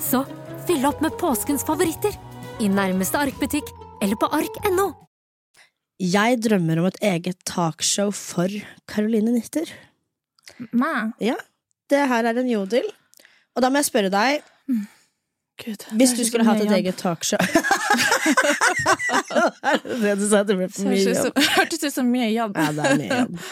Så 0.00 0.22
fyll 0.66 0.84
opp 0.86 1.02
med 1.02 1.16
påskens 1.20 1.64
favoritter 1.66 2.14
i 2.62 2.68
nærmeste 2.70 3.18
Ark-butikk 3.18 3.68
eller 4.02 4.18
på 4.18 4.28
ark.no. 4.34 4.88
Jeg 6.02 6.40
drømmer 6.42 6.80
om 6.82 6.88
et 6.88 6.98
eget 7.12 7.38
talkshow 7.46 8.10
for 8.16 8.50
Caroline 8.90 9.30
Nitter. 9.34 9.68
Ma. 10.74 11.12
Ja, 11.22 11.36
det 11.92 12.00
her 12.10 12.26
er 12.26 12.40
en 12.42 12.50
jodel. 12.50 12.88
Og 13.54 13.62
da 13.62 13.70
må 13.70 13.78
jeg 13.82 13.90
spørre 13.90 14.10
deg, 14.12 14.42
Gud. 15.62 15.84
hvis 16.00 16.14
du 16.16 16.22
skulle 16.26 16.46
hatt 16.48 16.62
et 16.62 16.66
jobb. 16.66 16.78
eget 16.80 16.96
talkshow 16.98 17.38
Er 19.68 19.78
det 19.84 19.98
det 20.00 20.14
du 20.18 20.24
sa? 20.30 20.40
Det 20.48 20.56
ble 20.58 20.68
for 20.72 20.88
mye 20.88 21.04
jobb? 21.12 21.38
hørtes 21.58 21.84
ut 21.84 21.94
som 21.94 22.08
mye 22.10 22.30
jobb. 22.32 22.56
Ja, 22.58 22.72
det 22.74 22.88
er 22.88 23.00
mye 23.04 23.22
jobb. 23.22 23.38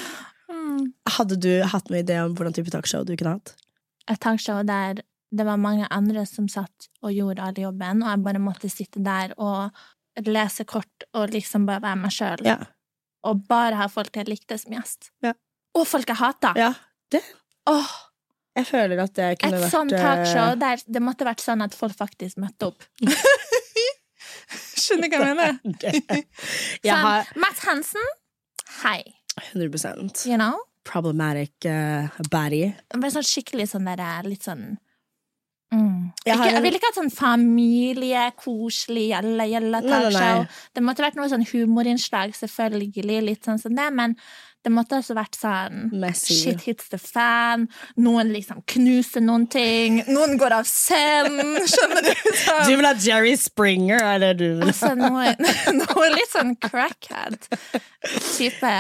Mm. 0.51 0.88
Hadde 1.14 1.36
du 1.38 1.48
hatt 1.70 1.86
noen 1.92 2.01
idé 2.03 2.16
om 2.24 2.32
hvordan 2.34 2.55
type 2.57 2.72
talkshow 2.74 3.05
du 3.07 3.12
kunne 3.14 3.36
hatt? 3.36 3.53
Et 4.11 4.18
talkshow 4.20 4.64
der 4.66 4.98
det 5.30 5.44
var 5.46 5.61
mange 5.62 5.86
andre 5.94 6.24
som 6.26 6.48
satt 6.51 6.88
og 7.07 7.14
gjorde 7.14 7.44
all 7.46 7.59
jobben, 7.62 8.03
og 8.03 8.11
jeg 8.11 8.22
bare 8.24 8.40
måtte 8.42 8.70
sitte 8.72 8.98
der 9.07 9.30
og 9.38 9.70
lese 10.29 10.66
kort 10.68 11.07
og 11.16 11.33
liksom 11.33 11.66
bare 11.68 11.83
være 11.85 12.01
meg 12.03 12.14
sjøl. 12.14 12.45
Ja. 12.47 12.59
Og 13.29 13.43
bare 13.49 13.79
ha 13.81 13.89
folk 13.93 14.16
jeg 14.16 14.29
likte 14.29 14.59
som 14.61 14.75
gjest. 14.77 15.11
Ja. 15.25 15.35
Og 15.77 15.87
folk 15.89 16.09
jeg 16.11 16.18
hata! 16.21 16.55
Ja, 16.59 16.73
det. 17.12 17.23
Åh, 17.71 17.91
Jeg 18.59 18.66
føler 18.66 18.99
at 19.05 19.14
det 19.14 19.29
kunne 19.39 19.57
Et 19.61 19.62
vært 19.62 19.73
sånt 19.73 19.93
eh, 19.95 20.01
talkshow 20.03 20.57
der 20.59 20.81
det 20.91 21.03
måtte 21.05 21.27
vært 21.29 21.43
sånn 21.45 21.62
at 21.62 21.77
folk 21.77 21.95
faktisk 21.97 22.41
møtte 22.43 22.73
opp. 22.73 22.83
Skjønner 24.81 25.12
hva 25.12 25.29
jeg 25.31 25.39
mener? 25.39 25.61
Sånn, 26.83 27.05
har 27.05 27.31
Matt 27.39 27.62
Hansen, 27.68 28.11
hei. 28.83 29.05
100% 29.53 30.27
You 30.27 30.41
know? 30.41 30.59
problematic 30.85 31.53
uh. 31.68 32.09
Bare 32.33 33.11
sånn 33.12 33.27
skikkelig 33.27 33.68
sånn 33.75 33.87
der 33.89 34.01
eh, 34.03 34.23
litt 34.27 34.47
sånn 34.47 34.79
mm. 35.73 35.97
Jeg 36.27 36.37
har 36.37 36.45
ikke, 36.45 36.55
jeg 36.55 36.62
ville 36.62 36.66
vil 36.66 36.75
ikke 36.79 36.89
ha 36.89 36.93
et 36.93 36.99
sånn 37.01 37.14
familie, 37.14 38.23
koselig, 38.37 39.07
gjelle, 39.14 39.45
gjelle, 39.49 39.81
talkshow. 39.87 40.45
Det 40.77 40.83
måtte 40.85 41.05
vært 41.07 41.16
noe 41.16 41.31
sånn 41.33 41.47
humorinnslag, 41.49 42.35
selvfølgelig, 42.37 43.21
litt 43.25 43.45
sånn 43.49 43.57
som 43.62 43.73
det, 43.79 43.89
men 43.97 44.12
det 44.61 44.68
måtte 44.75 44.99
også 45.01 45.14
vært 45.16 45.37
sånn 45.41 45.89
Messi. 46.03 46.35
Shit 46.37 46.61
hits 46.66 46.91
the 46.93 46.99
fan. 47.01 47.62
Noen 47.97 48.29
liksom 48.35 48.61
knuser 48.68 49.23
noen 49.25 49.47
ting. 49.49 50.03
Noen 50.11 50.37
går 50.41 50.53
av 50.59 50.64
scenen. 50.68 51.57
Skjønner 51.73 52.03
du? 52.05 52.12
Du 52.12 52.16
Sånn. 52.43 52.68
vil 52.68 52.85
ha 52.85 52.93
Jerry 53.01 53.37
Springer, 53.41 54.05
er 54.05 54.18
det 54.21 54.37
du 54.43 54.61
vil? 54.61 54.68
Altså 54.68 54.93
noe, 54.99 55.33
noe 55.81 56.07
litt 56.12 56.29
sånn 56.35 56.53
crackhead-type 56.61 58.75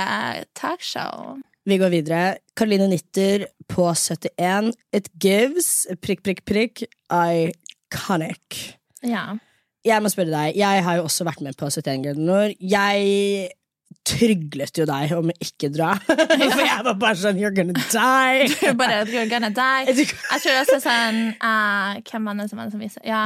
talkshow. 0.60 1.40
Vi 1.70 1.76
går 1.78 1.90
videre. 1.92 2.20
Karoline 2.58 2.88
Nitter 2.90 3.44
på 3.70 3.84
71. 3.94 4.72
It 4.92 5.06
gives 5.22 5.86
prikk, 6.02 6.24
prikk, 6.26 6.40
prikk 6.42 6.80
iconic. 6.82 8.56
Ja. 9.06 9.36
Jeg 9.86 10.02
må 10.02 10.10
spørre 10.10 10.32
deg, 10.32 10.58
jeg 10.58 10.82
har 10.84 10.98
jo 10.98 11.04
også 11.06 11.24
vært 11.28 11.44
med 11.46 11.54
på 11.60 11.68
71 11.70 12.02
grader 12.02 12.24
nord. 12.26 12.56
Jeg 12.58 13.52
tryglet 14.10 14.80
jo 14.80 14.86
deg 14.88 15.14
om 15.14 15.30
å 15.30 15.36
ikke 15.46 15.70
dra. 15.70 15.92
For 16.08 16.64
jeg 16.64 16.88
var 16.88 16.98
bare 17.04 17.20
sånn 17.20 17.38
You're 17.38 17.54
gonna 17.54 17.76
die. 17.78 18.50
Du 18.56 18.74
bare 18.80 19.04
You're 19.06 19.30
gonna 19.30 19.52
die. 19.54 19.94
Jeg 20.08 20.42
tror 20.42 20.58
også 20.64 20.80
sånn 20.82 21.22
uh, 21.38 22.02
Hvem 22.02 22.26
var 22.26 22.42
det 22.42 22.48
som 22.50 22.58
var 22.58 22.66
det 22.66 22.74
som 22.74 22.82
viste 22.82 23.04
Ja, 23.06 23.22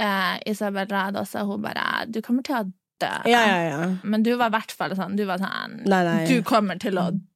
uh, 0.00 0.34
Isabel 0.48 0.88
Rad 0.88 1.20
også, 1.20 1.44
hun 1.50 1.60
bare 1.68 2.06
Du 2.08 2.22
kommer 2.24 2.46
til 2.46 2.56
å 2.62 2.64
dø. 2.64 3.12
Ja, 3.28 3.44
ja, 3.44 3.60
ja. 3.68 3.84
Men 4.08 4.24
du 4.24 4.32
var 4.40 4.48
i 4.48 4.56
hvert 4.56 4.72
fall 4.72 4.96
sånn 4.96 5.20
Du 5.20 5.26
var 5.28 5.42
sånn 5.42 5.82
Nei, 5.84 6.02
nei. 6.08 6.18
Du 6.32 6.40
kommer 6.46 6.80
til 6.80 6.96
å 6.96 7.10
dø 7.12 7.28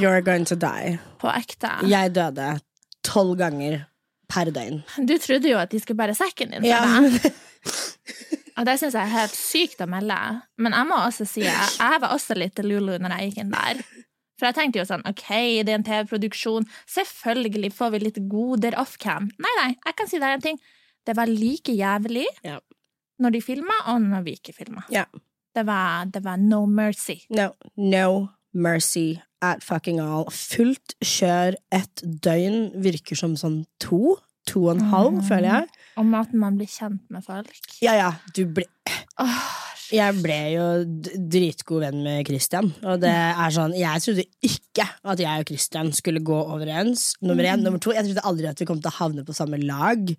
You're 0.00 0.22
going 0.24 0.46
to 0.48 0.56
die. 0.56 0.98
på 1.20 1.28
ekte. 1.32 1.70
Jeg 1.88 2.14
døde 2.16 2.56
tolv 3.04 3.36
ganger 3.38 3.84
per 4.28 4.50
døgn. 4.50 4.80
Du 5.06 5.16
trodde 5.22 5.48
jo 5.50 5.58
at 5.60 5.70
de 5.70 5.80
skulle 5.80 5.98
bære 6.00 6.14
sekken 6.18 6.50
din 6.56 6.64
Ja. 6.66 6.82
Og 8.56 8.64
det 8.64 8.78
syns 8.80 8.94
jeg 8.96 9.02
er 9.04 9.12
helt 9.12 9.34
sykt 9.36 9.82
å 9.84 9.86
melde. 9.90 10.16
Men 10.56 10.72
jeg 10.72 10.88
må 10.88 10.96
også 11.04 11.26
si 11.28 11.42
jeg, 11.44 11.72
jeg 11.76 12.00
var 12.00 12.14
også 12.14 12.36
litt 12.38 12.56
Lulu 12.64 12.94
når 12.96 13.12
jeg 13.18 13.28
gikk 13.30 13.42
inn 13.42 13.50
der. 13.52 13.82
For 14.40 14.48
jeg 14.48 14.56
tenkte 14.56 14.80
jo 14.80 14.86
sånn, 14.88 15.04
ok, 15.08 15.26
det 15.64 15.72
er 15.72 15.76
en 15.78 15.84
TV-produksjon, 15.84 16.64
selvfølgelig 16.92 17.70
får 17.76 17.92
vi 17.94 18.00
litt 18.02 18.18
goder 18.32 18.76
off-cam. 18.80 19.28
Nei, 19.40 19.52
nei, 19.60 19.68
jeg 19.84 19.96
kan 19.96 20.08
si 20.10 20.20
deg 20.20 20.34
en 20.38 20.44
ting. 20.44 20.58
Det 21.08 21.14
var 21.16 21.28
like 21.30 21.72
jævlig 21.76 22.24
Ja. 22.44 22.58
når 23.20 23.36
de 23.36 23.40
filma, 23.44 23.76
og 23.92 24.00
når 24.04 24.24
vi 24.26 24.34
ikke 24.40 24.52
filma. 24.56 24.84
Ja. 24.92 25.04
Det, 25.56 25.64
var, 25.68 26.04
det 26.12 26.20
var 26.24 26.36
no 26.40 26.64
mercy. 26.68 27.18
No, 27.32 27.50
no 27.76 28.28
mercy 28.52 29.16
at 29.44 29.64
fucking 29.64 30.00
all. 30.02 30.28
Fullt 30.32 30.96
kjør 31.04 31.58
et 31.74 32.04
døgn 32.24 32.70
virker 32.84 33.18
som 33.18 33.36
sånn 33.40 33.64
to. 33.82 34.16
To 34.46 34.68
og 34.68 34.76
en 34.76 34.88
halv, 34.92 35.22
føler 35.26 35.48
jeg. 35.50 35.70
Og 35.98 36.12
at 36.14 36.34
man 36.38 36.58
blir 36.58 36.70
kjent 36.70 37.02
med 37.10 37.24
folk. 37.26 37.50
Ja, 37.82 37.96
ja, 37.98 38.12
du 38.36 38.44
ble 38.54 38.62
oh, 39.18 39.48
Jeg 39.90 40.20
ble 40.22 40.36
jo 40.52 40.66
dritgod 41.34 41.82
venn 41.82 41.98
med 42.04 42.22
Christian, 42.28 42.70
og 42.86 43.00
det 43.02 43.10
er 43.10 43.54
sånn 43.54 43.74
Jeg 43.74 44.04
trodde 44.04 44.26
ikke 44.46 44.86
at 44.86 45.22
jeg 45.24 45.42
og 45.42 45.50
Christian 45.50 45.90
skulle 45.96 46.22
gå 46.22 46.38
overens. 46.38 47.08
Nummer 47.26 47.50
én. 47.50 47.66
Nummer 47.66 47.82
to, 47.82 47.90
jeg 47.96 48.06
trodde 48.06 48.26
aldri 48.30 48.46
at 48.52 48.62
vi 48.62 48.70
kom 48.70 48.78
til 48.78 48.92
å 48.92 48.98
havne 49.00 49.26
på 49.26 49.34
samme 49.34 49.58
lag. 49.66 50.14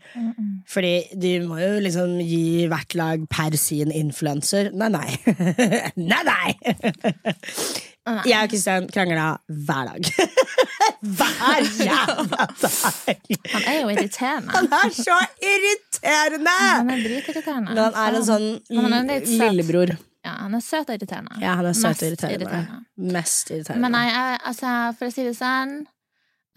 Fordi 0.68 0.96
de 1.16 1.38
må 1.48 1.62
jo 1.64 1.74
liksom 1.88 2.18
gi 2.20 2.68
hvert 2.68 3.00
lag 3.00 3.28
per 3.32 3.56
sin 3.60 3.96
influenser. 3.96 4.74
Nei, 4.76 4.92
nei. 4.92 5.12
nei, 6.12 6.24
nei! 6.28 6.50
Jeg 8.28 8.40
og 8.44 8.52
Kristian 8.54 8.88
krangla 8.94 9.28
hver 9.68 9.90
dag. 9.92 10.12
hver 11.18 11.66
jævla 11.84 12.46
dag! 12.64 13.26
han 13.54 13.64
er 13.68 13.80
jo 13.82 13.90
irriterende. 13.94 14.52
Han 14.56 14.70
er 14.80 14.94
så 14.96 15.18
irriterende! 15.44 16.54
Han 16.60 16.94
er 16.94 17.04
dritirriterende. 17.06 17.74
Men 17.74 17.82
han 17.84 18.00
er 18.04 18.20
en 18.22 18.28
sånn 18.28 18.48
han 18.72 19.12
er 19.12 19.28
lillebror. 19.28 19.96
Ja, 20.28 20.34
han 20.44 20.56
er 20.58 20.64
søt 20.66 20.90
og 20.90 20.96
irriterende. 20.98 21.38
Ja, 21.44 21.54
han 21.60 21.68
er 21.70 21.76
søt 21.78 21.88
Mest 21.94 22.02
og 22.04 22.08
irriterende. 22.10 22.48
irriterende. 22.48 23.14
Mest 23.18 23.52
irriterende. 23.54 23.84
Men 23.86 23.96
nei, 23.96 24.06
jeg, 24.10 24.40
altså, 24.52 24.72
for 25.00 25.08
å 25.08 25.14
si 25.16 25.28
det 25.28 25.36
sånn 25.38 25.76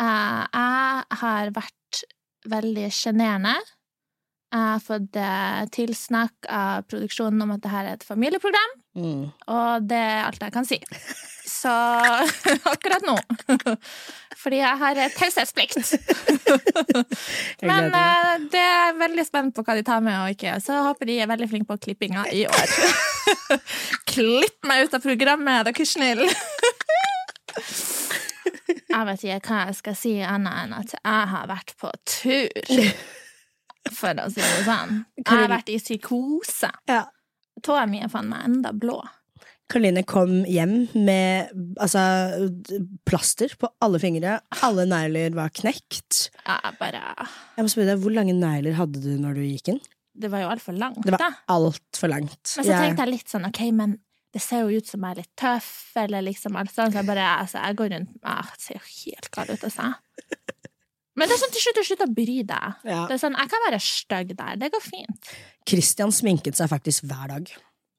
eh, 0.00 0.40
Jeg 0.56 1.20
har 1.22 1.52
vært 1.54 2.00
veldig 2.50 2.88
sjenerende. 2.96 3.52
Jeg 4.50 4.66
har 4.66 4.80
fått 4.82 5.18
eh, 5.22 5.60
tilsnakk 5.76 6.48
av 6.50 6.86
produksjonen 6.90 7.44
om 7.44 7.52
at 7.54 7.62
dette 7.62 7.82
er 7.84 7.92
et 7.92 8.06
familieprogram, 8.08 8.72
mm. 8.96 9.26
og 9.46 9.90
det 9.90 9.98
er 9.98 10.24
alt 10.26 10.42
jeg 10.42 10.54
kan 10.54 10.68
si. 10.68 10.80
Så 11.50 11.72
akkurat 12.72 13.02
nå. 13.02 13.16
Fordi 14.42 14.56
jeg 14.56 14.78
har 14.80 15.00
taushetsplikt. 15.18 15.92
Men 17.68 17.90
eh, 17.92 18.30
det 18.52 18.62
er 18.62 18.96
veldig 18.96 19.26
spent 19.26 19.56
på 19.56 19.64
hva 19.66 19.76
de 19.76 19.84
tar 19.84 20.00
med 20.04 20.16
og 20.16 20.32
ikke. 20.32 20.56
Så 20.64 20.78
håper 20.86 21.10
de 21.10 21.18
er 21.20 21.28
veldig 21.28 21.50
flinke 21.50 21.68
på 21.72 21.80
klippinga 21.88 22.24
i 22.32 22.46
år. 22.48 22.74
Klipp 24.08 24.68
meg 24.68 24.86
ut 24.86 24.96
av 24.96 25.04
programmet, 25.04 25.60
er 25.60 25.68
dere 25.68 25.88
snille! 25.88 26.30
Jeg 28.90 29.06
vet 29.06 29.22
ikke 29.24 29.52
hva 29.52 29.62
jeg 29.68 29.76
skal 29.78 29.96
si 29.98 30.16
annet 30.24 30.64
enn 30.64 30.74
at 30.78 30.94
jeg 30.96 31.30
har 31.34 31.48
vært 31.50 31.74
på 31.78 31.90
tur. 32.08 32.74
For 33.90 34.22
å 34.22 34.28
si 34.32 34.40
det 34.40 34.64
sånn. 34.66 35.02
Jeg 35.20 35.28
har 35.28 35.50
vært 35.50 35.72
i 35.72 35.78
psykose. 35.82 36.70
Ja. 36.90 37.04
Tåa 37.64 37.86
mi 37.90 38.02
er 38.02 38.10
faen 38.12 38.30
meg 38.32 38.44
enda 38.48 38.72
blå. 38.76 38.98
Karoline 39.70 40.02
kom 40.08 40.40
hjem 40.50 40.88
med 40.98 41.52
altså, 41.78 42.00
plaster 43.06 43.52
på 43.60 43.70
alle 43.84 44.00
fingre. 44.02 44.40
Alle 44.66 44.86
negler 44.90 45.36
var 45.36 45.52
knekt. 45.54 46.24
Jeg 46.42 46.74
bare 46.80 47.02
Jeg 47.54 47.62
må 47.64 47.70
spørre 47.70 47.92
deg, 47.92 48.02
Hvor 48.02 48.14
lange 48.16 48.34
negler 48.34 48.74
hadde 48.80 49.02
du 49.04 49.12
når 49.22 49.38
du 49.38 49.44
gikk 49.46 49.70
inn? 49.74 49.80
Det 50.20 50.28
var 50.32 50.42
jo 50.42 50.50
altfor 50.50 50.74
langt, 50.76 51.04
Det 51.06 51.14
var 51.14 51.22
da. 51.22 51.30
altfor 51.54 52.10
langt. 52.10 52.56
Men 52.58 52.66
så 52.66 52.80
tenkte 52.82 53.04
jeg 53.06 53.12
litt 53.14 53.30
sånn, 53.30 53.46
ok, 53.46 53.60
men 53.78 53.94
det 54.34 54.42
ser 54.42 54.66
jo 54.66 54.78
ut 54.82 54.86
som 54.90 55.06
jeg 55.06 55.14
er 55.14 55.20
litt 55.22 55.30
tøff, 55.38 55.70
eller 56.02 56.22
liksom 56.26 56.58
alt 56.58 56.74
sånt, 56.74 56.92
så 56.92 57.00
jeg 57.00 57.08
bare, 57.08 57.28
altså, 57.40 57.62
jeg 57.62 57.78
går 57.78 57.92
rundt, 57.94 58.10
ah, 58.26 58.50
det 58.50 58.62
ser 58.62 58.76
jo 58.76 58.82
helt 58.90 59.30
gal 59.34 59.48
ut, 59.54 59.64
altså. 59.70 59.86
Men 61.16 61.28
det 61.28 61.34
er 61.36 61.40
sånn 61.42 61.52
til 61.52 61.64
slutt 61.64 61.80
å 61.82 61.86
slutte 61.88 62.06
å 62.06 62.14
bry 62.14 62.36
deg. 62.46 62.76
Ja. 62.86 63.00
Det 63.10 63.16
er 63.16 63.22
sånn, 63.24 63.34
jeg 63.36 63.50
kan 63.50 63.64
være 63.68 63.80
stygg 63.82 64.36
der, 64.38 64.56
det 64.60 64.70
går 64.72 64.84
fint. 64.84 65.32
Christian 65.68 66.12
sminket 66.14 66.56
seg 66.56 66.70
faktisk 66.70 67.04
hver 67.10 67.28
dag. 67.34 67.50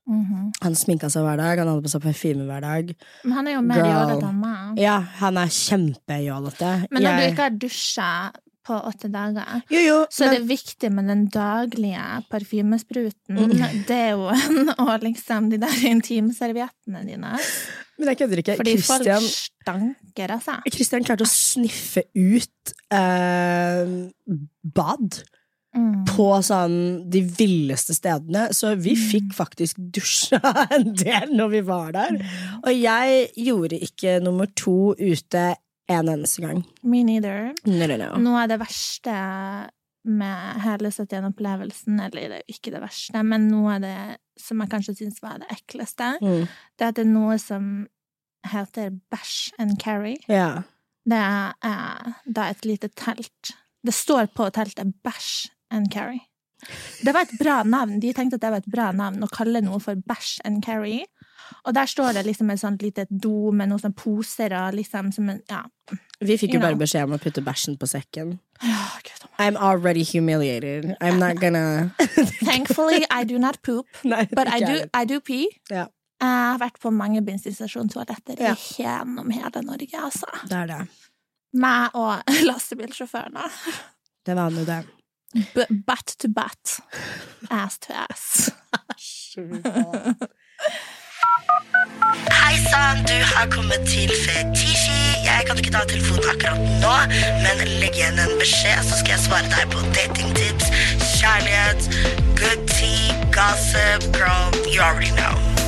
Mhm. 0.10 0.48
Han 0.64 0.76
sminka 0.76 1.10
seg 1.14 1.24
hver 1.24 1.38
dag, 1.38 1.60
han 1.62 1.68
hadde 1.70 1.84
på 1.86 1.92
seg 1.94 2.02
parfyme 2.02 2.48
hver 2.48 2.62
dag. 2.66 2.96
Men 3.24 3.34
han 3.38 3.48
er 3.48 3.54
jo 3.58 3.62
mer 3.62 3.84
jålete 3.86 4.30
enn 4.32 4.40
meg. 4.42 4.80
Ja, 4.82 4.96
han 5.22 5.38
er 5.38 5.52
kjempejålete. 5.54 6.72
Men 6.90 7.04
når 7.04 7.12
du 7.18 7.22
Jeg- 7.22 7.34
ikke 7.34 7.46
har 7.46 7.50
dusja 7.52 8.32
på 8.64 8.76
åtte 8.86 9.10
dager, 9.12 9.64
Jo, 9.70 9.80
jo, 9.80 10.06
så 10.10 10.26
er 10.28 10.38
det 10.40 10.48
viktig 10.48 10.92
med 10.92 11.08
den 11.08 11.28
daglige 11.28 12.26
parfymespruten. 12.30 13.38
Mm. 13.38 13.86
Deoen 13.88 14.70
og 14.78 15.02
liksom 15.02 15.50
de 15.50 15.58
der 15.58 15.78
intimserviettene 15.90 17.06
dine. 17.06 17.38
Men 18.00 18.12
jeg 18.14 18.18
kødder 18.22 18.42
ikke. 18.42 18.56
Fordi 18.62 18.78
folk 18.82 19.10
stanker, 19.28 20.32
altså. 20.38 20.56
Christian 20.72 21.04
klarte 21.06 21.28
å 21.28 21.30
sniffe 21.30 22.08
ut 22.16 22.74
eh, 22.94 23.94
bad 24.64 25.22
Mm. 25.72 26.02
på 26.04 26.26
sånn 26.44 26.74
de 27.08 27.22
villeste 27.24 27.94
stedene, 27.96 28.50
så 28.52 28.74
vi 28.76 28.92
fikk 29.00 29.30
faktisk 29.38 29.78
dusja 29.96 30.42
en 30.76 30.90
del 31.00 31.32
når 31.32 31.48
vi 31.54 31.62
var 31.64 31.94
der. 31.96 32.18
Og 32.66 32.74
jeg 32.76 33.30
gjorde 33.40 33.80
ikke 33.80 34.18
nummer 34.20 34.50
to 34.60 34.92
ute 35.00 35.46
en 35.88 36.12
eneste 36.12 36.44
gang. 36.44 36.60
Me 36.84 37.06
neither. 37.08 37.54
No, 37.64 37.88
no, 37.88 37.96
no. 37.96 38.10
Noe 38.20 38.44
av 38.44 38.52
det 38.52 38.60
verste 38.60 39.16
med 40.06 40.62
hele 40.64 40.90
71-opplevelsen, 40.90 42.00
eller 42.02 42.22
det 42.30 42.38
er 42.40 42.44
jo 42.48 42.56
ikke 42.56 42.72
det 42.74 42.82
verste, 42.82 43.24
men 43.24 43.48
noe 43.52 43.76
av 43.76 43.82
det 43.82 44.18
som 44.42 44.60
jeg 44.64 44.70
kanskje 44.72 44.96
syns 44.98 45.22
var 45.22 45.38
det 45.44 45.50
ekleste, 45.54 46.16
Mm. 46.22 46.48
det 46.78 46.86
er 46.86 46.88
at 46.90 46.96
det 46.96 47.06
er 47.06 47.12
noe 47.12 47.38
som 47.40 47.88
heter 48.52 48.90
bæsj 49.14 49.52
and 49.60 49.78
carry. 49.80 50.16
Ja. 50.28 50.64
Det 51.06 51.18
er 51.18 51.54
er 51.64 52.14
da 52.26 52.50
et 52.50 52.66
lite 52.66 52.90
telt. 52.96 53.52
Det 53.86 53.94
står 53.94 54.28
på 54.34 54.50
teltet 54.52 54.94
bæsj 55.04 55.50
and 55.72 55.92
carry. 55.94 56.20
Det 57.04 57.14
var 57.14 57.22
et 57.22 57.38
bra 57.40 57.64
navn. 57.64 58.00
De 58.00 58.14
tenkte 58.14 58.36
at 58.36 58.42
det 58.42 58.52
var 58.52 58.58
et 58.58 58.72
bra 58.72 58.92
navn 58.92 59.22
å 59.24 59.30
kalle 59.30 59.62
noe 59.62 59.80
for 59.80 59.96
bæsj 59.96 60.42
and 60.46 60.64
carry. 60.64 61.06
Og 61.66 61.74
der 61.74 61.86
står 61.90 62.14
det 62.14 62.26
liksom 62.26 62.50
et 62.54 62.60
sånt 62.62 62.82
lite 62.82 63.06
do 63.10 63.52
med 63.52 63.70
noen 63.70 63.80
sånne 63.82 63.96
poser 63.98 64.54
liksom 64.76 65.12
som 65.14 65.30
en 65.30 65.42
Ja. 65.50 65.64
Vi 66.22 66.38
fikk 66.38 66.54
jo 66.54 66.60
bare 66.62 66.76
beskjed 66.78 67.04
om 67.10 67.16
å 67.18 67.20
putte 67.20 67.42
bæsjen 67.44 67.78
på 67.82 67.88
sekken. 67.90 68.36
Gud, 68.62 69.24
oh 69.26 69.30
I'm 69.40 69.58
already 69.58 70.04
humiliated. 70.06 70.96
I'm 71.02 71.18
not 71.18 71.40
gonna 71.42 71.92
Thankfully, 72.46 73.04
I 73.10 73.24
do 73.26 73.40
not 73.40 73.62
poop, 73.64 73.88
Nei, 74.04 74.28
but 74.32 74.48
I 74.48 74.60
do. 74.60 74.86
I 74.94 75.06
do 75.06 75.20
pee. 75.20 75.48
Ja. 75.70 75.88
Jeg 76.22 76.30
har 76.52 76.60
vært 76.62 76.78
på 76.80 76.92
mange 76.94 77.22
bensinstasjonstoaletter 77.26 78.38
Ja. 78.40 78.54
gjennom 78.78 79.32
hele 79.34 79.62
Norge, 79.66 79.98
altså. 79.98 80.30
Det 80.48 80.54
er 80.60 80.68
det. 80.70 80.82
Meg 81.54 81.90
og 81.98 82.22
lastebilsjåførene. 82.50 83.50
Det 84.26 84.36
var 84.38 84.54
nå 84.54 84.64
det. 84.70 84.84
B- 85.56 85.66
butt 85.88 86.14
to 86.20 86.28
butt. 86.30 86.78
Ass 87.50 87.80
to 87.80 87.94
ass. 87.98 88.52
Hei 92.32 92.58
sann, 92.70 93.04
du 93.06 93.18
har 93.36 93.48
kommet 93.52 93.88
til 93.88 94.12
Fetisji. 94.24 95.00
Jeg 95.26 95.48
kan 95.48 95.58
ikke 95.58 95.72
ta 95.72 95.86
telefonen 95.88 96.28
akkurat 96.34 96.60
nå, 96.84 96.98
men 97.44 97.64
legg 97.82 97.96
igjen 97.96 98.20
en 98.20 98.36
beskjed, 98.42 98.84
så 98.90 99.00
skal 99.00 99.16
jeg 99.16 99.24
svare 99.28 99.54
deg 99.54 99.72
på 99.74 99.86
datingtips, 99.96 100.72
kjærlighet, 101.16 101.90
good 102.42 102.68
tea, 102.76 103.16
gossip, 103.36 104.12
girl, 104.18 104.52
you 104.68 104.82
already 104.82 105.12
know. 105.16 105.61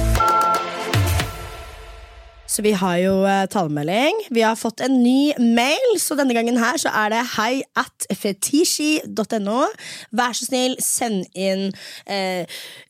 Så 2.53 2.61
vi 2.61 2.75
har 2.77 2.97
jo 3.01 3.13
uh, 3.25 3.45
talemelding. 3.49 4.19
Vi 4.29 4.43
har 4.45 4.57
fått 4.59 4.83
en 4.85 4.99
ny 5.01 5.33
mail, 5.41 5.95
så 6.01 6.13
denne 6.19 6.35
gangen 6.37 6.59
her 6.61 6.77
så 6.77 6.91
er 6.93 7.09
det 7.13 7.21
hei 7.33 7.63
at 7.79 8.05
fetishi.no. 8.13 9.63
Vær 10.13 10.35
så 10.37 10.45
snill, 10.45 10.75
send 10.83 11.25
inn 11.33 11.71
uh, 11.73 12.43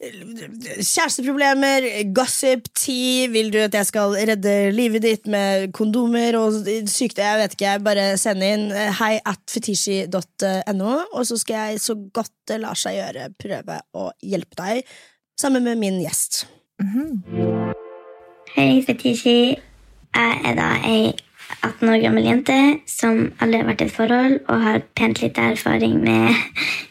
kjæresteproblemer, 0.04 1.88
gossip, 2.16 2.68
tea. 2.76 3.30
Vil 3.32 3.54
du 3.54 3.62
at 3.64 3.78
jeg 3.78 3.88
skal 3.88 4.18
redde 4.34 4.56
livet 4.76 5.06
ditt 5.06 5.32
med 5.32 5.72
kondomer 5.76 6.36
og 6.42 6.60
sykdom? 6.92 7.24
Jeg 7.24 7.42
vet 7.44 7.56
ikke. 7.58 7.78
Bare 7.88 8.08
send 8.20 8.44
inn 8.44 8.68
eh, 8.76 8.92
hei 9.00 9.16
at 9.24 9.42
fetishi.no, 9.54 10.94
og 11.14 11.24
så 11.30 11.40
skal 11.40 11.72
jeg 11.72 11.84
så 11.84 11.96
godt 12.14 12.34
det 12.50 12.60
lar 12.64 12.78
seg 12.80 12.98
gjøre, 12.98 13.30
prøve 13.40 13.80
å 13.96 14.10
hjelpe 14.20 14.60
deg 14.60 14.84
sammen 15.40 15.64
med 15.66 15.80
min 15.80 16.02
gjest. 16.04 16.44
Hei, 18.54 18.84
Fetisji. 18.86 19.56
Jeg 20.14 20.42
er 20.46 20.54
da 20.54 20.68
ei 20.86 21.08
18 21.66 21.90
år 21.90 22.04
gammel 22.04 22.28
jente 22.28 22.58
som 22.86 23.16
aldri 23.42 23.64
har 23.64 23.66
vært 23.66 23.82
i 23.82 23.88
et 23.88 23.96
forhold 23.96 24.36
og 24.44 24.62
har 24.62 24.84
pent 24.94 25.22
litt 25.24 25.40
erfaring 25.42 25.96
med 26.04 26.38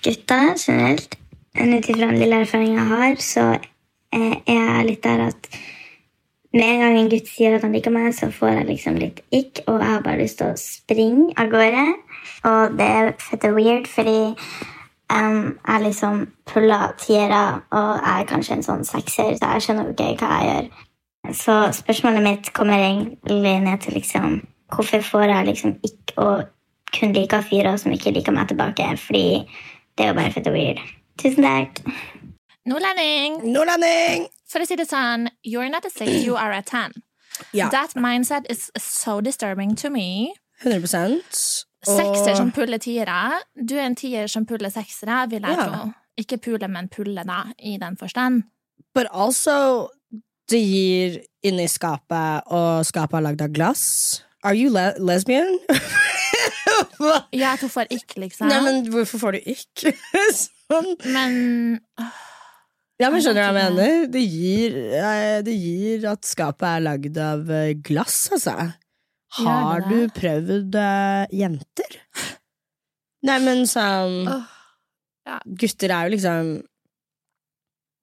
gutter 0.02 0.56
generelt. 0.58 1.14
Ut 1.54 1.86
ifra 1.86 2.08
den 2.08 2.18
lille 2.18 2.42
erfaringen 2.42 2.80
jeg 2.80 2.88
har, 2.90 3.14
så 3.22 3.46
er 4.10 4.34
jeg 4.42 4.88
litt 4.90 5.06
der 5.06 5.24
at 5.28 5.48
med 6.50 6.66
en 6.66 6.82
gang 6.82 6.98
en 6.98 7.14
gutt 7.14 7.30
sier 7.30 7.54
at 7.54 7.62
han 7.62 7.78
liker 7.78 7.94
meg, 7.94 8.10
så 8.18 8.34
får 8.34 8.56
jeg 8.56 8.70
liksom 8.74 8.98
litt 8.98 9.22
ikk, 9.30 9.62
og 9.68 9.78
jeg 9.78 9.94
har 9.94 10.06
bare 10.10 10.18
lyst 10.24 10.42
til 10.42 10.50
å 10.50 10.58
springe 10.58 11.30
av 11.38 11.54
gårde. 11.54 11.88
Og 12.50 12.78
det 12.80 12.94
er 12.98 13.16
fette 13.22 13.54
weird, 13.54 13.86
fordi 13.86 14.32
um, 15.14 15.44
jeg 15.54 15.86
liksom 15.86 16.26
puller 16.50 16.98
tiere, 16.98 17.44
og 17.70 18.14
er 18.16 18.32
kanskje 18.34 18.58
en 18.58 18.72
sånn 18.72 18.88
sekser, 18.96 19.36
så 19.38 19.54
jeg 19.60 19.68
skjønner 19.68 19.92
jo 19.92 19.94
ikke 19.94 20.26
hva 20.26 20.40
jeg 20.42 20.56
gjør. 20.56 20.88
Så 21.30 21.54
spørsmålet 21.72 22.22
mitt 22.22 22.52
kommer 22.52 22.78
egentlig 22.82 23.60
ned 23.62 23.80
til 23.84 23.94
liksom 23.94 24.40
Hvorfor 24.72 25.02
får 25.04 25.22
jeg 25.28 25.46
liksom 25.46 25.74
ikke 25.84 26.14
å 26.16 26.28
kun 26.96 27.12
like 27.12 27.42
fyrer 27.44 27.76
som 27.76 27.92
ikke 27.92 28.10
liker 28.16 28.32
meg 28.32 28.48
tilbake? 28.48 28.86
Fordi 28.96 29.44
det 29.98 30.06
er 30.06 30.08
jo 30.08 30.16
bare 30.16 30.32
for 30.32 30.40
the 30.40 30.52
weird. 30.52 30.80
Tusen 31.20 31.44
takk. 31.44 31.82
Nordlending! 32.66 33.42
Nordlending! 33.52 34.26
For 34.48 34.64
å 34.64 34.68
si 34.68 34.76
det 34.80 34.86
sånn, 34.88 35.28
you're 35.44 35.68
not 35.68 35.84
a 35.84 35.90
six, 35.90 36.24
you 36.24 36.36
are 36.40 36.56
a 36.56 36.62
ten. 36.62 36.92
Ja. 37.52 37.68
That 37.68 37.92
mindset 37.96 38.48
is 38.48 38.70
so 38.78 39.20
disturbing 39.20 39.76
to 39.76 39.90
me. 39.90 40.32
100 40.64 40.88
Sekser 41.82 42.36
som 42.38 42.52
puller 42.54 42.78
tiere. 42.78 43.42
Du 43.56 43.74
er 43.76 43.88
en 43.88 43.96
tier 43.98 44.28
som 44.30 44.46
puller 44.46 44.70
seksere, 44.70 45.26
vil 45.30 45.42
jeg 45.42 45.56
Ja. 45.58 45.66
tro. 45.66 45.92
Ikke 46.16 46.38
pule, 46.38 46.68
men 46.68 46.88
pulle, 46.88 47.24
da, 47.26 47.44
i 47.58 47.76
den 47.78 47.96
forstand. 47.96 48.44
But 48.94 49.06
also, 49.10 49.88
det 50.52 50.60
gir 50.60 51.20
inni 51.46 51.66
skapet, 51.70 52.48
og 52.52 52.84
skapet 52.86 53.18
er 53.18 53.26
lagd 53.26 53.42
av 53.44 53.54
glass. 53.54 53.84
Are 54.42 54.56
you 54.58 54.72
le 54.74 54.90
lesbian? 54.98 55.58
jeg 57.32 57.58
hun 57.60 57.70
får 57.70 57.90
ikke, 57.94 58.20
liksom. 58.24 58.50
Nei, 58.50 58.60
men 58.64 58.84
hvorfor 58.90 59.22
får 59.22 59.36
du 59.36 59.50
ikke 59.54 59.94
sånn? 60.42 60.92
Men 61.14 61.36
Ja, 63.00 63.10
men 63.10 63.22
skjønner 63.22 63.38
du 63.38 63.42
hva 63.42 63.48
jeg 63.48 63.56
mener? 63.58 64.06
Det 64.12 64.22
gir, 64.22 64.78
eh, 64.98 65.38
det 65.46 65.54
gir 65.56 66.06
at 66.10 66.26
skapet 66.26 66.68
er 66.68 66.84
lagd 66.84 67.18
av 67.22 67.50
eh, 67.50 67.74
glass, 67.82 68.24
altså. 68.34 68.72
Har 69.38 69.86
du 69.88 70.10
prøvd 70.12 70.76
uh, 70.76 71.24
jenter? 71.32 71.94
Nei, 73.24 73.38
men 73.40 73.62
sånn 73.70 74.26
Gutter 75.56 75.94
er 75.94 76.08
jo 76.08 76.12
liksom 76.12 76.48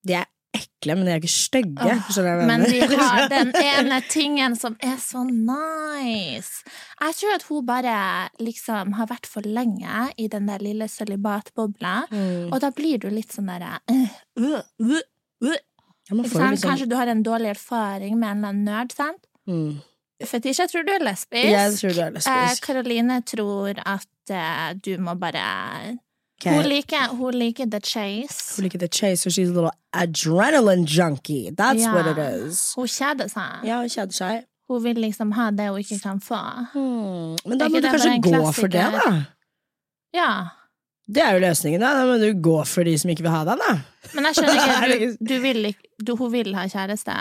De 0.07 0.15
er 0.17 0.25
ekle, 0.55 0.95
men 0.97 1.05
de 1.05 1.11
er 1.13 1.19
ikke 1.21 1.31
stygge. 1.31 1.85
Jeg 1.85 2.47
Men 2.49 2.63
de 2.65 2.79
har 2.97 3.27
den 3.35 3.51
ene 3.59 3.99
tingen 4.09 4.55
som 4.57 4.75
er 4.81 4.95
så 4.97 5.21
nice. 5.27 6.63
Jeg 7.01 7.15
tror 7.19 7.35
at 7.35 7.43
hun 7.49 7.65
bare 7.67 7.95
liksom 8.41 8.93
har 8.97 9.07
vært 9.11 9.29
for 9.29 9.41
lenge 9.45 10.07
i 10.17 10.27
den 10.31 10.47
der 10.49 10.59
lille 10.63 10.87
sølibatbobla, 10.89 11.95
Mm. 12.11 12.51
og 12.53 12.59
da 12.61 12.71
blir 12.71 12.97
du 12.99 13.09
litt 13.13 13.31
sånn 13.35 13.47
derre 13.51 13.77
uh, 13.91 14.07
uh, 14.39 14.61
uh, 14.81 15.01
øh. 15.43 15.59
Ja, 16.09 16.15
Ikke 16.15 16.29
får 16.31 16.33
jo 16.33 16.39
sant? 16.39 16.51
liksom- 16.55 16.69
Kanskje 16.71 16.89
du 16.89 16.95
har 16.95 17.07
en 17.07 17.23
dårlig 17.23 17.49
erfaring 17.53 18.17
med 18.19 18.29
en 18.31 18.37
eller 18.37 18.47
annen 18.49 18.65
nerd, 18.65 18.91
sant? 18.95 19.21
mm. 19.47 19.81
Fetisha, 20.25 20.65
tror 20.67 20.83
du 20.83 20.91
er 20.91 20.99
lesbisk? 20.99 21.47
Jeg 21.47 21.71
tror 21.79 21.93
du 21.95 21.99
er 22.01 22.07
Eh, 22.07 22.11
lesbisk. 22.17 22.65
Karoline 22.65 23.21
tror 23.23 23.77
at 23.85 24.07
eh, 24.29 24.73
du 24.73 24.97
må 24.97 25.13
bare 25.15 25.97
Okay. 26.39 26.55
hun, 26.55 26.69
liker, 26.71 27.09
hun 27.19 27.35
liker 27.35 27.65
the 27.67 27.81
chase. 27.83 28.55
Hun 28.55 28.63
liker 28.63 28.79
the 28.79 28.87
chase, 28.87 29.21
so 29.21 29.29
she's 29.29 29.49
a 29.49 29.53
little 29.53 29.73
adrenaline 29.93 30.85
junkie. 30.85 31.49
That's 31.51 31.81
yeah. 31.81 31.93
what 31.93 32.07
it 32.07 32.17
is. 32.17 32.61
Hun 32.77 32.87
kjeder 32.87 33.27
seg. 33.27 33.65
Ja, 33.67 33.81
hun 33.81 33.91
kjeder 33.91 34.15
seg. 34.15 34.45
Hun 34.71 34.83
vil 34.85 35.01
liksom 35.03 35.33
ha 35.35 35.49
det 35.51 35.67
hun 35.67 35.81
ikke 35.83 35.97
kan 35.99 36.21
få. 36.23 36.39
Hmm. 36.71 37.35
Men 37.43 37.59
da 37.59 37.67
må 37.67 37.81
du 37.83 37.89
kanskje 37.89 38.15
gå 38.23 38.31
gå 38.31 38.53
for 38.55 38.71
det, 38.71 38.85
da. 38.95 39.11
Ja. 40.15 40.31
Det 41.09 41.25
er 41.25 41.35
jo 41.35 41.43
løsningen, 41.43 41.83
da. 41.83 41.91
Da 41.97 42.07
må 42.07 42.15
du 42.21 42.29
gå 42.39 42.55
for 42.69 42.87
de 42.87 42.95
som 43.01 43.11
ikke 43.11 43.27
vil 43.27 43.35
ha 43.35 43.43
deg, 43.49 43.59
da. 43.65 43.75
Men 44.13 44.29
jeg 44.29 44.39
skjønner 44.39 44.61
ikke, 44.95 45.11
du, 45.19 45.27
du 45.33 45.35
vil 45.43 45.71
du, 45.99 46.15
Hun 46.21 46.31
vil 46.37 46.55
ha 46.55 46.69
kjæreste, 46.71 47.17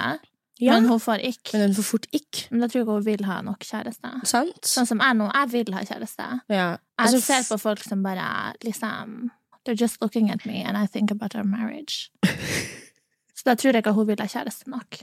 Ja, 0.59 0.75
men 0.75 0.83
men, 0.83 0.91
hun 0.91 1.01
får 1.01 1.23
ikke. 1.29 1.59
hun 1.61 1.75
får 1.77 1.87
fort 1.87 2.07
ikk. 2.13 2.45
Men 2.51 2.61
da 2.65 2.69
tror 2.69 2.81
jeg 2.81 2.89
hun 2.91 3.05
vil 3.07 3.25
ha 3.29 3.41
nok 3.47 3.63
kjæreste. 3.63 4.11
Sant? 4.27 4.61
Sånn 4.67 4.89
som 4.91 5.03
jeg 5.05 5.19
nå, 5.19 5.29
jeg 5.31 5.51
vil 5.53 5.75
ha 5.77 5.83
kjæreste. 5.87 6.29
Ja. 6.51 6.69
Jeg 6.75 6.79
Altså, 6.99 7.21
ser 7.23 7.45
på 7.47 7.59
folk 7.63 7.85
som 7.87 8.03
bare 8.03 8.55
liksom 8.67 9.31
They're 9.65 9.77
just 9.79 10.01
looking 10.01 10.31
at 10.31 10.47
me, 10.47 10.63
and 10.65 10.79
I 10.79 10.87
think 10.87 11.11
about 11.11 11.35
our 11.37 11.45
marriage. 11.45 12.11
Så 13.37 13.45
da 13.45 13.55
tror 13.55 13.75
jeg 13.77 13.83
ikke 13.85 13.93
hun 13.95 14.07
vil 14.09 14.23
ha 14.23 14.27
kjæreste 14.27 14.71
nok. 14.73 14.99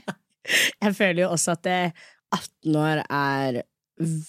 Jeg 0.82 0.94
føler 0.96 1.22
jo 1.22 1.28
også 1.30 1.54
at 1.56 1.62
det 1.64 1.92
18 2.34 2.76
år 2.76 3.02
er 3.06 3.62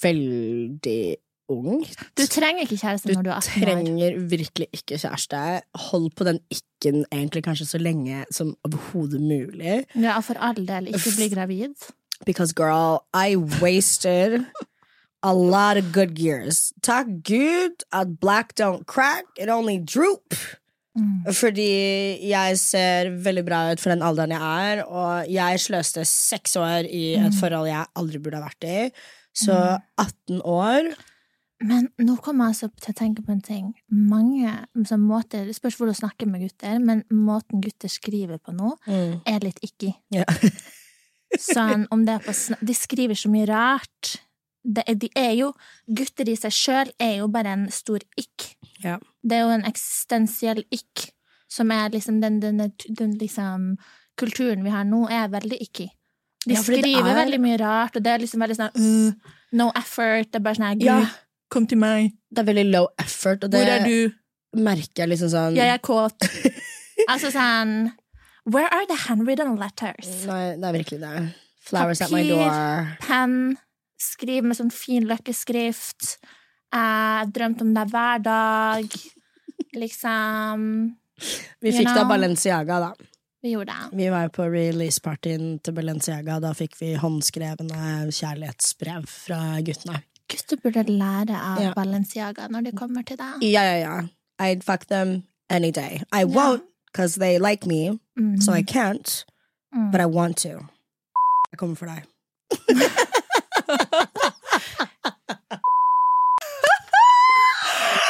veldig 0.03 1.15
ungt. 1.50 1.95
Du 2.18 2.24
trenger 2.28 2.62
ikke 2.66 2.78
kjæreste 2.82 3.08
Du 3.10 3.14
når 3.18 3.24
du 3.24 3.30
er 3.30 3.36
18 3.39 3.52
år. 3.52 3.60
Du 3.60 3.66
trenger 3.66 4.20
virkelig 4.34 4.68
ikke 4.74 4.98
kjæreste. 5.02 5.43
Hold 5.89 6.10
på 6.18 6.24
den 6.28 6.39
ikke-en 6.54 7.06
egentlig 7.12 7.43
kanskje 7.48 7.66
så 7.70 7.78
lenge 7.82 8.26
som 8.32 8.56
overhodet 8.68 9.22
mulig. 9.22 9.84
Ja, 9.95 10.20
for 10.20 10.39
all 10.39 10.60
del, 10.68 10.88
ikke 10.93 11.16
bli 11.18 11.30
gravid. 11.36 11.76
Because 12.26 12.54
girl, 12.54 13.04
I 13.14 13.36
wasted 13.62 14.45
a 15.24 15.34
lot 15.34 15.78
of 15.78 15.91
good 15.93 16.18
years. 16.20 16.74
Takk 16.82 17.08
Gud 17.24 17.84
at 17.91 18.20
black 18.20 18.54
don't 18.60 18.86
crack, 18.88 19.26
it 19.38 19.50
only 19.50 19.78
droop. 19.80 20.34
Mm. 20.98 21.28
Fordi 21.34 22.26
jeg 22.30 22.58
ser 22.58 23.12
veldig 23.22 23.43
bra 23.45 23.60
ut 23.72 23.80
for 23.82 23.93
den 23.93 24.02
alderen 24.02 24.32
jeg 24.34 24.72
er, 24.72 24.80
og 24.89 25.28
jeg 25.30 25.60
sløste 25.62 26.02
seks 26.10 26.56
år 26.58 26.88
i 26.89 27.14
et 27.20 27.34
Mm. 27.34 27.38
forhold 27.39 27.68
jeg 27.70 27.86
aldri 27.95 28.18
burde 28.18 28.41
ha 28.41 28.48
vært 28.50 28.66
i. 28.66 28.91
Så 29.38 29.54
18 30.02 30.41
år 30.41 30.89
Men 31.66 31.88
nå 31.97 32.18
kommer 32.22 32.45
jeg 32.45 32.53
altså 32.53 32.68
til 32.84 32.93
å 32.93 32.97
tenke 32.99 33.24
på 33.26 33.34
en 33.34 33.41
ting. 33.41 33.72
Mange 33.89 34.51
som 34.86 35.01
måter, 35.01 35.47
Det 35.47 35.55
spørs 35.58 35.78
hvor 35.80 35.89
du 35.89 35.95
snakker 35.97 36.30
med 36.30 36.43
gutter, 36.45 36.78
men 36.80 37.03
måten 37.10 37.62
gutter 37.62 37.89
skriver 37.89 38.38
på 38.38 38.53
nå, 38.53 38.76
mm. 38.86 39.22
er 39.26 39.39
litt 39.45 39.60
ikke. 39.66 39.95
Ja. 40.14 40.26
Sånn, 41.41 41.88
om 41.91 42.05
det 42.08 42.14
er 42.14 42.24
på 42.24 42.34
De 42.64 42.74
skriver 42.78 43.18
så 43.18 43.32
mye 43.32 43.47
rart. 43.49 44.14
Det 44.68 44.84
de 44.99 45.10
er 45.16 45.34
jo 45.38 45.51
Gutter 45.88 46.28
i 46.28 46.36
seg 46.39 46.51
sjøl 46.55 46.89
er 46.99 47.18
jo 47.22 47.28
bare 47.32 47.53
en 47.55 47.68
stor 47.72 48.03
ikk. 48.20 48.49
Ja. 48.84 48.97
Det 49.24 49.38
er 49.38 49.45
jo 49.45 49.53
en 49.55 49.68
eksistensiell 49.68 50.64
ikk, 50.72 51.10
som 51.51 51.72
er 51.72 51.89
liksom 51.93 52.20
den, 52.22 52.39
den, 52.43 52.60
den 52.88 53.16
liksom 53.20 53.78
Kulturen 54.18 54.64
vi 54.66 54.74
har 54.74 54.86
nå, 54.88 55.03
er 55.14 55.30
veldig 55.30 55.60
ikke. 55.62 55.91
De 56.47 56.55
Ja, 56.55 56.62
skriver 56.64 57.12
er- 57.12 57.22
veldig 57.26 57.39
mye 57.43 57.58
rart, 57.60 57.95
og 57.95 58.03
det 58.03 58.12
er 58.14 58.24
liksom 58.24 58.41
veldig 58.41 58.58
sånn 58.58 58.78
uh, 58.82 59.34
No 59.53 59.72
effort. 59.76 60.32
Det 60.32 60.39
er 60.39 60.45
bare 60.45 60.55
sånn 60.55 60.70
her, 60.70 60.84
Ja. 60.84 60.99
Kom 61.54 61.68
til 61.70 61.80
meg. 61.82 62.12
Det 62.30 62.43
er 62.43 62.48
veldig 62.50 62.66
low 62.74 62.88
effort, 63.00 63.43
og 63.43 63.52
det 63.52 63.62
Hvor 63.62 63.74
er 63.74 63.86
du? 63.88 64.14
merker 64.58 65.04
jeg 65.04 65.10
liksom 65.12 65.30
sånn 65.30 65.56
Jeg 65.58 65.70
er 65.70 65.82
kåt. 65.84 66.24
altså 67.12 67.30
sånn 67.34 67.91
Where 68.48 68.70
are 68.72 68.88
the 68.88 68.95
handwritten 69.08 69.58
letters? 69.60 70.24
Nei, 70.26 70.56
det 70.56 70.64
er 70.70 70.76
virkelig 70.78 71.00
det. 71.04 71.14
Flowers 71.68 72.02
at 72.02 72.12
my 72.14 72.22
Papir. 72.24 72.38
door. 72.48 72.91
Penn. 73.04 73.39
Skriv 74.00 74.45
med 74.48 74.56
sånn 74.56 74.72
fin 74.72 75.04
løkkeskrift. 75.10 76.14
Jeg 76.72 77.32
drømte 77.36 77.66
om 77.66 77.74
deg 77.76 77.91
hver 77.91 78.24
dag. 78.24 78.98
Liksom 79.76 80.64
Vi 81.64 81.74
fikk 81.76 81.91
da. 81.91 82.06
Balenciaga, 82.08 82.80
da. 82.88 82.91
Vi 83.43 83.52
gjorde 83.54 83.74
det. 83.76 83.98
Vi 84.00 84.08
var 84.10 84.28
jo 84.28 84.32
på 84.39 84.48
release-partyen 84.50 85.58
til 85.64 85.76
Balenciaga. 85.78 86.39
Da 86.43 86.54
fikk 86.58 86.78
vi 86.80 86.93
håndskrevne 87.00 88.08
kjærlighetsbrev 88.16 89.06
fra 89.12 89.41
guttene. 89.66 90.00
Gutter 90.30 90.57
burde 90.63 90.84
lære 90.91 91.36
av 91.41 91.61
Ja. 91.61 91.73
Balenciaga 91.73 92.47
når 92.49 92.61
de 92.61 92.71
kommer 92.78 93.01
til 93.03 93.17
deg. 93.17 93.51
Ja, 93.51 93.61
ja, 93.63 93.78
ja. 93.80 94.01
I'd 94.39 94.63
fuck 94.63 94.86
them 94.88 95.23
any 95.49 95.71
day. 95.71 96.01
I 96.11 96.23
won't 96.25 96.61
because 96.91 97.15
they 97.19 97.38
like 97.39 97.65
me, 97.65 97.99
Mhm. 98.19 98.41
so 98.41 98.53
I 98.53 98.61
can't, 98.63 99.25
Mm. 99.75 99.91
but 99.91 100.01
I 100.01 100.05
want 100.05 100.38
to. 100.38 100.49
Jeg 101.51 101.57
kommer 101.59 101.75
for 101.75 101.86
deg. 101.86 102.03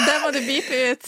Det 0.08 0.16
må 0.24 0.32
du 0.32 0.40
beepe 0.48 0.76
ut. 0.92 1.04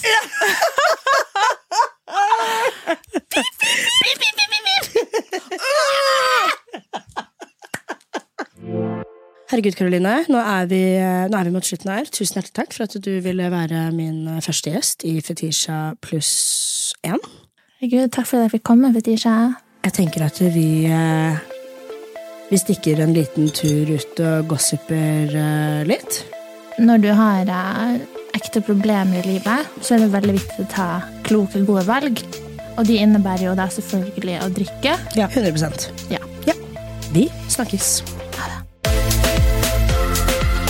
Herregud, 9.49 9.73
Karoline. 9.73 10.11
Nå 10.29 10.41
vi, 10.69 10.81
nå 11.01 11.37
er 11.39 11.47
vi 11.47 11.53
mot 11.55 11.65
slutten 11.65 11.89
her. 11.89 12.09
Tusen 12.13 12.37
hjertelig 12.37 12.53
takk 12.53 12.75
for 12.75 12.85
at 12.85 12.97
du 13.01 13.11
ville 13.25 13.47
være 13.49 13.87
min 13.95 14.27
første 14.45 14.75
gjest 14.75 15.05
i 15.09 15.15
Fetisha 15.25 15.95
pluss 16.05 16.93
én. 17.01 17.17
Herregud, 17.79 18.11
takk 18.13 18.29
for 18.29 18.37
at 18.37 18.49
jeg 18.49 18.59
fikk 18.59 18.67
komme, 18.69 18.91
Fetisha. 18.93 19.33
Jeg 19.87 19.95
tenker 19.95 20.25
at 20.27 20.37
vi 20.53 20.85
eh, 20.91 21.39
Vi 22.49 22.57
stikker 22.57 23.01
en 23.01 23.13
liten 23.13 23.49
tur 23.53 23.89
ut 23.89 24.21
og 24.25 24.53
gossiper 24.53 25.33
eh, 25.33 25.81
litt. 25.87 26.21
Når 26.81 27.01
du 27.03 27.09
har 27.17 27.49
eh, 27.49 27.97
ekte 28.37 28.61
problemer 28.65 29.23
i 29.23 29.35
livet, 29.37 29.81
så 29.81 29.95
er 29.95 30.05
det 30.05 30.13
veldig 30.13 30.37
viktig 30.37 30.65
å 30.65 30.69
ta 30.69 30.87
kloke, 31.25 31.63
gode 31.65 31.87
valg. 31.89 32.21
Og 32.77 32.85
de 32.85 33.01
innebærer 33.01 33.49
jo 33.49 33.57
da 33.57 33.65
selvfølgelig 33.73 34.39
å 34.45 34.53
drikke. 34.61 34.97
Ja, 35.17 35.25
100% 35.25 36.09
Ja. 36.13 36.21
ja. 36.45 36.57
Vi 37.13 37.29
snakkes. 37.49 38.18